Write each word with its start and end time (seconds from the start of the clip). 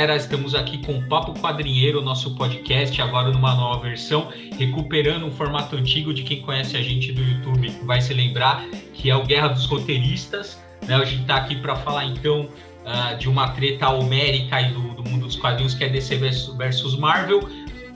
galera, 0.00 0.16
estamos 0.16 0.54
aqui 0.54 0.78
com 0.78 0.96
o 0.96 1.02
Papo 1.02 1.38
Quadrinheiro, 1.38 2.00
nosso 2.00 2.34
podcast, 2.34 3.02
agora 3.02 3.30
numa 3.30 3.54
nova 3.54 3.82
versão, 3.82 4.32
recuperando 4.56 5.26
um 5.26 5.30
formato 5.30 5.76
antigo 5.76 6.14
de 6.14 6.22
quem 6.22 6.40
conhece 6.40 6.74
a 6.74 6.80
gente 6.80 7.12
do 7.12 7.20
YouTube 7.22 7.68
vai 7.84 8.00
se 8.00 8.14
lembrar, 8.14 8.64
que 8.94 9.10
é 9.10 9.14
o 9.14 9.22
Guerra 9.26 9.48
dos 9.48 9.66
Roteiristas. 9.66 10.58
Né? 10.88 10.94
A 10.94 11.04
gente 11.04 11.20
está 11.20 11.36
aqui 11.36 11.54
para 11.54 11.76
falar 11.76 12.06
então 12.06 12.48
uh, 12.80 13.18
de 13.18 13.28
uma 13.28 13.48
treta 13.48 13.90
homérica 13.90 14.62
e 14.62 14.72
do, 14.72 14.80
do, 14.94 15.04
mundo 15.04 15.26
dos 15.26 15.36
quadrinhos 15.36 15.74
que 15.74 15.84
é 15.84 15.88
DC 15.90 16.16
versus 16.56 16.98
Marvel 16.98 17.46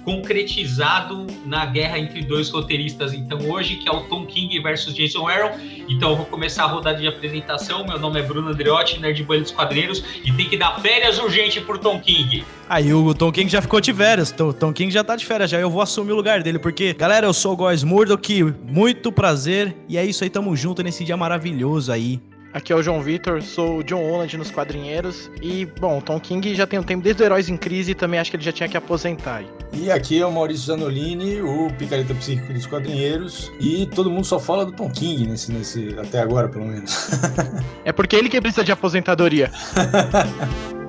concretizado 0.04 1.26
na 1.46 1.64
guerra 1.66 1.98
entre 1.98 2.22
dois 2.22 2.50
roteiristas, 2.50 3.12
então, 3.12 3.38
hoje, 3.50 3.76
que 3.76 3.88
é 3.88 3.92
o 3.92 4.00
Tom 4.02 4.26
King 4.26 4.58
versus 4.60 4.94
Jason 4.94 5.26
Aaron. 5.26 5.58
Então, 5.88 6.10
eu 6.10 6.16
vou 6.16 6.26
começar 6.26 6.64
a 6.64 6.66
rodada 6.66 6.98
de 6.98 7.08
apresentação. 7.08 7.86
Meu 7.86 7.98
nome 7.98 8.20
é 8.20 8.22
Bruno 8.22 8.50
Andreotti, 8.50 9.00
Nerd 9.00 9.22
Bolha 9.24 9.40
dos 9.40 9.52
Quadreiros, 9.52 10.04
e 10.24 10.32
tem 10.32 10.48
que 10.48 10.56
dar 10.56 10.78
férias 10.80 11.18
urgente 11.18 11.60
pro 11.60 11.78
Tom 11.78 11.98
King. 12.00 12.44
Aí 12.68 12.92
o 12.92 13.14
Tom 13.14 13.32
King 13.32 13.50
já 13.50 13.62
ficou 13.62 13.80
de 13.80 13.92
férias. 13.92 14.34
O 14.38 14.52
Tom 14.52 14.72
King 14.72 14.92
já 14.92 15.02
tá 15.02 15.16
de 15.16 15.24
férias, 15.24 15.50
já 15.50 15.58
eu 15.58 15.70
vou 15.70 15.80
assumir 15.80 16.12
o 16.12 16.16
lugar 16.16 16.42
dele, 16.42 16.58
porque, 16.58 16.92
galera, 16.92 17.26
eu 17.26 17.32
sou 17.32 17.52
o 17.52 17.56
Góis 17.56 17.82
Murdock, 17.82 18.42
muito 18.66 19.10
prazer, 19.10 19.74
e 19.88 19.96
é 19.96 20.04
isso 20.04 20.24
aí, 20.24 20.30
tamo 20.30 20.54
junto 20.54 20.82
nesse 20.82 21.04
dia 21.04 21.16
maravilhoso 21.16 21.90
aí. 21.90 22.20
Aqui 22.54 22.72
é 22.72 22.76
o 22.76 22.80
João 22.80 23.02
Vitor, 23.02 23.42
sou 23.42 23.78
o 23.78 23.82
John 23.82 24.08
Holland 24.08 24.36
nos 24.38 24.48
quadrinheiros. 24.48 25.28
E, 25.42 25.66
bom, 25.66 26.00
Tom 26.00 26.20
King 26.20 26.54
já 26.54 26.64
tem 26.64 26.78
um 26.78 26.84
tempo 26.84 27.02
desde 27.02 27.20
o 27.20 27.24
Heróis 27.24 27.48
em 27.48 27.56
Crise 27.56 27.90
e 27.90 27.94
também 27.96 28.20
acho 28.20 28.30
que 28.30 28.36
ele 28.36 28.44
já 28.44 28.52
tinha 28.52 28.68
que 28.68 28.76
aposentar. 28.76 29.38
Aí. 29.38 29.48
E 29.72 29.90
aqui 29.90 30.20
é 30.20 30.24
o 30.24 30.30
Maurício 30.30 30.66
Zanolini, 30.66 31.42
o 31.42 31.68
picareta 31.76 32.14
psíquico 32.14 32.52
dos 32.52 32.64
quadrinheiros. 32.64 33.50
E 33.58 33.86
todo 33.86 34.08
mundo 34.08 34.24
só 34.24 34.38
fala 34.38 34.64
do 34.64 34.70
Tom 34.70 34.88
King 34.88 35.26
nesse, 35.26 35.50
nesse 35.50 35.96
até 35.98 36.20
agora, 36.20 36.48
pelo 36.48 36.64
menos. 36.64 37.10
é 37.84 37.90
porque 37.90 38.14
ele 38.14 38.28
que 38.28 38.40
precisa 38.40 38.62
de 38.62 38.70
aposentadoria. 38.70 39.50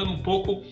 falando 0.00 0.12
um 0.12 0.18
pouco 0.18 0.62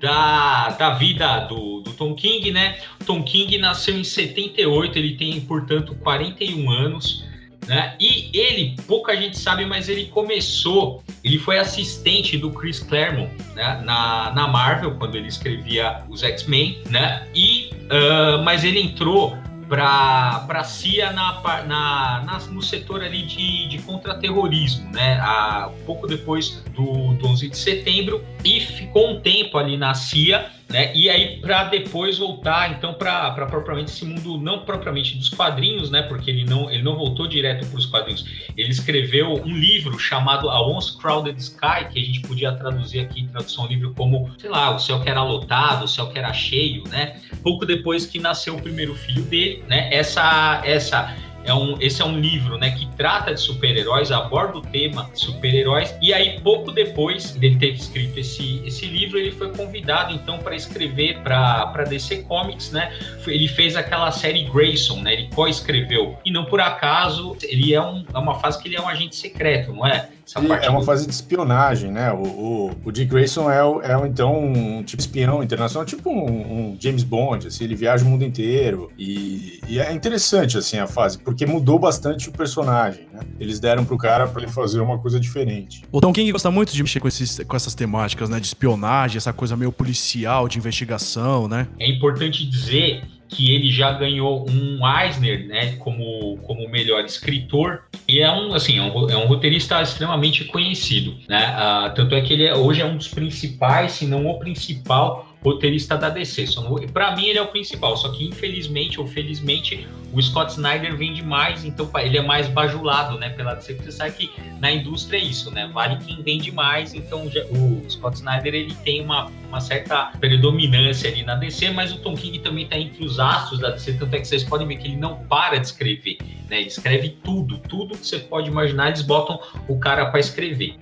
da, 0.00 0.70
da 0.70 0.90
vida 0.94 1.40
do, 1.40 1.80
do 1.80 1.92
Tom 1.92 2.14
King, 2.14 2.50
né? 2.50 2.78
Tom 3.06 3.22
King 3.22 3.56
nasceu 3.58 3.96
em 3.96 4.04
78, 4.04 4.98
ele 4.98 5.16
tem, 5.16 5.40
portanto, 5.42 5.94
41 6.02 6.70
anos. 6.70 7.24
Né? 7.64 7.94
E 8.00 8.28
ele, 8.36 8.74
pouca 8.88 9.16
gente 9.16 9.38
sabe, 9.38 9.64
mas 9.64 9.88
ele 9.88 10.06
começou, 10.06 11.00
ele 11.22 11.38
foi 11.38 11.60
assistente 11.60 12.36
do 12.36 12.50
Chris 12.50 12.80
Claremont 12.80 13.30
né? 13.54 13.80
na, 13.84 14.32
na 14.34 14.48
Marvel, 14.48 14.96
quando 14.96 15.14
ele 15.14 15.28
escrevia 15.28 16.02
os 16.08 16.24
X-Men, 16.24 16.82
né? 16.90 17.24
E, 17.32 17.70
uh, 17.84 18.42
mas 18.42 18.64
ele 18.64 18.80
entrou 18.80 19.38
para 19.72 20.60
a 20.60 20.64
CIA 20.64 21.12
na, 21.12 21.40
na, 21.66 22.22
na, 22.26 22.38
no 22.50 22.60
setor 22.60 23.02
ali 23.02 23.22
de, 23.22 23.68
de 23.68 23.78
contra-terrorismo, 23.78 24.90
né? 24.92 25.18
A, 25.18 25.70
pouco 25.86 26.06
depois 26.06 26.62
do, 26.74 27.14
do 27.14 27.26
11 27.26 27.48
de 27.48 27.56
setembro, 27.56 28.22
e 28.44 28.60
ficou 28.60 29.12
um 29.12 29.20
tempo 29.20 29.56
ali 29.56 29.78
na 29.78 29.94
CIA 29.94 30.50
né? 30.72 30.90
E 30.94 31.10
aí, 31.10 31.38
para 31.38 31.64
depois 31.64 32.16
voltar, 32.16 32.70
então, 32.72 32.94
para 32.94 33.30
propriamente 33.46 33.92
esse 33.92 34.04
mundo, 34.06 34.38
não 34.38 34.60
propriamente 34.60 35.18
dos 35.18 35.28
quadrinhos, 35.28 35.90
né? 35.90 36.00
Porque 36.02 36.30
ele 36.30 36.44
não, 36.44 36.70
ele 36.70 36.82
não 36.82 36.96
voltou 36.96 37.28
direto 37.28 37.66
para 37.66 37.78
os 37.78 37.84
quadrinhos. 37.84 38.24
Ele 38.56 38.70
escreveu 38.70 39.34
um 39.34 39.54
livro 39.54 39.98
chamado 39.98 40.48
A 40.48 40.66
Once 40.66 40.96
Crowded 40.98 41.38
Sky, 41.38 41.88
que 41.92 42.00
a 42.00 42.04
gente 42.04 42.20
podia 42.20 42.52
traduzir 42.52 43.00
aqui, 43.00 43.28
tradução 43.28 43.66
livre, 43.66 43.92
como, 43.94 44.30
sei 44.38 44.48
lá, 44.48 44.74
o 44.74 44.78
céu 44.78 45.00
que 45.00 45.10
era 45.10 45.22
lotado, 45.22 45.84
o 45.84 45.88
céu 45.88 46.08
que 46.08 46.18
era 46.18 46.32
cheio, 46.32 46.84
né? 46.88 47.20
Pouco 47.42 47.66
depois 47.66 48.06
que 48.06 48.18
nasceu 48.18 48.56
o 48.56 48.62
primeiro 48.62 48.94
filho 48.94 49.22
dele, 49.24 49.62
né? 49.68 49.92
Essa, 49.92 50.62
essa 50.64 51.14
é 51.44 51.54
um, 51.54 51.76
esse 51.80 52.00
é 52.02 52.04
um 52.04 52.18
livro 52.18 52.58
né, 52.58 52.70
que 52.70 52.86
trata 52.96 53.34
de 53.34 53.40
super-heróis, 53.40 54.10
aborda 54.10 54.58
o 54.58 54.62
tema 54.62 55.10
super-heróis, 55.14 55.94
e 56.00 56.12
aí 56.12 56.40
pouco 56.40 56.70
depois 56.70 57.32
dele 57.32 57.56
ter 57.56 57.72
escrito 57.72 58.18
esse, 58.18 58.62
esse 58.64 58.86
livro, 58.86 59.18
ele 59.18 59.32
foi 59.32 59.50
convidado 59.52 60.14
então 60.14 60.38
para 60.38 60.54
escrever 60.54 61.18
para 61.20 61.84
DC 61.88 62.22
Comics, 62.22 62.70
né? 62.70 62.92
Ele 63.26 63.48
fez 63.48 63.76
aquela 63.76 64.10
série 64.10 64.44
Grayson, 64.44 65.00
né? 65.00 65.12
Ele 65.14 65.28
co-escreveu. 65.34 66.18
E 66.24 66.30
não 66.30 66.44
por 66.44 66.60
acaso, 66.60 67.36
ele 67.42 67.74
é, 67.74 67.80
um, 67.80 68.04
é 68.12 68.18
uma 68.18 68.36
fase 68.36 68.60
que 68.60 68.68
ele 68.68 68.76
é 68.76 68.80
um 68.80 68.88
agente 68.88 69.16
secreto, 69.16 69.72
não 69.72 69.86
é? 69.86 70.08
É 70.34 70.70
uma 70.70 70.82
fase 70.82 71.06
de 71.06 71.12
espionagem, 71.12 71.90
né? 71.90 72.12
O, 72.12 72.22
o, 72.22 72.70
o 72.84 72.92
Dick 72.92 73.10
Grayson 73.10 73.50
é, 73.50 73.58
é 73.58 74.06
então 74.06 74.44
um 74.44 74.82
tipo 74.82 75.00
espião 75.00 75.42
internacional, 75.42 75.84
tipo 75.84 76.10
um, 76.10 76.72
um, 76.72 76.76
James 76.78 77.04
Bond, 77.04 77.48
assim, 77.48 77.64
ele 77.64 77.74
viaja 77.74 78.04
o 78.04 78.08
mundo 78.08 78.24
inteiro 78.24 78.90
e, 78.98 79.60
e, 79.68 79.78
é 79.78 79.92
interessante 79.92 80.56
assim 80.56 80.78
a 80.78 80.86
fase, 80.86 81.18
porque 81.18 81.44
mudou 81.46 81.78
bastante 81.78 82.28
o 82.28 82.32
personagem, 82.32 83.06
né? 83.12 83.20
Eles 83.38 83.60
deram 83.60 83.84
pro 83.84 83.98
cara 83.98 84.26
para 84.26 84.42
ele 84.42 84.50
fazer 84.52 84.80
uma 84.80 84.98
coisa 84.98 85.18
diferente. 85.18 85.82
O 85.90 86.00
Tom 86.00 86.12
King 86.12 86.30
gosta 86.32 86.50
muito 86.50 86.72
de 86.72 86.82
mexer 86.82 87.00
com, 87.00 87.08
esses, 87.08 87.40
com 87.46 87.56
essas 87.56 87.74
temáticas, 87.74 88.28
né? 88.28 88.40
De 88.40 88.46
espionagem, 88.46 89.16
essa 89.18 89.32
coisa 89.32 89.56
meio 89.56 89.72
policial, 89.72 90.48
de 90.48 90.58
investigação, 90.58 91.48
né? 91.48 91.68
É 91.78 91.90
importante 91.90 92.48
dizer 92.48 93.02
que 93.34 93.54
ele 93.54 93.70
já 93.70 93.92
ganhou 93.92 94.46
um 94.48 94.80
Eisner, 94.86 95.46
né, 95.46 95.76
como, 95.78 96.36
como 96.42 96.68
melhor 96.68 97.04
escritor, 97.04 97.84
e 98.06 98.20
é 98.20 98.30
um, 98.30 98.54
assim, 98.54 98.78
é 98.78 98.82
um, 98.82 99.10
é 99.10 99.16
um 99.16 99.26
roteirista 99.26 99.80
extremamente 99.80 100.44
conhecido, 100.44 101.16
né, 101.28 101.56
uh, 101.56 101.94
tanto 101.94 102.14
é 102.14 102.20
que 102.20 102.32
ele 102.32 102.44
é, 102.44 102.54
hoje 102.54 102.82
é 102.82 102.84
um 102.84 102.96
dos 102.96 103.08
principais, 103.08 103.92
se 103.92 104.06
não 104.06 104.26
o 104.26 104.38
principal 104.38 105.31
roteirista 105.42 105.96
da 105.96 106.08
DC. 106.08 106.46
Para 106.92 107.14
mim 107.16 107.26
ele 107.26 107.38
é 107.38 107.42
o 107.42 107.48
principal, 107.48 107.96
só 107.96 108.10
que 108.10 108.26
infelizmente 108.26 109.00
ou 109.00 109.06
felizmente 109.06 109.86
o 110.12 110.20
Scott 110.20 110.52
Snyder 110.52 110.96
vende 110.96 111.22
mais, 111.22 111.64
então 111.64 111.90
ele 111.96 112.18
é 112.18 112.22
mais 112.22 112.46
bajulado, 112.46 113.18
né, 113.18 113.30
pela 113.30 113.54
DC. 113.54 113.74
Você 113.74 113.92
sabe 113.92 114.12
que 114.12 114.30
na 114.60 114.70
indústria 114.70 115.16
é 115.16 115.22
isso, 115.22 115.50
né? 115.50 115.70
Vale 115.72 115.96
quem 116.04 116.22
vende 116.22 116.52
mais, 116.52 116.94
então 116.94 117.26
o 117.26 117.90
Scott 117.90 118.16
Snyder 118.16 118.54
ele 118.54 118.74
tem 118.84 119.00
uma, 119.00 119.30
uma 119.48 119.60
certa 119.60 120.12
predominância 120.20 121.10
ali 121.10 121.24
na 121.24 121.34
DC, 121.34 121.70
mas 121.70 121.92
o 121.92 121.98
Tom 121.98 122.14
King 122.14 122.38
também 122.40 122.64
está 122.64 122.78
entre 122.78 123.04
os 123.04 123.18
astros 123.18 123.58
da 123.60 123.70
DC, 123.70 123.94
tanto 123.94 124.14
é 124.14 124.20
que 124.20 124.28
vocês 124.28 124.44
podem 124.44 124.66
ver 124.66 124.76
que 124.76 124.86
ele 124.86 124.96
não 124.96 125.24
para 125.24 125.56
de 125.58 125.66
escrever, 125.66 126.18
né? 126.48 126.60
Ele 126.60 126.68
escreve 126.68 127.16
tudo, 127.24 127.58
tudo 127.58 127.96
que 127.96 128.06
você 128.06 128.18
pode 128.18 128.48
imaginar, 128.48 128.88
eles 128.88 129.02
botam 129.02 129.40
o 129.66 129.78
cara 129.78 130.06
para 130.06 130.20
escrever. 130.20 130.76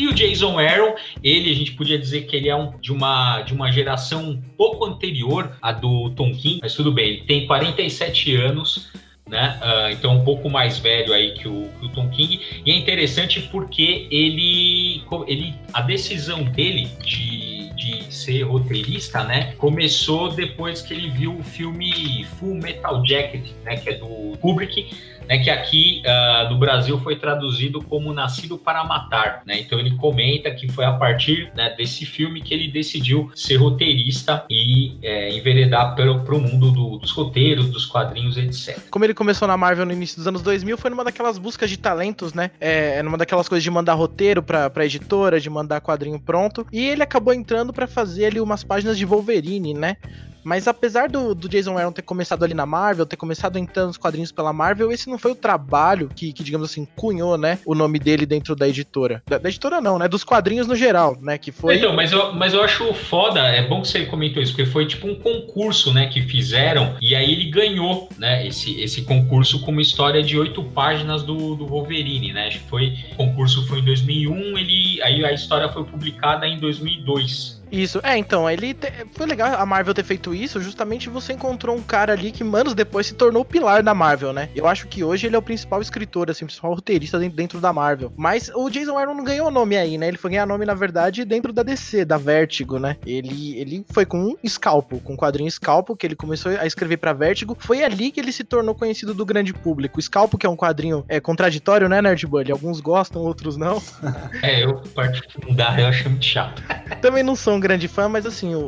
E 0.00 0.08
o 0.08 0.14
Jason 0.14 0.58
Aaron, 0.58 0.94
ele 1.22 1.50
a 1.50 1.54
gente 1.54 1.72
podia 1.72 1.98
dizer 1.98 2.22
que 2.22 2.34
ele 2.34 2.48
é 2.48 2.56
um, 2.56 2.72
de, 2.80 2.90
uma, 2.90 3.42
de 3.42 3.52
uma 3.52 3.70
geração 3.70 4.30
um 4.30 4.40
pouco 4.56 4.86
anterior 4.86 5.54
à 5.60 5.72
do 5.72 6.08
Tom 6.16 6.32
King, 6.32 6.58
mas 6.62 6.72
tudo 6.72 6.90
bem, 6.90 7.10
ele 7.10 7.20
tem 7.24 7.46
47 7.46 8.34
anos, 8.36 8.88
né? 9.28 9.60
Uh, 9.60 9.92
então 9.92 10.16
um 10.16 10.24
pouco 10.24 10.48
mais 10.48 10.78
velho 10.78 11.12
aí 11.12 11.34
que 11.34 11.46
o, 11.46 11.68
que 11.78 11.84
o, 11.84 11.88
Tom 11.90 12.08
King. 12.08 12.40
E 12.64 12.70
é 12.70 12.74
interessante 12.74 13.40
porque 13.52 14.08
ele, 14.10 15.02
ele 15.26 15.54
a 15.74 15.82
decisão 15.82 16.44
dele 16.44 16.88
de, 17.04 17.68
de 17.74 18.14
ser 18.14 18.44
roteirista, 18.44 19.22
né? 19.22 19.52
Começou 19.58 20.30
depois 20.30 20.80
que 20.80 20.94
ele 20.94 21.10
viu 21.10 21.36
o 21.36 21.44
filme 21.44 22.24
Full 22.38 22.54
Metal 22.54 23.04
Jacket, 23.06 23.42
né? 23.64 23.76
Que 23.76 23.90
é 23.90 23.94
do 23.98 24.38
Kubrick 24.40 24.88
né, 25.30 25.38
que 25.38 25.48
aqui 25.48 26.02
uh, 26.04 26.50
no 26.50 26.58
Brasil 26.58 26.98
foi 26.98 27.14
traduzido 27.14 27.80
como 27.80 28.12
Nascido 28.12 28.58
para 28.58 28.82
Matar. 28.82 29.42
Né? 29.46 29.60
Então 29.60 29.78
ele 29.78 29.92
comenta 29.92 30.50
que 30.50 30.66
foi 30.66 30.84
a 30.84 30.92
partir 30.92 31.52
né, 31.54 31.72
desse 31.78 32.04
filme 32.04 32.42
que 32.42 32.52
ele 32.52 32.66
decidiu 32.66 33.30
ser 33.32 33.54
roteirista 33.54 34.44
e 34.50 34.98
é, 35.00 35.32
enveredar 35.32 35.94
para 35.94 36.10
o 36.10 36.40
mundo 36.40 36.72
do, 36.72 36.98
dos 36.98 37.12
roteiros, 37.12 37.70
dos 37.70 37.86
quadrinhos, 37.86 38.36
etc. 38.36 38.76
Como 38.90 39.04
ele 39.04 39.14
começou 39.14 39.46
na 39.46 39.56
Marvel 39.56 39.86
no 39.86 39.92
início 39.92 40.16
dos 40.16 40.26
anos 40.26 40.42
2000, 40.42 40.76
foi 40.76 40.90
numa 40.90 41.04
daquelas 41.04 41.38
buscas 41.38 41.70
de 41.70 41.76
talentos, 41.76 42.34
né? 42.34 42.50
É, 42.60 43.00
numa 43.04 43.16
daquelas 43.16 43.48
coisas 43.48 43.62
de 43.62 43.70
mandar 43.70 43.94
roteiro 43.94 44.42
para 44.42 44.68
pra 44.68 44.84
editora, 44.84 45.38
de 45.38 45.48
mandar 45.48 45.80
quadrinho 45.80 46.18
pronto. 46.18 46.66
E 46.72 46.88
ele 46.88 47.02
acabou 47.04 47.32
entrando 47.32 47.72
para 47.72 47.86
fazer 47.86 48.26
ali 48.26 48.40
umas 48.40 48.64
páginas 48.64 48.98
de 48.98 49.04
Wolverine, 49.04 49.74
né? 49.74 49.96
Mas 50.42 50.66
apesar 50.66 51.08
do, 51.08 51.34
do, 51.34 51.48
Jason 51.48 51.76
Aaron 51.76 51.92
ter 51.92 52.02
começado 52.02 52.44
ali 52.44 52.54
na 52.54 52.66
Marvel, 52.66 53.06
ter 53.06 53.16
começado 53.16 53.58
entrando 53.58 53.88
nos 53.88 53.96
quadrinhos 53.96 54.32
pela 54.32 54.52
Marvel, 54.52 54.90
esse 54.90 55.08
não 55.08 55.18
foi 55.18 55.32
o 55.32 55.34
trabalho 55.34 56.10
que, 56.14 56.32
que 56.32 56.42
digamos 56.42 56.70
assim, 56.70 56.86
cunhou, 56.96 57.36
né, 57.36 57.58
o 57.66 57.74
nome 57.74 57.98
dele 57.98 58.26
dentro 58.26 58.54
da 58.56 58.68
editora. 58.68 59.22
Da, 59.28 59.38
da, 59.38 59.48
editora 59.48 59.80
não, 59.80 59.98
né, 59.98 60.08
dos 60.08 60.24
quadrinhos 60.24 60.66
no 60.66 60.74
geral, 60.74 61.16
né, 61.20 61.38
que 61.38 61.52
foi... 61.52 61.76
Então, 61.76 61.94
mas 61.94 62.12
eu, 62.12 62.32
mas 62.32 62.54
eu 62.54 62.62
acho 62.62 62.92
foda, 62.94 63.40
é 63.40 63.66
bom 63.66 63.82
que 63.82 63.88
você 63.88 64.06
comentou 64.06 64.42
isso, 64.42 64.52
porque 64.54 64.70
foi 64.70 64.86
tipo 64.86 65.06
um 65.06 65.14
concurso, 65.14 65.92
né, 65.92 66.06
que 66.06 66.22
fizeram, 66.22 66.96
e 67.00 67.14
aí 67.14 67.30
ele 67.32 67.50
ganhou, 67.50 68.08
né, 68.18 68.46
esse, 68.46 68.80
esse 68.80 69.02
concurso 69.02 69.60
com 69.60 69.70
uma 69.70 69.82
história 69.82 70.22
de 70.22 70.38
oito 70.38 70.62
páginas 70.62 71.22
do, 71.22 71.54
do 71.54 71.66
Wolverine, 71.66 72.32
né, 72.32 72.48
acho 72.48 72.60
que 72.60 72.68
foi, 72.68 72.98
o 73.12 73.16
concurso 73.16 73.66
foi 73.66 73.80
em 73.80 73.84
2001, 73.84 74.58
ele, 74.58 75.02
aí 75.02 75.24
a 75.24 75.32
história 75.32 75.68
foi 75.68 75.84
publicada 75.84 76.46
em 76.46 76.58
2002, 76.58 77.59
Isso, 77.70 78.00
é, 78.02 78.16
então, 78.16 78.48
ele 78.48 78.74
te... 78.74 78.92
foi 79.12 79.26
legal 79.26 79.54
a 79.54 79.66
Marvel 79.66 79.94
ter 79.94 80.04
feito 80.04 80.34
isso, 80.34 80.60
justamente 80.60 81.08
você 81.08 81.32
encontrou 81.32 81.76
um 81.76 81.82
cara 81.82 82.12
ali 82.12 82.30
que 82.32 82.42
anos 82.42 82.74
depois 82.74 83.06
se 83.06 83.14
tornou 83.14 83.42
o 83.42 83.44
pilar 83.44 83.82
da 83.82 83.94
Marvel, 83.94 84.32
né? 84.32 84.48
Eu 84.54 84.66
acho 84.66 84.86
que 84.88 85.04
hoje 85.04 85.26
ele 85.26 85.36
é 85.36 85.38
o 85.38 85.42
principal 85.42 85.80
escritor, 85.80 86.30
assim, 86.30 86.44
o 86.44 86.48
principal 86.48 86.74
roteirista 86.74 87.18
dentro 87.18 87.60
da 87.60 87.72
Marvel. 87.72 88.12
Mas 88.16 88.50
o 88.54 88.68
Jason 88.68 88.98
Aaron 88.98 89.14
não 89.14 89.24
ganhou 89.24 89.50
nome 89.50 89.76
aí, 89.76 89.96
né? 89.96 90.08
Ele 90.08 90.18
foi 90.18 90.30
ganhar 90.30 90.46
nome, 90.46 90.64
na 90.64 90.74
verdade, 90.74 91.24
dentro 91.24 91.52
da 91.52 91.62
DC, 91.62 92.04
da 92.04 92.18
Vertigo, 92.18 92.78
né? 92.78 92.96
Ele, 93.06 93.58
ele 93.58 93.84
foi 93.90 94.04
com 94.04 94.18
um 94.18 94.36
Scalpo, 94.48 95.00
com 95.00 95.14
o 95.14 95.16
quadrinho 95.16 95.50
Scalpo, 95.50 95.96
que 95.96 96.06
ele 96.06 96.16
começou 96.16 96.52
a 96.52 96.66
escrever 96.66 96.96
pra 96.96 97.12
Vertigo. 97.12 97.56
Foi 97.58 97.82
ali 97.82 98.10
que 98.10 98.20
ele 98.20 98.32
se 98.32 98.44
tornou 98.44 98.74
conhecido 98.74 99.14
do 99.14 99.24
grande 99.24 99.52
público. 99.52 100.00
Scalpo, 100.00 100.36
que 100.36 100.46
é 100.46 100.48
um 100.48 100.56
quadrinho 100.56 101.04
é, 101.08 101.20
contraditório, 101.20 101.88
né, 101.88 102.02
Nerd 102.02 102.26
Bully? 102.26 102.52
Alguns 102.52 102.80
gostam, 102.80 103.22
outros 103.22 103.56
não. 103.56 103.80
É, 104.42 104.64
eu, 104.64 104.80
parte 104.94 105.22
fundar, 105.42 105.78
eu 105.78 105.86
acho 105.86 106.08
muito 106.08 106.24
chato. 106.24 106.62
Também 107.00 107.22
não 107.22 107.36
sou 107.36 107.54
um 107.60 107.62
grande 107.62 107.86
fã, 107.86 108.08
mas 108.08 108.24
assim, 108.24 108.54
o, 108.54 108.58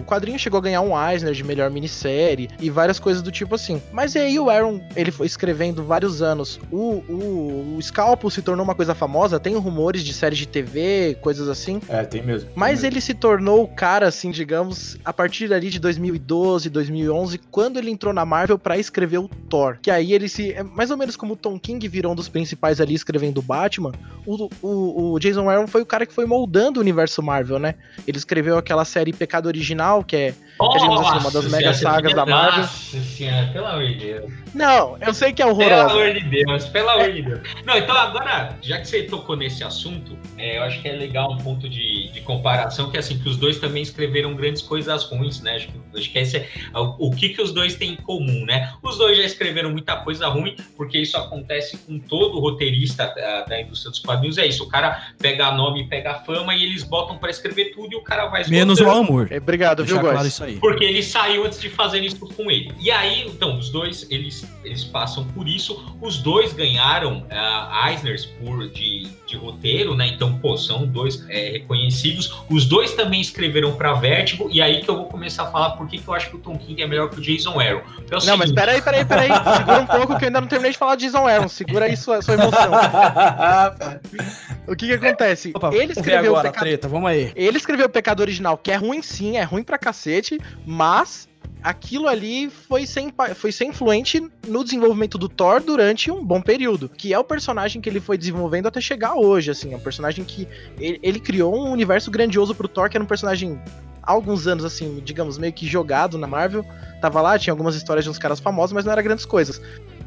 o, 0.00 0.04
quadrinho 0.04 0.38
chegou 0.38 0.58
a 0.58 0.60
ganhar 0.60 0.80
um 0.80 0.92
Eisner 0.98 1.32
de 1.32 1.44
melhor 1.44 1.70
minissérie 1.70 2.50
e 2.60 2.68
várias 2.68 2.98
coisas 2.98 3.22
do 3.22 3.30
tipo 3.30 3.54
assim. 3.54 3.80
Mas 3.92 4.16
aí 4.16 4.38
o 4.38 4.50
Aaron, 4.50 4.80
ele 4.96 5.12
foi 5.12 5.26
escrevendo 5.26 5.84
vários 5.84 6.20
anos. 6.20 6.60
O, 6.70 7.02
o, 7.08 7.76
o 7.78 7.82
Scalpo 7.82 8.28
se 8.30 8.42
tornou 8.42 8.64
uma 8.64 8.74
coisa 8.74 8.94
famosa, 8.94 9.38
tem 9.38 9.56
rumores 9.56 10.02
de 10.02 10.12
séries 10.12 10.38
de 10.38 10.46
TV, 10.46 11.16
coisas 11.20 11.48
assim. 11.48 11.80
É, 11.88 12.02
tem 12.02 12.22
mesmo. 12.22 12.48
Tem 12.48 12.58
mas 12.58 12.82
mesmo. 12.82 12.86
ele 12.88 13.00
se 13.00 13.14
tornou 13.14 13.62
o 13.62 13.68
cara, 13.68 14.08
assim, 14.08 14.30
digamos, 14.32 14.98
a 15.04 15.12
partir 15.12 15.52
ali 15.52 15.70
de 15.70 15.78
2012, 15.78 16.68
2011, 16.68 17.38
quando 17.50 17.78
ele 17.78 17.90
entrou 17.90 18.12
na 18.12 18.24
Marvel 18.24 18.58
para 18.58 18.76
escrever 18.76 19.18
o 19.18 19.28
Thor. 19.48 19.78
Que 19.80 19.90
aí 19.90 20.12
ele 20.12 20.28
se. 20.28 20.52
É 20.52 20.62
mais 20.64 20.90
ou 20.90 20.96
menos 20.96 21.14
como 21.14 21.34
o 21.34 21.36
Tom 21.36 21.58
King 21.58 21.86
virou 21.86 22.12
um 22.12 22.16
dos 22.16 22.28
principais 22.28 22.80
ali 22.80 22.94
escrevendo 22.94 23.38
o 23.38 23.42
Batman, 23.42 23.92
o, 24.26 24.48
o, 24.60 25.12
o 25.12 25.18
Jason 25.20 25.48
Aaron 25.48 25.66
foi 25.66 25.82
o 25.82 25.86
cara 25.86 26.04
que 26.04 26.12
foi 26.12 26.26
moldando 26.26 26.80
o 26.80 26.82
universo 26.82 27.22
Marvel, 27.22 27.58
né? 27.58 27.74
Ele 28.06 28.18
escreveu 28.18 28.31
aquela 28.58 28.84
série 28.84 29.12
Pecado 29.12 29.46
Original, 29.46 30.02
que 30.02 30.16
é, 30.16 30.28
assim, 30.60 30.86
uma 30.86 31.30
das 31.30 31.50
mega 31.50 31.74
sagas 31.74 32.14
da 32.14 32.26
Marvel. 32.26 32.60
Nossa 32.60 33.00
senhora, 33.00 33.46
pelo 33.52 33.66
amor 33.66 33.86
de 33.86 33.94
Deus. 33.94 34.32
Não, 34.54 34.98
eu 35.00 35.14
sei 35.14 35.32
que 35.32 35.40
é 35.40 35.46
horroroso. 35.46 35.86
Pelo 35.86 36.00
amor 36.00 36.12
de 36.14 36.20
Deus, 36.20 36.64
pelo 36.66 36.88
amor 36.90 37.12
de 37.12 37.22
Deus. 37.22 37.40
Não, 37.64 37.76
então 37.76 37.96
agora, 37.96 38.56
já 38.60 38.78
que 38.78 38.88
você 38.88 39.02
tocou 39.04 39.36
nesse 39.36 39.64
assunto, 39.64 40.16
é, 40.36 40.58
eu 40.58 40.62
acho 40.62 40.80
que 40.80 40.88
é 40.88 40.92
legal 40.92 41.32
um 41.32 41.38
ponto 41.38 41.68
de, 41.68 42.10
de 42.12 42.20
comparação, 42.20 42.90
que 42.90 42.96
é 42.96 43.00
assim, 43.00 43.18
que 43.18 43.28
os 43.28 43.36
dois 43.36 43.58
também 43.58 43.82
escreveram 43.82 44.34
grandes 44.34 44.62
coisas 44.62 45.04
ruins, 45.04 45.40
né? 45.40 45.56
Acho 45.56 45.68
que, 45.68 45.98
acho 45.98 46.10
que 46.10 46.18
esse 46.18 46.36
é 46.36 46.48
o, 46.74 46.96
o 46.98 47.10
que, 47.10 47.30
que 47.30 47.40
os 47.40 47.52
dois 47.52 47.74
têm 47.76 47.92
em 47.92 47.96
comum, 47.96 48.44
né? 48.44 48.72
Os 48.82 48.98
dois 48.98 49.16
já 49.16 49.24
escreveram 49.24 49.70
muita 49.70 49.96
coisa 49.96 50.28
ruim, 50.28 50.56
porque 50.76 50.98
isso 50.98 51.16
acontece 51.16 51.78
com 51.78 51.98
todo 51.98 52.38
roteirista 52.38 53.06
da, 53.14 53.42
da 53.42 53.60
indústria 53.60 53.90
dos 53.90 54.00
quadrinhos, 54.00 54.38
é 54.38 54.46
isso. 54.46 54.64
O 54.64 54.68
cara 54.68 55.12
pega 55.18 55.50
nome, 55.52 55.88
pega 55.88 56.14
fama 56.14 56.54
e 56.54 56.62
eles 56.62 56.82
botam 56.82 57.16
para 57.16 57.30
escrever 57.30 57.72
tudo 57.72 57.92
e 57.92 57.96
o 57.96 58.02
cara 58.02 58.21
vai 58.26 58.44
Menos 58.48 58.80
o 58.80 58.90
amor. 58.90 59.28
É, 59.30 59.38
obrigado, 59.38 59.84
viu, 59.84 59.98
claro 60.00 60.26
isso 60.26 60.42
aí. 60.44 60.56
Porque 60.56 60.84
ele 60.84 61.02
saiu 61.02 61.44
antes 61.44 61.60
de 61.60 61.68
fazer 61.68 62.00
isso 62.00 62.18
com 62.18 62.50
ele. 62.50 62.72
E 62.78 62.90
aí, 62.90 63.26
então, 63.26 63.58
os 63.58 63.70
dois, 63.70 64.06
eles, 64.10 64.46
eles 64.64 64.84
passam 64.84 65.24
por 65.24 65.48
isso. 65.48 65.94
Os 66.00 66.18
dois 66.18 66.52
ganharam 66.52 67.18
uh, 67.18 67.88
Eisners 67.88 68.26
por, 68.26 68.68
de, 68.68 69.08
de 69.26 69.36
roteiro, 69.36 69.94
né? 69.94 70.08
Então, 70.08 70.38
pô, 70.38 70.56
são 70.56 70.86
dois 70.86 71.24
é, 71.28 71.50
reconhecidos. 71.52 72.34
Os 72.50 72.66
dois 72.66 72.92
também 72.94 73.20
escreveram 73.20 73.72
para 73.72 73.92
Vertigo. 73.94 74.48
E 74.50 74.60
aí 74.60 74.82
que 74.82 74.88
eu 74.88 74.96
vou 74.96 75.06
começar 75.06 75.44
a 75.44 75.46
falar 75.46 75.70
por 75.70 75.88
que 75.88 76.02
eu 76.06 76.14
acho 76.14 76.30
que 76.30 76.36
o 76.36 76.38
Tom 76.38 76.56
King 76.58 76.82
é 76.82 76.86
melhor 76.86 77.08
que 77.10 77.18
o 77.18 77.22
Jason 77.22 77.58
Aaron. 77.58 77.78
É 77.78 77.80
o 77.80 78.12
não, 78.12 78.20
seguinte... 78.20 78.38
mas 78.38 78.52
peraí, 78.52 78.82
peraí, 78.82 79.04
peraí. 79.04 79.30
Segura 79.56 79.80
um 79.80 79.86
pouco 79.86 80.18
que 80.18 80.24
eu 80.24 80.28
ainda 80.28 80.40
não 80.40 80.48
terminei 80.48 80.72
de 80.72 80.78
falar 80.78 80.96
de 80.96 81.06
Jason 81.06 81.26
Aaron. 81.26 81.48
Segura 81.48 81.86
aí 81.86 81.96
sua, 81.96 82.20
sua 82.22 82.34
emoção. 82.34 82.70
o 84.66 84.76
que 84.76 84.86
que 84.86 84.92
acontece? 84.92 85.52
Opa, 85.54 85.74
ele 85.74 85.92
escreveu 85.92 86.32
agora, 86.32 86.48
o 86.48 86.52
pecado... 86.52 86.64
treta, 86.64 86.88
vamos 86.88 87.08
aí. 87.08 87.32
Ele 87.34 87.56
escreveu 87.56 87.86
o 87.86 87.90
Pecado 87.90 88.11
Original, 88.20 88.58
que 88.58 88.70
é 88.70 88.76
ruim 88.76 89.00
sim, 89.02 89.36
é 89.36 89.42
ruim 89.42 89.62
pra 89.62 89.78
cacete, 89.78 90.38
mas 90.66 91.28
aquilo 91.62 92.08
ali 92.08 92.50
foi 92.50 92.86
sem, 92.86 93.12
foi 93.34 93.52
sem 93.52 93.68
influente 93.68 94.20
no 94.46 94.64
desenvolvimento 94.64 95.16
do 95.16 95.28
Thor 95.28 95.62
durante 95.62 96.10
um 96.10 96.24
bom 96.24 96.40
período. 96.40 96.88
Que 96.88 97.14
é 97.14 97.18
o 97.18 97.24
personagem 97.24 97.80
que 97.80 97.88
ele 97.88 98.00
foi 98.00 98.18
desenvolvendo 98.18 98.66
até 98.66 98.80
chegar 98.80 99.14
hoje, 99.14 99.50
assim. 99.50 99.72
É 99.72 99.76
um 99.76 99.80
personagem 99.80 100.24
que 100.24 100.48
ele, 100.78 100.98
ele 101.02 101.20
criou 101.20 101.54
um 101.54 101.70
universo 101.70 102.10
grandioso 102.10 102.54
pro 102.54 102.68
Thor, 102.68 102.90
que 102.90 102.96
era 102.96 103.04
um 103.04 103.06
personagem 103.06 103.60
há 104.02 104.12
alguns 104.12 104.46
anos, 104.46 104.64
assim, 104.64 105.00
digamos, 105.04 105.38
meio 105.38 105.52
que 105.52 105.66
jogado 105.66 106.18
na 106.18 106.26
Marvel. 106.26 106.64
Tava 107.00 107.20
lá, 107.20 107.38
tinha 107.38 107.52
algumas 107.52 107.74
histórias 107.74 108.04
de 108.04 108.10
uns 108.10 108.18
caras 108.18 108.40
famosos, 108.40 108.72
mas 108.72 108.84
não 108.84 108.92
era 108.92 109.02
grandes 109.02 109.24
coisas. 109.24 109.60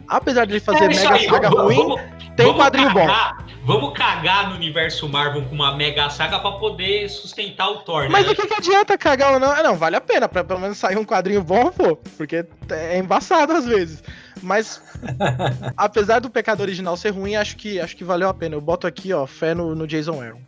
Apesar 0.07 0.45
de 0.45 0.53
ele 0.53 0.59
fazer 0.59 0.85
É 0.85 0.87
mega 0.87 1.13
aí, 1.13 1.29
saga 1.29 1.49
vamos- 1.49 1.63
ruim, 1.65 1.75
vamos- 1.77 2.01
tem 2.35 2.45
vamos 2.47 2.61
quadrinho 2.61 2.89
bom. 2.91 3.05
cagar- 3.07 3.45
Vamos 3.67 3.97
cagar 3.97 4.49
no 4.49 4.55
universo 4.57 5.09
Marvel 5.09 5.41
com 5.45 5.55
uma 5.55 5.75
mega 5.75 6.07
saga 6.11 6.37
pra 6.37 6.51
poder 6.51 7.09
sustentar 7.09 7.67
o 7.67 7.77
Thor, 7.79 8.03
né? 8.03 8.09
Mas 8.11 8.29
o 8.29 8.35
que, 8.35 8.45
que 8.45 8.53
adianta 8.53 8.95
cagar 8.95 9.33
ou 9.33 9.39
não? 9.39 9.49
Ah, 9.51 9.63
não, 9.63 9.75
vale 9.75 9.95
a 9.95 10.01
pena, 10.01 10.29
pra 10.29 10.43
pelo 10.43 10.59
menos 10.59 10.77
sair 10.77 10.99
um 10.99 11.03
quadrinho 11.03 11.41
bom, 11.43 11.71
pô. 11.71 11.95
Porque 12.15 12.45
é 12.69 12.99
embaçado 12.99 13.53
às 13.53 13.65
vezes. 13.65 14.03
Mas, 14.39 14.79
apesar 15.75 16.19
do 16.19 16.29
pecado 16.29 16.61
original 16.61 16.95
ser 16.95 17.09
ruim, 17.09 17.35
acho 17.35 17.55
que, 17.57 17.79
acho 17.79 17.95
que 17.97 18.03
valeu 18.03 18.29
a 18.29 18.33
pena. 18.35 18.55
Eu 18.55 18.61
boto 18.61 18.85
aqui, 18.85 19.11
ó, 19.13 19.25
fé 19.25 19.55
no, 19.55 19.73
no 19.73 19.87
Jason 19.87 20.21
Aaron. 20.21 20.41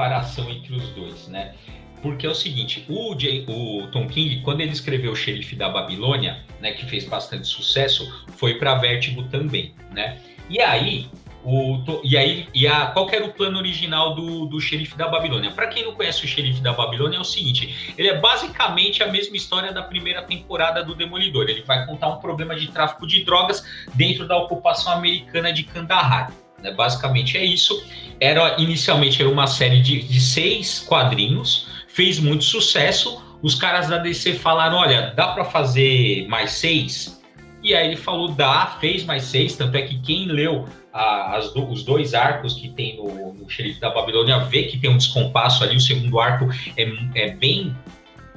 Comparação 0.00 0.48
entre 0.50 0.74
os 0.74 0.88
dois, 0.90 1.28
né? 1.28 1.54
Porque 2.00 2.26
é 2.26 2.30
o 2.30 2.34
seguinte, 2.34 2.86
o, 2.88 3.14
J- 3.14 3.44
o 3.46 3.86
Tom 3.88 4.08
King, 4.08 4.40
quando 4.40 4.62
ele 4.62 4.72
escreveu 4.72 5.12
o 5.12 5.16
Xerife 5.16 5.54
da 5.54 5.68
Babilônia, 5.68 6.42
né, 6.58 6.72
que 6.72 6.86
fez 6.86 7.04
bastante 7.04 7.46
sucesso, 7.46 8.10
foi 8.36 8.54
para 8.54 8.74
Vertigo 8.76 9.24
também, 9.24 9.74
né? 9.92 10.18
E 10.48 10.58
aí, 10.62 11.08
o, 11.44 11.78
e 12.02 12.16
aí, 12.16 12.48
e 12.54 12.66
a, 12.66 12.86
qual 12.86 13.08
era 13.10 13.24
o 13.26 13.32
plano 13.34 13.58
original 13.58 14.14
do, 14.14 14.46
do 14.46 14.58
Xerife 14.58 14.96
da 14.96 15.08
Babilônia? 15.08 15.50
Para 15.50 15.66
quem 15.66 15.84
não 15.84 15.94
conhece 15.94 16.24
o 16.24 16.28
Xerife 16.28 16.62
da 16.62 16.72
Babilônia, 16.72 17.18
é 17.18 17.20
o 17.20 17.24
seguinte: 17.24 17.94
ele 17.98 18.08
é 18.08 18.18
basicamente 18.18 19.02
a 19.02 19.08
mesma 19.08 19.36
história 19.36 19.70
da 19.70 19.82
primeira 19.82 20.22
temporada 20.22 20.82
do 20.82 20.94
Demolidor. 20.94 21.50
Ele 21.50 21.62
vai 21.62 21.84
contar 21.84 22.08
um 22.08 22.18
problema 22.18 22.56
de 22.56 22.68
tráfico 22.68 23.06
de 23.06 23.24
drogas 23.24 23.62
dentro 23.94 24.26
da 24.26 24.38
ocupação 24.38 24.94
americana 24.94 25.52
de 25.52 25.64
Kandahar. 25.64 26.32
Né? 26.62 26.70
Basicamente 26.72 27.36
é 27.36 27.44
isso. 27.44 27.82
Era 28.20 28.56
inicialmente 28.60 29.20
era 29.20 29.30
uma 29.30 29.46
série 29.46 29.80
de, 29.80 30.02
de 30.02 30.20
seis 30.20 30.78
quadrinhos, 30.80 31.66
fez 31.88 32.18
muito 32.18 32.44
sucesso. 32.44 33.22
Os 33.42 33.54
caras 33.54 33.88
da 33.88 33.96
DC 33.98 34.34
falaram: 34.34 34.76
olha, 34.76 35.12
dá 35.16 35.28
para 35.28 35.44
fazer 35.44 36.26
mais 36.28 36.52
seis? 36.52 37.20
E 37.62 37.74
aí 37.74 37.86
ele 37.88 37.96
falou: 37.96 38.28
dá, 38.28 38.76
fez 38.80 39.04
mais 39.04 39.24
seis. 39.24 39.56
Tanto 39.56 39.76
é 39.76 39.82
que 39.82 39.98
quem 40.00 40.26
leu 40.26 40.66
a- 40.92 41.36
as 41.36 41.52
do- 41.54 41.68
os 41.70 41.82
dois 41.82 42.12
arcos 42.14 42.54
que 42.54 42.68
tem 42.68 42.96
no, 42.96 43.32
no 43.32 43.48
Xerife 43.48 43.80
da 43.80 43.90
Babilônia 43.90 44.38
vê 44.40 44.64
que 44.64 44.76
tem 44.78 44.90
um 44.90 44.96
descompasso 44.98 45.64
ali. 45.64 45.76
O 45.76 45.80
segundo 45.80 46.18
arco 46.20 46.48
é, 46.76 46.86
é 47.14 47.30
bem 47.30 47.74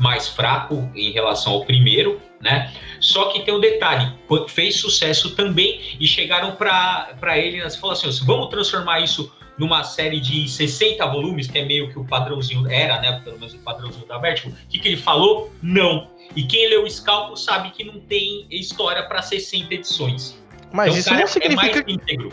mais 0.03 0.27
fraco 0.27 0.91
em 0.93 1.11
relação 1.11 1.53
ao 1.53 1.65
primeiro, 1.65 2.21
né? 2.41 2.73
Só 2.99 3.29
que 3.29 3.41
tem 3.41 3.53
um 3.53 3.59
detalhe: 3.59 4.11
fez 4.49 4.75
sucesso 4.75 5.33
também 5.33 5.79
e 5.97 6.05
chegaram 6.05 6.51
para 6.57 7.37
ele 7.37 7.65
e 7.65 7.71
falaram 7.71 8.09
assim: 8.09 8.25
vamos 8.25 8.49
transformar 8.49 8.99
isso 8.99 9.33
numa 9.57 9.83
série 9.83 10.19
de 10.19 10.49
60 10.49 11.05
volumes, 11.07 11.47
que 11.47 11.57
é 11.57 11.63
meio 11.63 11.89
que 11.89 11.97
o 11.97 12.03
padrãozinho 12.03 12.69
era, 12.69 12.99
né? 12.99 13.21
Pelo 13.23 13.39
menos 13.39 13.53
o 13.53 13.59
padrãozinho 13.59 14.05
da 14.05 14.17
Vertigo. 14.17 14.51
O 14.51 14.67
que, 14.67 14.79
que 14.79 14.89
ele 14.89 14.97
falou? 14.97 15.53
Não. 15.61 16.09
E 16.35 16.43
quem 16.43 16.67
leu 16.67 16.83
o 16.83 16.89
Scalpo 16.89 17.37
sabe 17.37 17.69
que 17.69 17.83
não 17.83 17.99
tem 18.01 18.45
história 18.49 19.03
para 19.03 19.21
60 19.21 19.73
edições. 19.73 20.37
Mas 20.73 20.87
Então, 20.87 20.99
isso 20.99 21.09
cara, 21.09 21.21
não 21.21 21.27
significa. 21.27 21.79
É 21.79 21.83
mais 21.83 21.93
íntegro. 21.93 22.31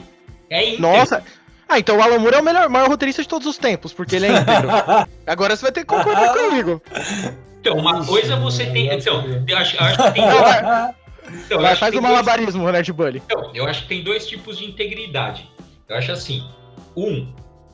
É 0.49 0.65
íntegro. 0.65 0.83
Nossa! 0.83 1.23
Ah, 1.71 1.79
então 1.79 1.97
o 1.97 2.03
Alan 2.03 2.19
Moore 2.19 2.35
é 2.37 2.41
o 2.41 2.45
melhor, 2.45 2.69
maior 2.69 2.89
roteirista 2.89 3.23
de 3.23 3.29
todos 3.29 3.47
os 3.47 3.57
tempos, 3.57 3.93
porque 3.93 4.17
ele 4.17 4.27
é 4.27 4.33
íntegro. 4.33 4.69
Agora 5.27 5.55
você 5.55 5.62
vai 5.62 5.71
ter 5.73 5.81
que 5.81 5.87
concordar 5.87 6.33
comigo. 6.33 6.83
Então, 7.61 7.77
uma 7.77 8.05
coisa 8.05 8.35
você 8.37 8.67
tem. 8.67 8.93
Então, 8.93 9.25
eu 9.47 9.57
acho, 9.59 9.77
eu 9.77 9.81
acho 9.85 10.03
que 10.03 10.11
tem. 10.12 10.25
Então, 11.45 11.61
vai, 11.61 11.77
faz 11.77 11.93
que 11.93 11.99
o 11.99 12.00
tem 12.00 12.00
dois- 12.00 12.03
malabarismo, 12.03 12.73
Nerd 12.73 12.93
Bully. 12.93 13.23
Então, 13.25 13.50
eu 13.55 13.67
acho 13.67 13.83
que 13.83 13.89
tem 13.89 14.03
dois 14.03 14.27
tipos 14.27 14.59
de 14.59 14.65
integridade. 14.65 15.49
Eu 15.89 15.97
acho 15.97 16.11
assim, 16.11 16.43
um, 16.97 17.33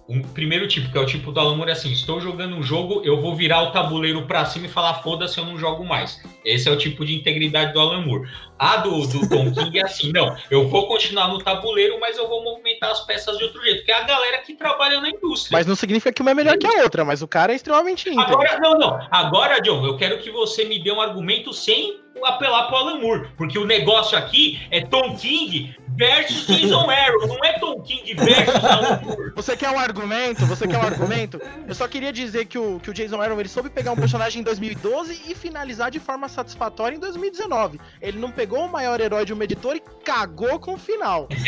um 0.08 0.22
primeiro 0.22 0.68
tipo, 0.68 0.90
que 0.90 0.96
é 0.96 1.00
o 1.00 1.06
tipo 1.06 1.32
do 1.32 1.40
Alan 1.40 1.56
Moore, 1.56 1.70
é 1.70 1.72
assim, 1.72 1.90
estou 1.90 2.20
jogando 2.20 2.54
um 2.54 2.62
jogo, 2.62 3.02
eu 3.04 3.20
vou 3.20 3.34
virar 3.34 3.62
o 3.62 3.72
tabuleiro 3.72 4.24
pra 4.26 4.44
cima 4.44 4.66
e 4.66 4.68
falar, 4.68 5.02
foda-se, 5.02 5.36
eu 5.38 5.44
não 5.44 5.58
jogo 5.58 5.84
mais. 5.84 6.22
Esse 6.44 6.68
é 6.68 6.72
o 6.72 6.78
tipo 6.78 7.04
de 7.04 7.14
integridade 7.14 7.72
do 7.72 7.80
Alan 7.80 8.02
Moore. 8.02 8.28
A 8.58 8.76
do, 8.76 9.06
do 9.06 9.28
Tom 9.28 9.52
King 9.52 9.78
é 9.78 9.84
assim, 9.84 10.12
não, 10.12 10.36
eu 10.48 10.68
vou 10.68 10.86
continuar 10.86 11.28
no 11.28 11.38
tabuleiro, 11.38 11.98
mas 11.98 12.16
eu 12.16 12.28
vou 12.28 12.42
movimentar 12.44 12.90
as 12.92 13.00
peças 13.04 13.36
de 13.36 13.44
outro 13.44 13.60
jeito, 13.62 13.84
que 13.84 13.90
é 13.90 14.00
a 14.00 14.04
galera 14.04 14.38
que 14.38 14.54
trabalha 14.54 15.00
na 15.00 15.10
indústria. 15.10 15.56
Mas 15.58 15.66
não 15.66 15.74
significa 15.74 16.12
que 16.12 16.22
uma 16.22 16.30
é 16.30 16.34
melhor 16.34 16.56
que 16.56 16.66
a 16.66 16.82
outra, 16.84 17.04
mas 17.04 17.20
o 17.20 17.28
cara 17.28 17.52
é 17.52 17.56
extremamente 17.56 18.08
íntegro. 18.08 18.34
Agora, 18.34 18.58
não, 18.60 18.78
não. 18.78 19.08
Agora, 19.10 19.60
John, 19.60 19.84
eu 19.84 19.96
quero 19.96 20.18
que 20.18 20.30
você 20.30 20.64
me 20.64 20.78
dê 20.78 20.92
um 20.92 21.00
argumento 21.00 21.52
sem 21.52 22.05
apelar 22.24 22.68
pro 22.68 22.76
Alan 22.76 23.00
Moore. 23.00 23.28
Porque 23.36 23.58
o 23.58 23.66
negócio 23.66 24.16
aqui 24.16 24.60
é 24.70 24.80
Tom 24.80 25.16
King 25.16 25.76
versus 25.96 26.46
Jason 26.46 26.88
Aaron, 26.90 27.26
não 27.26 27.44
é 27.44 27.58
Tom 27.58 27.80
King 27.82 28.14
versus 28.14 28.64
Alan 28.64 29.00
Moore. 29.02 29.32
Você 29.34 29.56
quer 29.56 29.70
um 29.70 29.78
argumento? 29.78 30.46
Você 30.46 30.66
quer 30.66 30.78
um 30.78 30.82
argumento? 30.82 31.40
Eu 31.66 31.74
só 31.74 31.88
queria 31.88 32.12
dizer 32.12 32.46
que 32.46 32.58
o, 32.58 32.78
que 32.80 32.90
o 32.90 32.94
Jason 32.94 33.20
Aaron 33.20 33.40
ele 33.40 33.48
soube 33.48 33.70
pegar 33.70 33.92
um 33.92 33.96
personagem 33.96 34.40
em 34.40 34.44
2012 34.44 35.22
e 35.26 35.34
finalizar 35.34 35.90
de 35.90 35.98
forma 35.98 36.28
satisfatória 36.28 36.96
em 36.96 37.00
2019. 37.00 37.80
Ele 38.00 38.18
não 38.18 38.30
pegou 38.30 38.64
o 38.64 38.70
maior 38.70 39.00
herói 39.00 39.24
de 39.24 39.32
uma 39.32 39.44
editora 39.44 39.76
e 39.76 39.82
cagou 40.04 40.58
com 40.58 40.74
o 40.74 40.78
final. 40.78 41.28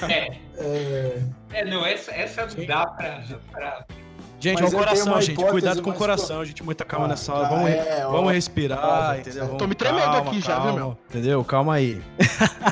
é. 0.08 0.38
é. 1.52 1.64
não, 1.64 1.86
essa, 1.86 2.12
essa 2.12 2.46
não 2.46 2.66
dá 2.66 2.86
pra, 2.86 3.22
pra 3.52 3.86
Gente, 4.40 4.62
Mas 4.62 4.72
o 4.72 4.76
coração, 4.76 5.20
gente. 5.20 5.36
Cuidado 5.36 5.82
com 5.82 5.90
o 5.90 5.94
coração, 5.94 6.44
gente. 6.46 6.62
Muita 6.62 6.82
calma 6.82 7.04
ah, 7.04 7.08
nessa 7.10 7.34
hora. 7.34 7.48
Vamos, 7.48 7.70
é, 7.70 8.06
vamos 8.10 8.32
respirar, 8.32 9.18
entendeu? 9.18 9.44
Vamos, 9.44 9.58
tô 9.58 9.66
me 9.66 9.74
tremendo 9.74 10.02
calma, 10.02 10.30
aqui 10.30 10.42
calma, 10.42 10.64
já, 10.64 10.70
viu, 10.70 10.74
meu? 10.74 10.98
Entendeu? 11.10 11.44
Calma 11.44 11.74
aí. 11.74 12.00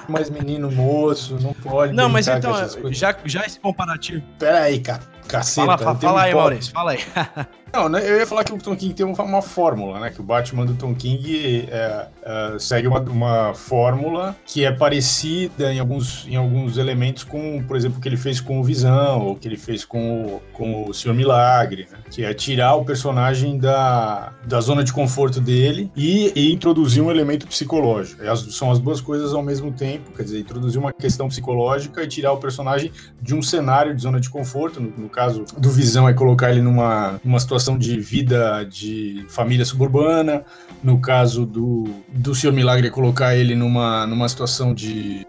Mas 0.09 0.31
menino 0.31 0.71
moço, 0.71 1.39
não 1.39 1.53
pode. 1.53 1.93
Não, 1.93 2.09
mas 2.09 2.27
então, 2.27 2.55
já, 2.91 3.15
já 3.23 3.45
esse 3.45 3.61
comparativo. 3.61 4.23
Pera 4.39 4.63
aí, 4.63 4.81
cara. 4.81 5.03
Caceta. 5.29 5.79
Fala, 5.79 5.95
fala, 5.95 6.23
aí, 6.23 6.35
Maurício, 6.35 6.73
fala 6.73 6.93
aí. 6.93 7.01
Não, 7.73 7.89
né, 7.89 8.01
eu 8.09 8.17
ia 8.17 8.27
falar 8.27 8.45
que 8.45 8.53
o 8.53 8.59
Tom 8.59 8.75
King 8.75 8.95
tem 8.95 9.05
uma, 9.05 9.23
uma 9.23 9.43
fórmula, 9.43 10.01
né? 10.01 10.11
Que 10.11 10.21
o 10.21 10.25
Batman 10.25 10.65
do 10.65 10.75
Tom 10.75 10.95
King 10.95 11.69
é, 11.71 12.07
é, 12.23 12.59
segue 12.59 12.89
uma, 12.89 13.01
uma 13.01 13.55
fórmula 13.55 14.35
que 14.47 14.65
é 14.65 14.73
parecida 14.73 15.73
em 15.73 15.79
alguns, 15.79 16.27
em 16.27 16.37
alguns 16.37 16.79
elementos 16.79 17.25
com, 17.25 17.63
por 17.65 17.77
exemplo, 17.77 17.99
o 17.99 18.01
que 18.01 18.09
ele 18.09 18.17
fez 18.17 18.41
com 18.41 18.59
o 18.59 18.65
Visão, 18.65 19.21
ou 19.21 19.33
o 19.33 19.37
que 19.37 19.47
ele 19.47 19.57
fez 19.57 19.85
com 19.85 20.25
o, 20.25 20.43
com 20.53 20.89
o 20.89 20.95
Senhor 20.95 21.15
Milagre, 21.15 21.87
né? 21.91 21.99
Que 22.11 22.25
é 22.25 22.33
tirar 22.33 22.75
o 22.75 22.85
personagem 22.85 23.59
da, 23.59 24.33
da 24.47 24.61
zona 24.61 24.83
de 24.83 24.93
conforto 24.93 25.41
dele 25.41 25.91
e, 25.95 26.33
e 26.35 26.53
introduzir 26.53 27.03
um 27.03 27.11
elemento 27.11 27.47
psicológico. 27.47 28.23
As, 28.27 28.41
são 28.55 28.71
as 28.71 28.79
duas 28.79 29.01
coisas 29.01 29.35
ao 29.35 29.43
mesmo 29.43 29.71
tempo, 29.73 30.11
quer 30.13 30.23
dizer, 30.23 30.41
introduzir 30.41 30.81
uma 30.81 30.93
questão 30.93 31.29
psicológica 31.29 32.03
e 32.03 32.09
tirar 32.09 32.33
o 32.33 32.39
personagem 32.39 32.91
de 33.21 33.35
um 33.35 33.43
cenário 33.43 33.95
de 33.95 34.01
zona 34.01 34.19
de 34.19 34.31
conforto, 34.31 34.81
no, 34.81 34.91
no 34.97 35.09
caso 35.19 35.45
do 35.57 35.69
Visão 35.69 36.09
é 36.09 36.15
colocar 36.15 36.53
ele 36.53 36.63
numa, 36.63 37.21
numa 37.25 37.41
situação 37.41 37.77
de 37.77 37.99
vida 37.99 38.63
de 38.63 39.27
família 39.29 39.65
suburbana, 39.65 40.45
no 40.81 41.01
caso 41.01 41.45
do, 41.45 41.89
do 42.09 42.37
Senhor 42.37 42.53
Milagre 42.53 42.87
é 42.87 42.91
colocar 42.91 43.35
ele 43.35 43.57
numa, 43.57 44.07
numa 44.07 44.29
situação 44.29 44.73
de 44.73 45.27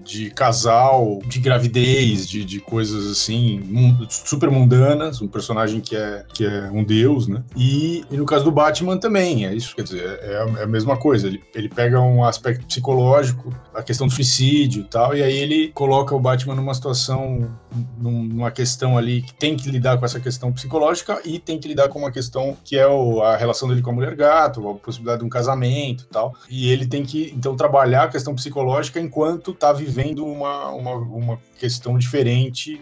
de 0.00 0.30
casal, 0.30 1.20
de 1.26 1.38
gravidez, 1.38 2.28
de, 2.28 2.44
de 2.44 2.60
coisas 2.60 3.10
assim, 3.10 3.62
super 4.08 4.50
mundanas, 4.50 5.20
um 5.20 5.28
personagem 5.28 5.80
que 5.80 5.96
é, 5.96 6.24
que 6.32 6.44
é 6.44 6.70
um 6.70 6.84
deus, 6.84 7.26
né? 7.28 7.42
E, 7.56 8.04
e 8.10 8.16
no 8.16 8.24
caso 8.24 8.44
do 8.44 8.52
Batman 8.52 8.96
também, 8.96 9.46
é 9.46 9.54
isso, 9.54 9.74
quer 9.74 9.82
dizer, 9.82 10.04
é, 10.22 10.46
é 10.58 10.62
a 10.62 10.66
mesma 10.66 10.96
coisa, 10.96 11.26
ele, 11.26 11.42
ele 11.54 11.68
pega 11.68 12.00
um 12.00 12.24
aspecto 12.24 12.66
psicológico, 12.66 13.54
a 13.74 13.82
questão 13.82 14.06
do 14.06 14.12
suicídio 14.12 14.82
e 14.82 14.84
tal, 14.84 15.16
e 15.16 15.22
aí 15.22 15.36
ele 15.36 15.68
coloca 15.68 16.14
o 16.14 16.20
Batman 16.20 16.54
numa 16.54 16.74
situação, 16.74 17.50
numa 17.98 18.50
questão 18.50 18.96
ali 18.98 19.22
que 19.22 19.34
tem 19.34 19.56
que 19.56 19.70
lidar 19.70 19.98
com 19.98 20.04
essa 20.04 20.20
questão 20.20 20.52
psicológica 20.52 21.20
e 21.24 21.38
tem 21.38 21.58
que 21.58 21.68
lidar 21.68 21.88
com 21.88 21.98
uma 21.98 22.10
questão 22.10 22.56
que 22.64 22.76
é 22.76 22.86
o, 22.86 23.22
a 23.22 23.36
relação 23.36 23.68
dele 23.68 23.82
com 23.82 23.90
a 23.90 23.94
mulher 23.94 24.14
gato, 24.14 24.68
a 24.68 24.74
possibilidade 24.74 25.20
de 25.20 25.26
um 25.26 25.28
casamento 25.28 26.04
e 26.04 26.12
tal, 26.12 26.34
e 26.48 26.70
ele 26.70 26.86
tem 26.86 27.04
que, 27.04 27.32
então, 27.36 27.56
trabalhar 27.56 28.04
a 28.04 28.08
questão 28.08 28.34
psicológica 28.34 29.00
enquanto 29.00 29.52
tá 29.52 29.72
vivendo 29.82 30.24
uma, 30.24 30.70
uma, 30.70 30.94
uma 30.94 31.38
questão 31.58 31.98
diferente 31.98 32.80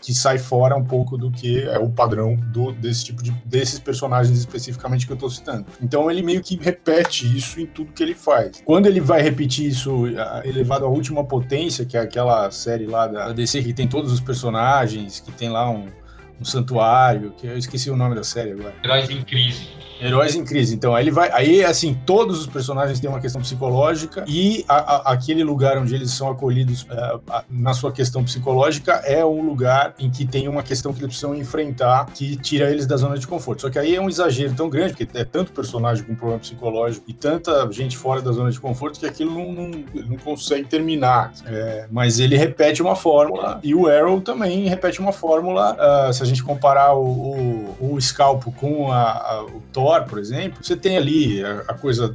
que 0.00 0.14
sai 0.14 0.38
fora 0.38 0.76
um 0.76 0.84
pouco 0.84 1.18
do 1.18 1.30
que 1.30 1.62
é 1.62 1.78
o 1.78 1.90
padrão 1.90 2.36
do, 2.36 2.72
desse 2.72 3.04
tipo 3.04 3.22
de 3.22 3.30
desses 3.44 3.78
personagens 3.78 4.38
especificamente 4.38 5.06
que 5.06 5.12
eu 5.12 5.16
estou 5.16 5.28
citando. 5.28 5.66
Então 5.82 6.10
ele 6.10 6.22
meio 6.22 6.42
que 6.42 6.56
repete 6.56 7.26
isso 7.36 7.60
em 7.60 7.66
tudo 7.66 7.92
que 7.92 8.02
ele 8.02 8.14
faz. 8.14 8.62
Quando 8.64 8.86
ele 8.86 9.00
vai 9.00 9.20
repetir 9.20 9.68
isso 9.68 10.06
elevado 10.44 10.84
à 10.84 10.88
última 10.88 11.24
potência, 11.24 11.84
que 11.84 11.96
é 11.96 12.00
aquela 12.00 12.50
série 12.50 12.86
lá 12.86 13.06
da 13.06 13.32
DC 13.32 13.62
que 13.62 13.72
tem 13.72 13.86
todos 13.86 14.12
os 14.12 14.20
personagens, 14.20 15.20
que 15.20 15.32
tem 15.32 15.50
lá 15.50 15.68
um, 15.70 15.88
um 16.40 16.44
santuário, 16.44 17.32
que 17.36 17.46
eu 17.46 17.56
esqueci 17.56 17.90
o 17.90 17.96
nome 17.96 18.14
da 18.14 18.24
série 18.24 18.52
agora. 18.52 18.74
Heróis 18.84 19.10
em 19.10 19.22
Crise. 19.22 19.76
Heróis 20.00 20.34
em 20.34 20.44
crise. 20.44 20.74
Então, 20.74 20.94
aí 20.94 21.04
ele 21.04 21.10
vai. 21.10 21.30
Aí, 21.32 21.64
assim, 21.64 21.98
todos 22.04 22.40
os 22.40 22.46
personagens 22.46 23.00
têm 23.00 23.08
uma 23.08 23.20
questão 23.20 23.40
psicológica 23.40 24.24
e 24.26 24.64
a, 24.68 24.76
a, 24.76 25.12
aquele 25.12 25.42
lugar 25.42 25.78
onde 25.78 25.94
eles 25.94 26.10
são 26.10 26.30
acolhidos 26.30 26.86
é, 26.90 27.18
a, 27.30 27.44
na 27.48 27.72
sua 27.72 27.92
questão 27.92 28.22
psicológica 28.22 28.92
é 29.04 29.24
um 29.24 29.42
lugar 29.42 29.94
em 29.98 30.10
que 30.10 30.26
tem 30.26 30.48
uma 30.48 30.62
questão 30.62 30.92
que 30.92 30.98
eles 30.98 31.08
precisam 31.08 31.34
enfrentar 31.34 32.06
que 32.06 32.36
tira 32.36 32.70
eles 32.70 32.86
da 32.86 32.96
zona 32.96 33.18
de 33.18 33.26
conforto. 33.26 33.62
Só 33.62 33.70
que 33.70 33.78
aí 33.78 33.94
é 33.94 34.00
um 34.00 34.08
exagero 34.08 34.54
tão 34.54 34.68
grande, 34.68 34.94
porque 34.94 35.18
é 35.18 35.24
tanto 35.24 35.52
personagem 35.52 36.04
com 36.04 36.14
problema 36.14 36.40
psicológico 36.40 37.04
e 37.08 37.14
tanta 37.14 37.66
gente 37.72 37.96
fora 37.96 38.20
da 38.20 38.32
zona 38.32 38.50
de 38.50 38.60
conforto 38.60 39.00
que 39.00 39.06
aquilo 39.06 39.32
não, 39.32 39.52
não, 39.52 39.84
não 40.08 40.16
consegue 40.18 40.68
terminar. 40.68 41.32
É, 41.46 41.86
mas 41.90 42.20
ele 42.20 42.36
repete 42.36 42.82
uma 42.82 42.94
fórmula 42.94 43.60
e 43.62 43.74
o 43.74 43.88
Arrow 43.88 44.20
também 44.20 44.68
repete 44.68 45.00
uma 45.00 45.12
fórmula. 45.12 45.74
Uh, 45.74 46.12
se 46.12 46.22
a 46.22 46.25
gente 46.26 46.42
comparar 46.42 46.94
o, 46.94 47.76
o, 47.80 47.94
o 47.94 48.00
Scalpo 48.00 48.52
com 48.52 48.92
a, 48.92 49.44
o 49.44 49.60
Thor 49.72 50.04
por 50.04 50.18
exemplo, 50.18 50.58
você 50.62 50.76
tem 50.76 50.96
ali 50.96 51.44
a, 51.44 51.64
a 51.68 51.74
coisa 51.74 52.14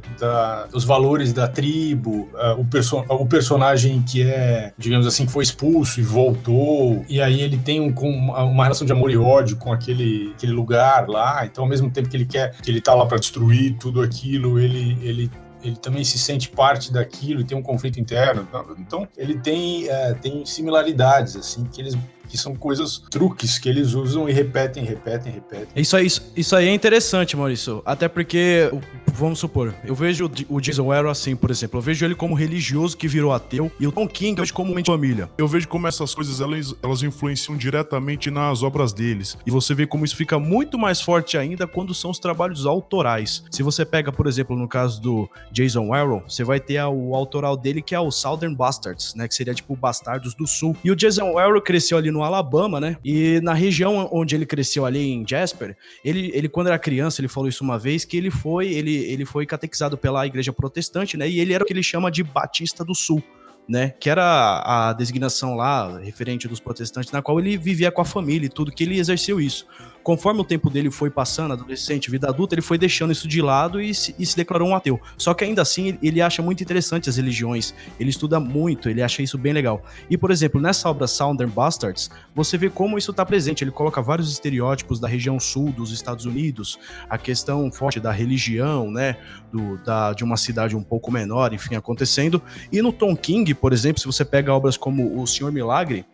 dos 0.70 0.84
valores 0.84 1.32
da 1.32 1.48
tribo, 1.48 2.28
a, 2.34 2.54
o, 2.54 2.64
perso 2.64 2.98
o 3.08 3.26
personagem 3.26 4.02
que 4.02 4.22
é, 4.22 4.72
digamos 4.76 5.06
assim, 5.06 5.26
que 5.26 5.32
foi 5.32 5.44
expulso 5.44 6.00
e 6.00 6.02
voltou, 6.02 7.04
e 7.08 7.20
aí 7.20 7.40
ele 7.40 7.58
tem 7.58 7.80
um, 7.80 7.92
uma, 7.92 8.64
relação 8.64 8.86
de 8.86 8.92
amor 8.92 9.10
e 9.10 9.16
ódio 9.16 9.56
com 9.56 9.72
aquele, 9.72 10.32
aquele 10.36 10.52
lugar 10.52 11.08
lá, 11.08 11.44
então 11.44 11.64
ao 11.64 11.70
mesmo 11.70 11.90
tempo 11.90 12.08
que 12.08 12.16
ele 12.16 12.26
quer, 12.26 12.54
que 12.60 12.70
ele 12.70 12.80
tá 12.80 12.94
lá 12.94 13.06
para 13.06 13.18
destruir 13.18 13.76
tudo 13.78 14.02
aquilo, 14.02 14.58
ele, 14.58 14.98
ele 15.02 15.30
ele 15.62 15.76
também 15.76 16.02
se 16.02 16.18
sente 16.18 16.48
parte 16.48 16.92
daquilo 16.92 17.40
e 17.40 17.44
tem 17.44 17.56
um 17.56 17.62
conflito 17.62 18.00
interno. 18.00 18.46
Então, 18.78 19.06
ele 19.16 19.38
tem, 19.38 19.88
é, 19.88 20.12
tem 20.12 20.44
similaridades, 20.44 21.36
assim, 21.36 21.64
que 21.64 21.80
eles 21.80 21.96
que 22.28 22.38
são 22.38 22.54
coisas, 22.54 23.02
truques 23.10 23.58
que 23.58 23.68
eles 23.68 23.94
usam 23.94 24.28
e 24.28 24.32
repetem, 24.32 24.84
repetem, 24.84 25.32
repetem. 25.32 25.68
Isso 25.76 25.96
aí, 25.96 26.06
isso 26.36 26.56
aí 26.56 26.68
é 26.68 26.74
interessante, 26.74 27.36
Maurício. 27.36 27.82
Até 27.84 28.08
porque, 28.08 28.70
vamos 29.12 29.38
supor, 29.38 29.74
eu 29.84 29.94
vejo 29.94 30.30
o 30.48 30.60
Jason 30.60 30.90
Aaron 30.90 31.10
assim, 31.10 31.36
por 31.36 31.50
exemplo. 31.50 31.78
Eu 31.78 31.82
vejo 31.82 32.04
ele 32.04 32.14
como 32.14 32.34
religioso 32.34 32.96
que 32.96 33.08
virou 33.08 33.32
ateu 33.32 33.70
e 33.78 33.86
o 33.86 33.92
Tom 33.92 34.06
King 34.06 34.38
eu 34.38 34.44
vejo 34.44 34.54
como 34.54 34.72
uma 34.72 34.84
família. 34.84 35.28
Eu 35.36 35.48
vejo 35.48 35.68
como 35.68 35.86
essas 35.86 36.14
coisas 36.14 36.40
elas, 36.40 36.74
elas 36.82 37.02
influenciam 37.02 37.56
diretamente 37.56 38.30
nas 38.30 38.62
obras 38.62 38.92
deles. 38.92 39.36
E 39.46 39.50
você 39.50 39.74
vê 39.74 39.86
como 39.86 40.04
isso 40.04 40.16
fica 40.16 40.38
muito 40.38 40.78
mais 40.78 41.00
forte 41.00 41.36
ainda 41.36 41.66
quando 41.66 41.94
são 41.94 42.10
os 42.10 42.18
trabalhos 42.18 42.66
autorais. 42.66 43.44
Se 43.50 43.62
você 43.62 43.84
pega, 43.84 44.12
por 44.12 44.26
exemplo, 44.26 44.56
no 44.56 44.68
caso 44.68 45.00
do 45.00 45.28
Jason 45.50 45.92
Aaron, 45.92 46.22
você 46.28 46.44
vai 46.44 46.60
ter 46.60 46.82
o 46.84 47.14
autoral 47.14 47.56
dele 47.56 47.82
que 47.82 47.94
é 47.94 48.00
o 48.00 48.10
Southern 48.10 48.54
Bastards, 48.54 49.14
né? 49.14 49.26
Que 49.26 49.34
seria 49.34 49.54
tipo 49.54 49.74
Bastardos 49.74 50.34
do 50.34 50.46
Sul. 50.46 50.76
E 50.84 50.90
o 50.90 50.96
Jason 50.96 51.36
Aaron 51.38 51.60
cresceu 51.60 51.98
ali 51.98 52.10
no 52.12 52.22
Alabama, 52.22 52.80
né? 52.80 52.96
E 53.04 53.40
na 53.42 53.54
região 53.54 54.08
onde 54.12 54.34
ele 54.34 54.46
cresceu 54.46 54.84
ali 54.86 55.10
em 55.10 55.26
Jasper, 55.26 55.76
ele, 56.04 56.30
ele 56.34 56.48
quando 56.48 56.68
era 56.68 56.78
criança, 56.78 57.20
ele 57.20 57.28
falou 57.28 57.48
isso 57.48 57.64
uma 57.64 57.78
vez, 57.78 58.04
que 58.04 58.16
ele 58.16 58.30
foi, 58.30 58.72
ele, 58.72 58.94
ele 58.94 59.24
foi 59.24 59.46
catequizado 59.46 59.98
pela 59.98 60.26
igreja 60.26 60.52
protestante, 60.52 61.16
né? 61.16 61.28
E 61.28 61.40
ele 61.40 61.52
era 61.52 61.64
o 61.64 61.66
que 61.66 61.72
ele 61.72 61.82
chama 61.82 62.10
de 62.10 62.22
Batista 62.22 62.84
do 62.84 62.94
Sul. 62.94 63.22
Né, 63.68 63.94
que 64.00 64.10
era 64.10 64.60
a 64.66 64.92
designação 64.92 65.54
lá 65.54 66.00
referente 66.00 66.48
dos 66.48 66.58
protestantes, 66.58 67.12
na 67.12 67.22
qual 67.22 67.38
ele 67.38 67.56
vivia 67.56 67.92
com 67.92 68.02
a 68.02 68.04
família 68.04 68.46
e 68.46 68.48
tudo, 68.48 68.72
que 68.72 68.82
ele 68.82 68.98
exerceu 68.98 69.40
isso 69.40 69.68
conforme 70.02 70.40
o 70.40 70.44
tempo 70.44 70.68
dele 70.68 70.90
foi 70.90 71.10
passando, 71.10 71.52
adolescente, 71.52 72.10
vida 72.10 72.28
adulta, 72.28 72.54
ele 72.54 72.62
foi 72.62 72.78
deixando 72.78 73.12
isso 73.12 73.28
de 73.28 73.40
lado 73.40 73.80
e 73.80 73.94
se, 73.94 74.14
e 74.18 74.26
se 74.26 74.36
declarou 74.36 74.68
um 74.68 74.74
ateu. 74.74 75.00
Só 75.16 75.34
que 75.34 75.44
ainda 75.44 75.62
assim, 75.62 75.98
ele 76.02 76.20
acha 76.20 76.42
muito 76.42 76.62
interessante 76.62 77.08
as 77.08 77.16
religiões, 77.16 77.74
ele 77.98 78.10
estuda 78.10 78.40
muito, 78.40 78.88
ele 78.88 79.02
acha 79.02 79.22
isso 79.22 79.38
bem 79.38 79.52
legal. 79.52 79.82
E, 80.10 80.16
por 80.16 80.30
exemplo, 80.30 80.60
nessa 80.60 80.88
obra 80.88 81.06
Southern 81.06 81.50
Bastards, 81.50 82.10
você 82.34 82.58
vê 82.58 82.68
como 82.68 82.98
isso 82.98 83.10
está 83.10 83.24
presente. 83.24 83.62
Ele 83.64 83.70
coloca 83.70 84.00
vários 84.02 84.30
estereótipos 84.30 84.98
da 84.98 85.08
região 85.08 85.38
sul 85.38 85.70
dos 85.70 85.92
Estados 85.92 86.24
Unidos, 86.24 86.78
a 87.08 87.18
questão 87.18 87.70
forte 87.70 88.00
da 88.00 88.10
religião, 88.10 88.90
né, 88.90 89.16
do, 89.52 89.78
da, 89.78 90.12
de 90.12 90.24
uma 90.24 90.36
cidade 90.36 90.76
um 90.76 90.82
pouco 90.82 91.10
menor, 91.10 91.52
enfim, 91.52 91.74
acontecendo. 91.74 92.42
E 92.70 92.82
no 92.82 92.92
Tom 92.92 93.16
King, 93.16 93.54
por 93.54 93.72
exemplo, 93.72 94.00
se 94.00 94.06
você 94.06 94.24
pega 94.24 94.52
obras 94.52 94.76
como 94.76 95.20
O 95.20 95.26
Senhor 95.26 95.52
Milagre, 95.52 96.04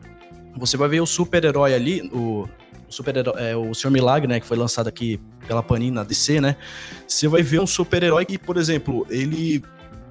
você 0.56 0.76
vai 0.76 0.88
ver 0.88 1.00
o 1.00 1.06
super-herói 1.06 1.74
ali, 1.74 2.10
o 2.12 2.48
super 2.88 3.14
é, 3.16 3.56
o 3.56 3.74
Senhor 3.74 3.90
Milagre, 3.92 4.28
né, 4.28 4.40
que 4.40 4.46
foi 4.46 4.56
lançado 4.56 4.88
aqui 4.88 5.20
pela 5.46 5.62
Panini 5.62 5.90
na 5.90 6.04
DC, 6.04 6.40
né? 6.40 6.56
Você 7.06 7.28
vai 7.28 7.42
ver 7.42 7.60
um 7.60 7.66
super-herói 7.66 8.24
que, 8.24 8.38
por 8.38 8.56
exemplo, 8.56 9.06
ele 9.10 9.62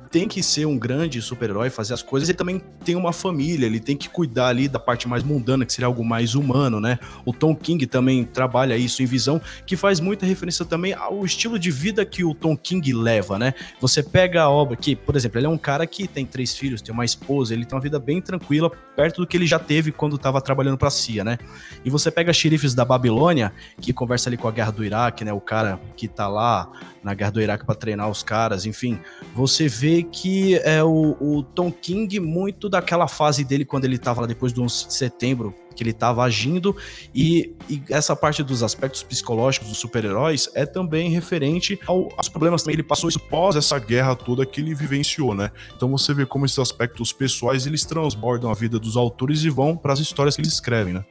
tem 0.10 0.28
que 0.28 0.42
ser 0.42 0.66
um 0.66 0.78
grande 0.78 1.22
super-herói, 1.22 1.70
fazer 1.70 1.94
as 1.94 2.02
coisas, 2.02 2.30
ele 2.30 2.38
também 2.38 2.62
tem 2.84 2.96
uma 2.96 3.14
família, 3.14 3.66
ele 3.66 3.80
tem 3.80 3.96
que 3.96 4.10
cuidar 4.10 4.48
ali 4.48 4.68
da 4.68 4.80
parte 4.80 5.08
mais 5.08 5.24
mundana, 5.24 5.66
que 5.66 5.74
seria 5.74 5.88
algo 5.88 6.04
mais 6.04 6.36
humano, 6.36 6.80
né? 6.80 7.00
O 7.26 7.34
Tom 7.34 7.56
King 7.56 7.86
também 7.86 8.24
trabalha 8.24 8.78
isso 8.78 9.04
em 9.04 9.06
visão, 9.06 9.42
que 9.66 9.76
faz 9.76 10.00
muita 10.00 10.26
referência 10.26 10.66
também 10.66 10.94
ao 10.94 11.26
estilo 11.26 11.60
de 11.60 11.72
vida 11.72 12.06
que 12.06 12.24
o 12.24 12.34
Tom 12.34 12.56
King 12.56 12.94
leva, 12.94 13.38
né? 13.38 13.54
Você 13.80 14.02
pega 14.02 14.44
a 14.44 14.50
obra 14.50 14.76
que, 14.76 14.96
por 14.96 15.16
exemplo, 15.16 15.40
ele 15.40 15.48
é 15.48 15.50
um 15.50 15.58
cara 15.58 15.86
que 15.86 16.08
tem 16.08 16.26
três 16.26 16.56
filhos, 16.56 16.82
tem 16.82 16.94
uma 16.94 17.06
esposa, 17.06 17.54
ele 17.54 17.66
tem 17.66 17.76
uma 17.76 17.82
vida 17.82 18.00
bem 18.00 18.22
tranquila, 18.22 18.72
perto 18.96 19.22
do 19.22 19.28
que 19.28 19.38
ele 19.38 19.48
já 19.48 19.60
teve 19.60 19.92
quando 19.92 20.16
estava 20.16 20.42
trabalhando 20.42 20.78
para 20.78 20.88
a 20.88 20.92
CIA, 20.92 21.24
né? 21.24 21.38
E 21.84 21.90
você 21.90 22.10
pega 22.10 22.32
xerifes 22.34 22.74
da 22.74 22.86
Babilônia, 22.86 23.54
que 23.80 23.94
conversa 23.94 24.30
ali 24.30 24.38
com 24.38 24.48
a 24.48 24.52
guerra 24.52 24.72
do 24.72 24.84
Iraque, 24.84 25.24
né? 25.24 25.34
O 25.34 25.42
cara 25.42 25.80
que 25.96 26.08
tá 26.08 26.28
lá 26.28 26.72
na 27.04 27.14
guerra 27.14 27.32
do 27.32 27.42
Iraque 27.42 27.66
para 27.66 27.76
treinar 27.76 28.10
os 28.10 28.24
caras, 28.24 28.66
enfim, 28.66 29.00
você 29.34 29.68
vê 29.68 30.04
que 30.04 30.56
é 30.60 30.84
o, 30.84 31.16
o 31.20 31.44
Tom 31.44 31.72
King, 31.72 32.20
muito 32.20 32.70
daquela 32.70 33.08
fase 33.08 33.44
dele 33.44 33.66
quando 33.66 33.86
ele 33.86 33.98
tava 33.98 34.22
lá 34.22 34.28
depois 34.28 34.52
do 34.52 34.64
11 34.64 34.88
de 34.88 34.94
setembro, 34.94 35.54
que 35.76 35.84
ele 35.84 35.92
estava 35.92 36.24
agindo, 36.24 36.76
e, 37.14 37.56
e, 37.70 37.82
essa 37.90 38.16
parte 38.16 38.42
dos 38.42 38.64
aspectos 38.64 39.04
psicológicos 39.04 39.70
dos 39.70 39.78
super-heróis 39.78 40.50
é 40.56 40.66
também 40.66 41.10
referente 41.12 41.80
ao, 41.86 42.10
aos 42.18 42.28
problemas 42.28 42.64
que 42.64 42.72
ele 42.72 42.84
passou 42.84 43.08
pós 43.30 43.56
essa 43.56 43.78
guerra 43.80 44.16
toda 44.16 44.46
que 44.46 44.60
ele 44.60 44.74
vivenciou, 44.74 45.36
né? 45.36 45.52
Então 45.76 45.90
você 45.90 46.14
vê 46.14 46.26
como 46.26 46.46
esses 46.46 46.60
aspectos 46.60 47.14
pessoais 47.14 47.68
eles 47.68 47.86
transbordam 47.86 48.50
a 48.50 48.54
vida 48.54 48.80
dos 48.80 48.98
autores 48.98 49.44
e 49.44 49.50
vão 49.50 49.78
para 49.78 49.94
as 49.94 50.00
histórias 50.00 50.36
que 50.36 50.42
eles 50.42 50.54
escrevem, 50.54 50.94
né? 50.94 51.06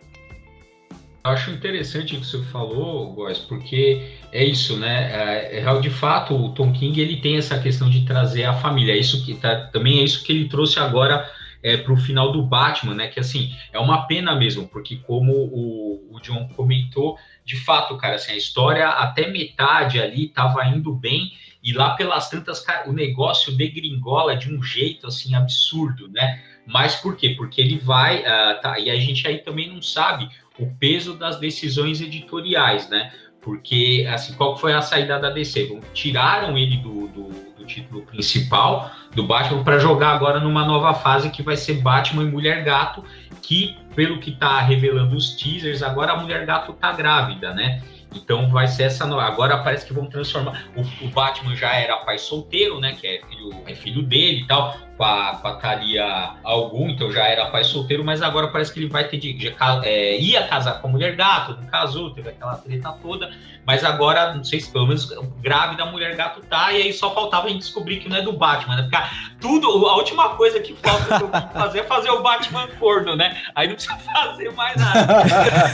Acho 1.26 1.50
interessante 1.50 2.14
o 2.14 2.20
que 2.20 2.26
você 2.26 2.42
falou, 2.44 3.12
Góes, 3.12 3.38
porque 3.38 4.12
é 4.32 4.44
isso, 4.44 4.76
né? 4.76 5.10
É, 5.12 5.60
é, 5.60 5.80
de 5.80 5.90
fato, 5.90 6.34
o 6.34 6.52
Tom 6.52 6.72
King 6.72 7.00
ele 7.00 7.16
tem 7.16 7.36
essa 7.36 7.58
questão 7.58 7.90
de 7.90 8.04
trazer 8.04 8.44
a 8.44 8.54
família. 8.54 8.92
É 8.92 8.96
isso 8.96 9.24
que 9.24 9.34
tá, 9.34 9.66
também 9.66 10.00
é 10.00 10.04
isso 10.04 10.24
que 10.24 10.32
ele 10.32 10.48
trouxe 10.48 10.78
agora 10.78 11.28
é, 11.62 11.76
para 11.76 11.92
o 11.92 11.96
final 11.96 12.30
do 12.30 12.42
Batman, 12.42 12.94
né? 12.94 13.08
Que 13.08 13.18
assim 13.18 13.52
é 13.72 13.78
uma 13.78 14.06
pena 14.06 14.34
mesmo, 14.36 14.68
porque 14.68 14.96
como 14.96 15.32
o, 15.32 16.14
o 16.14 16.20
John 16.20 16.48
comentou, 16.54 17.18
de 17.44 17.56
fato, 17.56 17.96
cara, 17.96 18.14
assim, 18.14 18.32
a 18.32 18.36
história 18.36 18.88
até 18.88 19.28
metade 19.28 20.00
ali 20.00 20.26
estava 20.26 20.64
indo 20.66 20.94
bem 20.94 21.32
e 21.62 21.72
lá 21.72 21.94
pelas 21.96 22.30
tantas 22.30 22.64
o 22.86 22.92
negócio 22.92 23.52
degringola 23.56 24.36
de 24.36 24.52
um 24.52 24.62
jeito 24.62 25.08
assim 25.08 25.34
absurdo, 25.34 26.08
né? 26.08 26.40
Mas 26.64 26.96
por 26.96 27.16
quê? 27.16 27.30
Porque 27.30 27.60
ele 27.60 27.78
vai, 27.78 28.20
uh, 28.20 28.60
tá, 28.60 28.78
e 28.78 28.90
a 28.90 28.96
gente 28.96 29.26
aí 29.26 29.38
também 29.38 29.72
não 29.72 29.80
sabe 29.80 30.28
o 30.58 30.66
peso 30.78 31.14
das 31.14 31.38
decisões 31.38 32.00
editoriais, 32.00 32.88
né? 32.88 33.12
Porque, 33.40 34.06
assim, 34.12 34.32
qual 34.34 34.56
foi 34.56 34.72
a 34.72 34.82
saída 34.82 35.18
da 35.18 35.30
DC? 35.30 35.80
Tiraram 35.94 36.58
ele 36.58 36.78
do, 36.78 37.06
do, 37.08 37.28
do 37.56 37.64
título 37.64 38.02
principal 38.02 38.90
do 39.14 39.22
Batman 39.22 39.62
para 39.62 39.78
jogar 39.78 40.10
agora 40.10 40.40
numa 40.40 40.64
nova 40.64 40.92
fase 40.94 41.30
que 41.30 41.42
vai 41.42 41.56
ser 41.56 41.74
Batman 41.74 42.24
e 42.24 42.26
Mulher 42.26 42.64
Gato, 42.64 43.04
que, 43.40 43.76
pelo 43.94 44.18
que 44.18 44.32
tá 44.32 44.60
revelando 44.60 45.16
os 45.16 45.36
teasers, 45.36 45.82
agora 45.82 46.12
a 46.12 46.16
Mulher 46.16 46.44
Gato 46.44 46.72
tá 46.72 46.90
grávida, 46.92 47.54
né? 47.54 47.80
Então 48.12 48.48
vai 48.48 48.66
ser 48.66 48.84
essa. 48.84 49.04
Agora 49.04 49.58
parece 49.58 49.86
que 49.86 49.92
vão 49.92 50.06
transformar. 50.06 50.64
O, 50.74 51.06
o, 51.06 51.08
Batman 51.10 51.54
já 51.54 51.72
era 51.74 51.98
pai 51.98 52.18
solteiro, 52.18 52.80
né? 52.80 52.96
Que 52.98 53.06
é 53.06 53.20
filho, 53.28 53.50
é 53.66 53.74
filho 53.74 54.02
dele 54.02 54.40
e 54.40 54.46
tal 54.46 54.85
com 54.96 55.04
a, 55.04 55.58
Thalia 55.60 56.34
Algum, 56.42 56.88
então 56.88 57.10
já 57.10 57.26
era 57.26 57.46
pai 57.46 57.64
solteiro, 57.64 58.04
mas 58.04 58.22
agora 58.22 58.48
parece 58.48 58.72
que 58.72 58.80
ele 58.80 58.88
vai 58.88 59.06
ter 59.08 59.18
de. 59.18 59.32
de 59.32 59.54
é, 59.82 60.18
ia 60.18 60.46
casar 60.46 60.80
com 60.80 60.88
a 60.88 60.90
mulher 60.90 61.14
gato, 61.14 61.56
não 61.60 61.66
casou, 61.66 62.10
teve 62.10 62.30
aquela 62.30 62.56
treta 62.56 62.92
toda, 63.02 63.30
mas 63.66 63.84
agora, 63.84 64.34
não 64.34 64.44
sei 64.44 64.60
se 64.60 64.70
pelo 64.70 64.86
menos 64.86 65.08
grávida 65.40 65.82
a 65.82 65.86
mulher 65.86 66.14
gato 66.16 66.40
tá, 66.48 66.72
e 66.72 66.82
aí 66.82 66.92
só 66.92 67.12
faltava 67.12 67.46
a 67.46 67.50
gente 67.50 67.60
descobrir 67.60 67.98
que 67.98 68.08
não 68.08 68.16
é 68.16 68.22
do 68.22 68.32
Batman, 68.32 68.76
né? 68.76 68.82
Porque 68.82 68.96
tudo, 69.40 69.86
a 69.86 69.96
última 69.96 70.30
coisa 70.30 70.60
que 70.60 70.74
falta 70.74 71.18
eu 71.20 71.28
fazer 71.52 71.80
é 71.80 71.82
fazer 71.82 72.10
o 72.10 72.22
Batman 72.22 72.68
corno, 72.78 73.16
né? 73.16 73.36
Aí 73.54 73.68
não 73.68 73.74
precisa 73.74 73.96
fazer 74.14 74.52
mais 74.52 74.76
nada. 74.76 75.06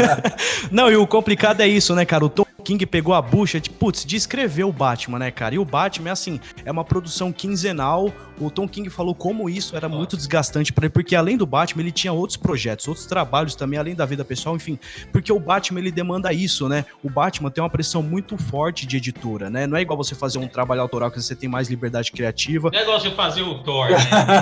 não, 0.73 0.91
e 0.91 0.97
o 0.97 1.07
complicado 1.07 1.61
é 1.61 1.69
isso, 1.69 1.95
né, 1.95 2.05
cara? 2.05 2.25
O 2.25 2.29
Tom 2.29 2.45
King 2.63 2.85
pegou 2.87 3.15
a 3.15 3.21
bucha 3.21 3.61
de, 3.61 3.69
putz, 3.69 4.05
de 4.05 4.17
escrever 4.17 4.65
o 4.65 4.73
Batman, 4.73 5.19
né, 5.19 5.31
cara? 5.31 5.55
E 5.55 5.59
o 5.59 5.65
Batman 5.65 6.11
é 6.11 6.13
assim, 6.13 6.41
é 6.65 6.71
uma 6.71 6.85
produção 6.85 7.33
quinzenal. 7.33 8.13
O 8.41 8.51
Tom 8.51 8.67
King 8.67 8.89
falou 8.89 9.15
como 9.15 9.49
isso 9.49 9.77
era 9.77 9.89
muito 9.89 10.17
desgastante 10.17 10.73
para 10.73 10.87
ele, 10.87 10.93
porque 10.93 11.15
além 11.15 11.37
do 11.37 11.47
Batman, 11.47 11.83
ele 11.83 11.93
tinha 11.93 12.13
outros 12.13 12.37
projetos, 12.37 12.89
outros 12.89 13.07
trabalhos 13.07 13.55
também, 13.55 13.79
além 13.79 13.95
da 13.95 14.07
vida 14.07 14.25
pessoal, 14.25 14.57
enfim. 14.57 14.79
Porque 15.13 15.33
o 15.33 15.39
Batman, 15.39 15.81
ele 15.81 15.93
demanda 15.93 16.33
isso, 16.33 16.69
né? 16.69 16.85
O 17.03 17.11
Batman 17.11 17.51
tem 17.51 17.63
uma 17.63 17.71
pressão 17.71 18.03
muito 18.03 18.37
forte 18.37 18.87
de 18.87 18.97
editora, 18.97 19.51
né? 19.51 19.67
Não 19.67 19.77
é 19.77 19.83
igual 19.83 19.97
você 19.97 20.15
fazer 20.15 20.39
um 20.39 20.49
trabalho 20.49 20.81
autoral 20.81 21.11
que 21.11 21.21
você 21.21 21.35
tem 21.35 21.49
mais 21.49 21.69
liberdade 21.69 22.11
criativa. 22.11 22.71
Não 22.73 22.79
é 22.79 22.83
igual 22.83 23.01
você 23.01 23.11
fazer 23.11 23.43
o 23.43 23.63
Thor, 23.63 23.91
né? 23.91 23.97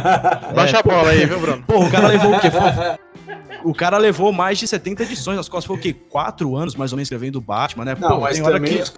Baixa 0.54 0.78
a 0.78 0.82
bola 0.82 1.10
aí, 1.10 1.26
viu, 1.26 1.40
Bruno? 1.40 1.62
Pô, 1.66 1.84
o 1.84 1.90
cara 1.90 2.08
levou 2.08 2.34
o 2.34 2.40
quê? 2.40 2.48
O 3.62 3.74
cara 3.74 3.98
levou 3.98 4.32
mais 4.32 4.58
de 4.58 4.66
70 4.66 5.02
edições 5.02 5.36
nas 5.36 5.48
costas. 5.48 5.66
Foi 5.66 5.76
o 5.76 5.80
quê? 5.80 5.92
Quatro 5.92 6.56
anos 6.56 6.74
mais 6.74 6.92
ou 6.92 6.96
menos 6.96 7.06
escrevendo 7.06 7.36
o 7.36 7.40
Batman, 7.40 7.84
né? 7.84 7.94
Não, 8.10 8.16
Pô, 8.16 8.22
mas 8.22 8.36
tem 8.36 8.44
hora 8.44 8.54
também... 8.54 8.82
que. 8.82 8.92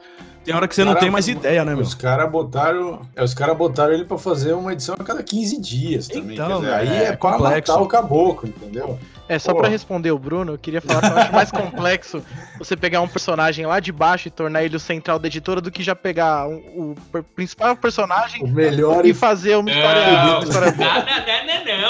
Tem 0.44 0.52
hora 0.52 0.66
que 0.66 0.74
você 0.74 0.82
cara, 0.82 0.94
não 0.94 1.00
tem 1.00 1.08
mais 1.08 1.28
ideia, 1.28 1.64
né, 1.64 1.72
meu? 1.72 1.84
Os 1.84 1.94
caras 1.94 2.28
botaram, 2.28 3.00
é, 3.14 3.22
os 3.22 3.32
cara 3.32 3.54
botaram 3.54 3.92
ele 3.92 4.04
para 4.04 4.18
fazer 4.18 4.54
uma 4.54 4.72
edição 4.72 4.96
a 4.98 5.04
cada 5.04 5.22
15 5.22 5.60
dias 5.60 6.08
também. 6.08 6.34
Então, 6.34 6.60
dizer, 6.60 6.72
aí 6.72 6.88
é, 6.88 7.04
é 7.04 7.16
pra 7.16 7.38
matar 7.38 7.80
o 7.80 7.86
caboclo, 7.86 8.48
entendeu? 8.48 8.98
É, 9.28 9.38
só 9.38 9.54
para 9.54 9.68
responder 9.68 10.10
o 10.10 10.18
Bruno, 10.18 10.52
eu 10.54 10.58
queria 10.58 10.80
falar 10.80 11.00
que 11.00 11.06
eu 11.06 11.16
acho 11.16 11.32
mais 11.32 11.50
complexo 11.52 12.22
você 12.58 12.76
pegar 12.76 13.00
um 13.00 13.08
personagem 13.08 13.64
lá 13.64 13.78
de 13.78 13.92
baixo 13.92 14.28
e 14.28 14.30
tornar 14.30 14.64
ele 14.64 14.76
o 14.76 14.80
central 14.80 15.18
da 15.18 15.28
editora 15.28 15.60
do 15.60 15.70
que 15.70 15.82
já 15.82 15.94
pegar 15.94 16.48
um, 16.48 16.94
o 17.14 17.22
principal 17.34 17.76
personagem 17.76 18.42
o 18.42 18.48
melhor 18.48 19.06
e 19.06 19.14
fazer 19.14 19.56
uma 19.56 19.70
história, 19.70 20.24
não, 20.24 20.38
uma 20.38 20.44
história 20.44 20.72
boa. 20.72 20.90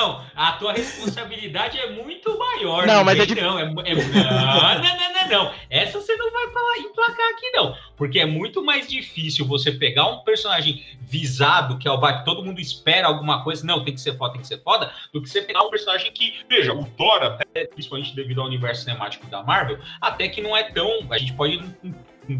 Não, 0.02 0.24
A 0.34 0.52
tua 0.52 0.72
responsabilidade 0.72 1.78
é 1.78 1.90
muito 1.90 2.36
maior. 2.36 2.86
Não, 2.86 3.04
mas 3.04 3.20
é 3.20 3.26
de... 3.26 3.40
não, 3.40 3.56
é, 3.56 3.62
é, 3.62 3.66
não, 3.66 3.76
não, 3.76 4.82
não, 4.82 5.12
não, 5.12 5.28
não. 5.28 5.54
Essa 5.70 6.00
você 6.00 6.16
não 6.16 6.32
vai 6.32 6.50
falar, 6.50 6.78
emplacar 6.78 7.30
aqui, 7.30 7.50
não. 7.52 7.76
Porque 7.96 8.18
é 8.18 8.26
muito 8.26 8.64
mais 8.64 8.88
difícil 8.88 9.46
você 9.46 9.70
pegar 9.70 10.06
um 10.08 10.24
personagem 10.24 10.84
visado, 11.00 11.78
que 11.78 11.86
é 11.86 11.90
o 11.90 12.00
que 12.00 12.24
todo 12.24 12.44
mundo 12.44 12.60
espera 12.60 13.06
alguma 13.06 13.44
coisa, 13.44 13.64
não, 13.64 13.84
tem 13.84 13.94
que 13.94 14.00
ser 14.00 14.16
foda, 14.16 14.32
tem 14.32 14.42
que 14.42 14.48
ser 14.48 14.60
foda, 14.62 14.92
do 15.12 15.22
que 15.22 15.28
você 15.28 15.40
pegar 15.40 15.62
um 15.62 15.70
personagem 15.70 16.10
que, 16.10 16.34
veja, 16.48 16.72
o 16.74 16.84
Thor 16.84 17.22
até, 17.22 17.66
principalmente 17.66 18.14
devido 18.16 18.40
ao 18.40 18.48
universo 18.48 18.82
cinemático 18.82 19.26
da 19.28 19.42
Marvel, 19.42 19.78
até 20.00 20.28
que 20.28 20.40
não 20.40 20.56
é 20.56 20.64
tão. 20.64 21.06
A 21.10 21.18
gente 21.18 21.32
pode 21.34 21.62